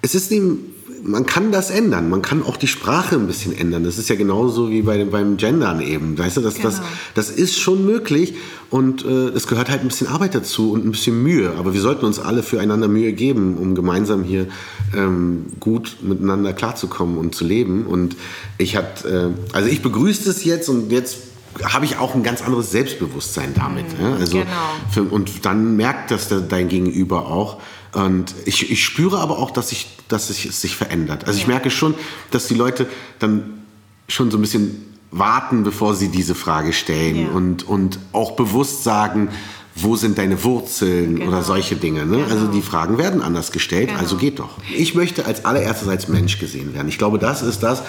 [0.01, 0.74] es ist eben
[1.07, 2.09] man kann das ändern.
[2.09, 3.83] Man kann auch die Sprache ein bisschen ändern.
[3.83, 6.17] Das ist ja genauso wie bei, beim Gendern eben.
[6.17, 6.69] Weißt du, das, genau.
[6.69, 6.81] das,
[7.13, 8.33] das ist schon möglich
[8.71, 11.53] und äh, es gehört halt ein bisschen Arbeit dazu und ein bisschen Mühe.
[11.57, 14.47] Aber wir sollten uns alle füreinander Mühe geben, um gemeinsam hier
[14.95, 17.85] ähm, gut miteinander klarzukommen und zu leben.
[17.85, 18.15] Und
[18.57, 21.17] ich hat, äh, also ich begrüße es jetzt und jetzt
[21.63, 23.97] habe ich auch ein ganz anderes Selbstbewusstsein damit.
[23.97, 24.15] Mhm, ja?
[24.15, 24.49] also genau.
[24.91, 27.61] für, und dann merkt das dein Gegenüber auch.
[27.95, 31.25] Und ich, ich spüre aber auch, dass, ich, dass sich, es sich verändert.
[31.27, 31.95] Also ich merke schon,
[32.29, 32.87] dass die Leute
[33.19, 33.63] dann
[34.09, 37.27] schon so ein bisschen warten, bevor sie diese Frage stellen ja.
[37.29, 39.29] und, und auch bewusst sagen,
[39.75, 41.29] wo sind deine Wurzeln genau.
[41.29, 42.05] oder solche Dinge.
[42.05, 42.17] Ne?
[42.17, 42.29] Genau.
[42.29, 43.99] Also die Fragen werden anders gestellt, genau.
[43.99, 44.57] also geht doch.
[44.75, 46.89] Ich möchte als allererstes als Mensch gesehen werden.
[46.89, 47.83] Ich glaube, das ist das,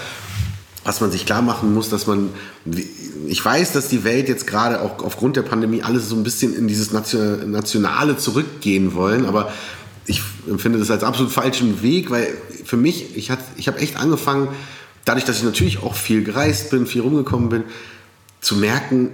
[0.85, 2.31] was man sich klar machen muss, dass man,
[3.27, 6.55] ich weiß, dass die Welt jetzt gerade auch aufgrund der Pandemie alles so ein bisschen
[6.55, 9.53] in dieses Nationale zurückgehen wollen, aber
[10.07, 12.29] ich empfinde das als absolut falschen Weg, weil
[12.65, 14.49] für mich, ich, ich habe echt angefangen,
[15.05, 17.65] dadurch, dass ich natürlich auch viel gereist bin, viel rumgekommen bin,
[18.41, 19.11] zu merken,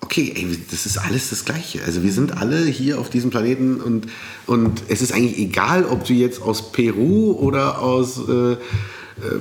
[0.00, 1.82] okay, ey, das ist alles das Gleiche.
[1.84, 4.08] Also wir sind alle hier auf diesem Planeten und,
[4.46, 8.58] und es ist eigentlich egal, ob du jetzt aus Peru oder aus äh, äh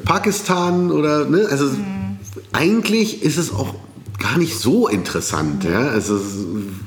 [0.06, 2.18] Pakistan oder, ne, also mhm.
[2.54, 3.76] eigentlich ist es auch
[4.22, 5.64] gar nicht so interessant.
[5.64, 5.88] Ja?
[5.88, 6.20] Also,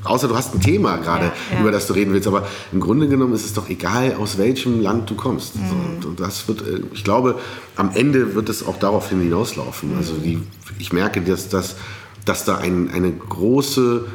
[0.03, 1.61] außer du hast ein Thema gerade, ja, ja.
[1.61, 2.27] über das du reden willst.
[2.27, 5.55] Aber im Grunde genommen ist es doch egal, aus welchem Land du kommst.
[5.55, 6.01] Mhm.
[6.01, 7.39] So, und das wird, äh, ich glaube,
[7.75, 9.91] am Ende wird es auch darauf hinauslaufen.
[9.91, 9.97] Mhm.
[9.97, 10.41] Also die,
[10.79, 11.75] ich merke, dass, dass,
[12.23, 14.05] dass da ein, eine große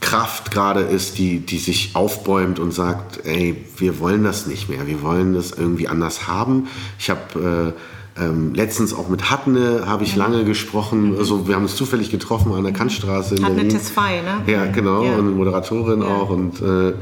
[0.00, 4.86] Kraft gerade ist, die, die sich aufbäumt und sagt, ey, wir wollen das nicht mehr,
[4.86, 6.68] wir wollen das irgendwie anders haben.
[6.98, 7.80] Ich habe äh,
[8.18, 10.18] ähm, letztens auch mit Hatne habe ich mhm.
[10.18, 11.12] lange gesprochen.
[11.12, 11.18] Mhm.
[11.18, 14.42] Also wir haben uns zufällig getroffen an der Kantstraße in Hatne Tesfaye, ne?
[14.46, 15.04] Ja, genau.
[15.04, 15.16] Ja.
[15.16, 16.06] Und Moderatorin ja.
[16.06, 16.30] auch.
[16.30, 16.94] Und, äh,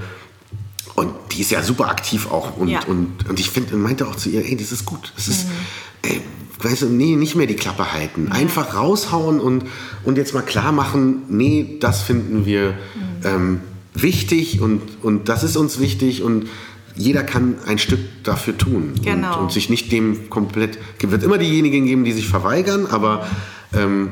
[0.96, 2.56] und die ist ja super aktiv auch.
[2.56, 2.80] Und, ja.
[2.86, 5.12] und, und ich finde, meinte auch zu ihr, ey, das ist gut.
[5.14, 5.52] Das ist, mhm.
[6.02, 6.20] ey,
[6.60, 8.32] weißt du, nee, nicht mehr die Klappe halten.
[8.32, 9.64] Einfach raushauen und,
[10.04, 12.76] und jetzt mal klar machen, nee, das finden wir mhm.
[13.24, 13.60] ähm,
[13.94, 16.48] wichtig und, und das ist uns wichtig und
[16.96, 19.34] jeder kann ein Stück dafür tun genau.
[19.34, 20.78] und, und, sich nicht dem komplett.
[21.02, 23.26] Es wird immer diejenigen geben, die sich verweigern, aber
[23.74, 24.10] ähm,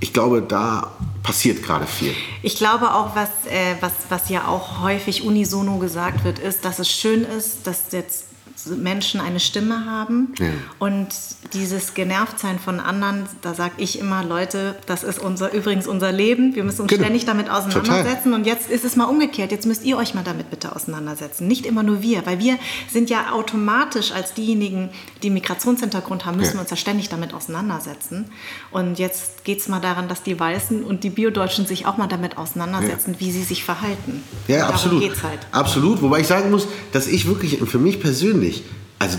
[0.00, 2.12] ich glaube, da passiert gerade viel.
[2.42, 6.78] Ich glaube auch, was, äh, was, was ja auch häufig unisono gesagt wird, ist, dass
[6.78, 8.26] es schön ist, dass jetzt
[8.66, 10.34] Menschen eine Stimme haben.
[10.38, 10.46] Ja.
[10.78, 11.08] Und
[11.52, 16.54] dieses Genervtsein von anderen, da sage ich immer, Leute, das ist unser, übrigens unser Leben.
[16.54, 17.04] Wir müssen uns genau.
[17.04, 18.24] ständig damit auseinandersetzen.
[18.24, 18.40] Total.
[18.40, 19.52] Und jetzt ist es mal umgekehrt.
[19.52, 21.46] Jetzt müsst ihr euch mal damit bitte auseinandersetzen.
[21.46, 22.58] Nicht immer nur wir, weil wir
[22.90, 24.90] sind ja automatisch als diejenigen,
[25.22, 26.54] die Migrationshintergrund haben, müssen ja.
[26.56, 28.26] wir uns ja ständig damit auseinandersetzen.
[28.70, 32.06] Und jetzt geht es mal daran, dass die Weißen und die Biodeutschen sich auch mal
[32.06, 33.20] damit auseinandersetzen, ja.
[33.20, 34.22] wie sie sich verhalten.
[34.48, 35.02] Ja, absolut.
[35.22, 35.40] Halt.
[35.52, 36.02] Absolut.
[36.02, 38.53] Wobei ich sagen muss, dass ich wirklich für mich persönlich
[38.98, 39.18] also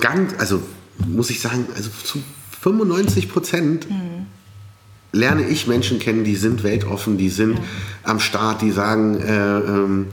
[0.00, 0.62] ganz, also
[1.06, 2.18] muss ich sagen, also zu
[2.60, 4.26] 95 Prozent mhm.
[5.12, 7.64] lerne ich Menschen kennen, die sind weltoffen, die sind mhm.
[8.04, 10.06] am Start, die sagen, äh, ähm,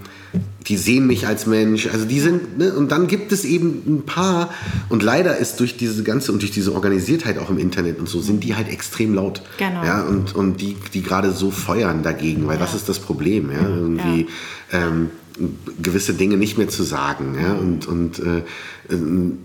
[0.67, 1.87] die sehen mich als Mensch.
[1.87, 2.73] Also die sind, ne?
[2.73, 4.49] und dann gibt es eben ein paar,
[4.89, 8.21] und leider ist durch diese ganze und durch diese Organisiertheit auch im Internet und so,
[8.21, 9.41] sind die halt extrem laut.
[9.57, 9.83] Genau.
[9.83, 12.61] Ja, und, und die, die gerade so feuern dagegen, weil Ja.
[12.61, 13.61] das ist das Problem, ja.
[13.61, 14.27] Irgendwie
[14.71, 15.09] ähm,
[15.81, 18.43] gewisse Dinge nicht mehr zu sagen, ja, und, und äh,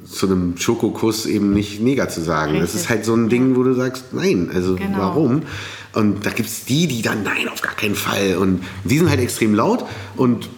[0.04, 2.54] zu einem Schokokuss eben nicht Neger zu sagen.
[2.54, 2.80] Das Richtig.
[2.82, 4.98] ist halt so ein Ding, wo du sagst, nein, also Genau.
[4.98, 5.42] warum?
[5.94, 8.36] Und da gibt es die, die dann, nein, auf gar keinen Fall.
[8.36, 9.84] Und die sind halt extrem laut
[10.16, 10.48] und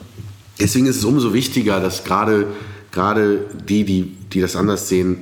[0.58, 2.46] deswegen ist es umso wichtiger, dass gerade
[2.90, 5.18] gerade die, die, die das anders sehen,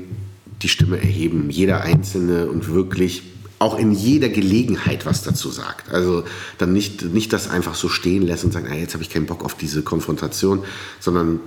[0.62, 1.50] die Stimme erheben.
[1.50, 3.22] Jeder Einzelne und wirklich
[3.58, 5.90] auch in jeder Gelegenheit was dazu sagt.
[5.90, 6.24] Also
[6.58, 9.26] dann nicht, nicht das einfach so stehen lässt und sagt, ah, jetzt habe ich keinen
[9.26, 10.62] Bock auf diese Konfrontation,
[11.00, 11.40] sondern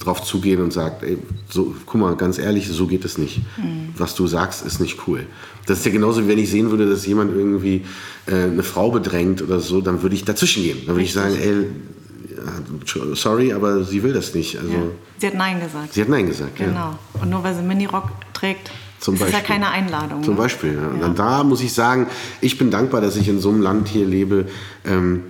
[0.00, 1.18] drauf zugehen und sagt, ey,
[1.48, 3.40] so, guck mal, ganz ehrlich, so geht es nicht.
[3.96, 5.26] Was du sagst, ist nicht cool.
[5.66, 7.84] Das ist ja genauso, wie wenn ich sehen würde, dass jemand irgendwie
[8.26, 10.78] äh, eine Frau bedrängt oder so, dann würde ich dazwischen gehen.
[10.86, 11.66] Dann würde ich sagen, ey,
[12.36, 14.56] ja, sorry, aber sie will das nicht.
[14.58, 14.78] Also Ja.
[15.18, 15.92] Sie hat Nein gesagt.
[15.92, 16.58] sie hat Nein gesagt.
[16.60, 16.66] Ja.
[16.66, 16.98] Genau.
[17.20, 18.70] Und nur weil sie Minirock trägt,
[19.00, 19.54] Zum ist es ja Beispiel.
[19.54, 20.22] keine Einladung.
[20.22, 20.40] Zum ne?
[20.40, 20.74] Beispiel.
[20.74, 20.88] Ja.
[20.88, 22.06] Und dann da muss ich sagen,
[22.40, 24.46] ich bin dankbar, dass ich in so einem Land hier lebe,
[24.84, 25.24] ähm,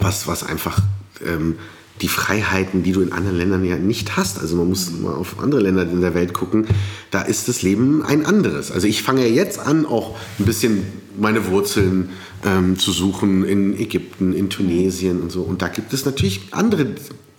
[0.00, 0.80] was, was einfach
[1.24, 1.56] ähm,
[2.00, 4.40] die Freiheiten, die du in anderen Ländern ja nicht hast.
[4.40, 6.66] Also man muss mal auf andere Länder in der Welt gucken.
[7.10, 8.70] Da ist das Leben ein anderes.
[8.70, 10.84] Also ich fange ja jetzt an, auch ein bisschen
[11.18, 12.10] meine Wurzeln
[12.44, 15.42] ähm, zu suchen in Ägypten, in Tunesien und so.
[15.42, 16.86] Und da gibt es natürlich andere,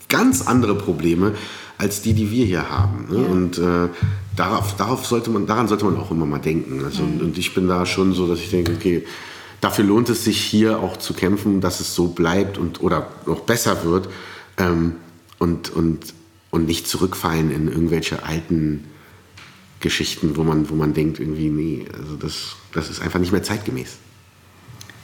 [0.09, 1.33] ganz andere Probleme
[1.77, 3.07] als die, die wir hier haben.
[3.09, 3.17] Ne?
[3.17, 3.87] Und äh,
[4.35, 6.83] darauf, darauf sollte man, daran sollte man auch immer mal denken.
[6.83, 9.05] Also, Und ich bin da schon so, dass ich denke, okay,
[9.61, 13.41] dafür lohnt es sich hier auch zu kämpfen, dass es so bleibt und oder noch
[13.41, 14.09] besser wird
[14.59, 14.95] ähm,
[15.39, 16.13] und, und,
[16.51, 18.85] und nicht zurückfallen in irgendwelche alten
[19.79, 23.43] Geschichten, wo man, wo man denkt, irgendwie, nee, also das, das ist einfach nicht mehr
[23.43, 23.97] zeitgemäß.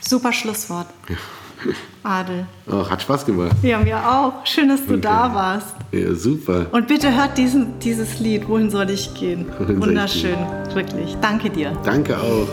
[0.02, 0.88] Super Schlusswort.
[2.04, 2.46] Adel.
[2.68, 3.56] Oh, hat Spaß gemacht.
[3.64, 4.46] Ja, mir auch.
[4.46, 5.76] Schön, dass du da warst.
[5.92, 6.68] Ja, super.
[6.72, 8.48] Und bitte hört diesen, dieses Lied.
[8.48, 9.48] Wohin soll ich gehen?
[9.58, 10.38] soll ich Wunderschön.
[10.74, 11.16] Wirklich.
[11.22, 11.72] Danke dir.
[11.84, 12.48] Danke auch.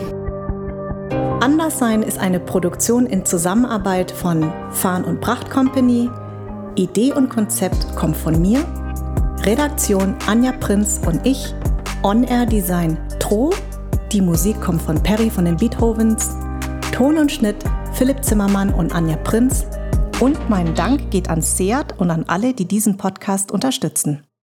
[1.41, 6.09] Anderssein ist eine Produktion in Zusammenarbeit von Farn und Pracht Company.
[6.75, 8.65] Idee und Konzept kommt von mir.
[9.43, 11.53] Redaktion Anja Prinz und ich.
[12.01, 13.53] On-Air Design Tro.
[14.11, 16.31] Die Musik kommt von Perry von den Beethovens.
[16.91, 17.63] Ton und Schnitt
[17.93, 19.65] Philipp Zimmermann und Anja Prinz.
[20.19, 24.23] Und mein Dank geht an Seat und an alle, die diesen Podcast unterstützen.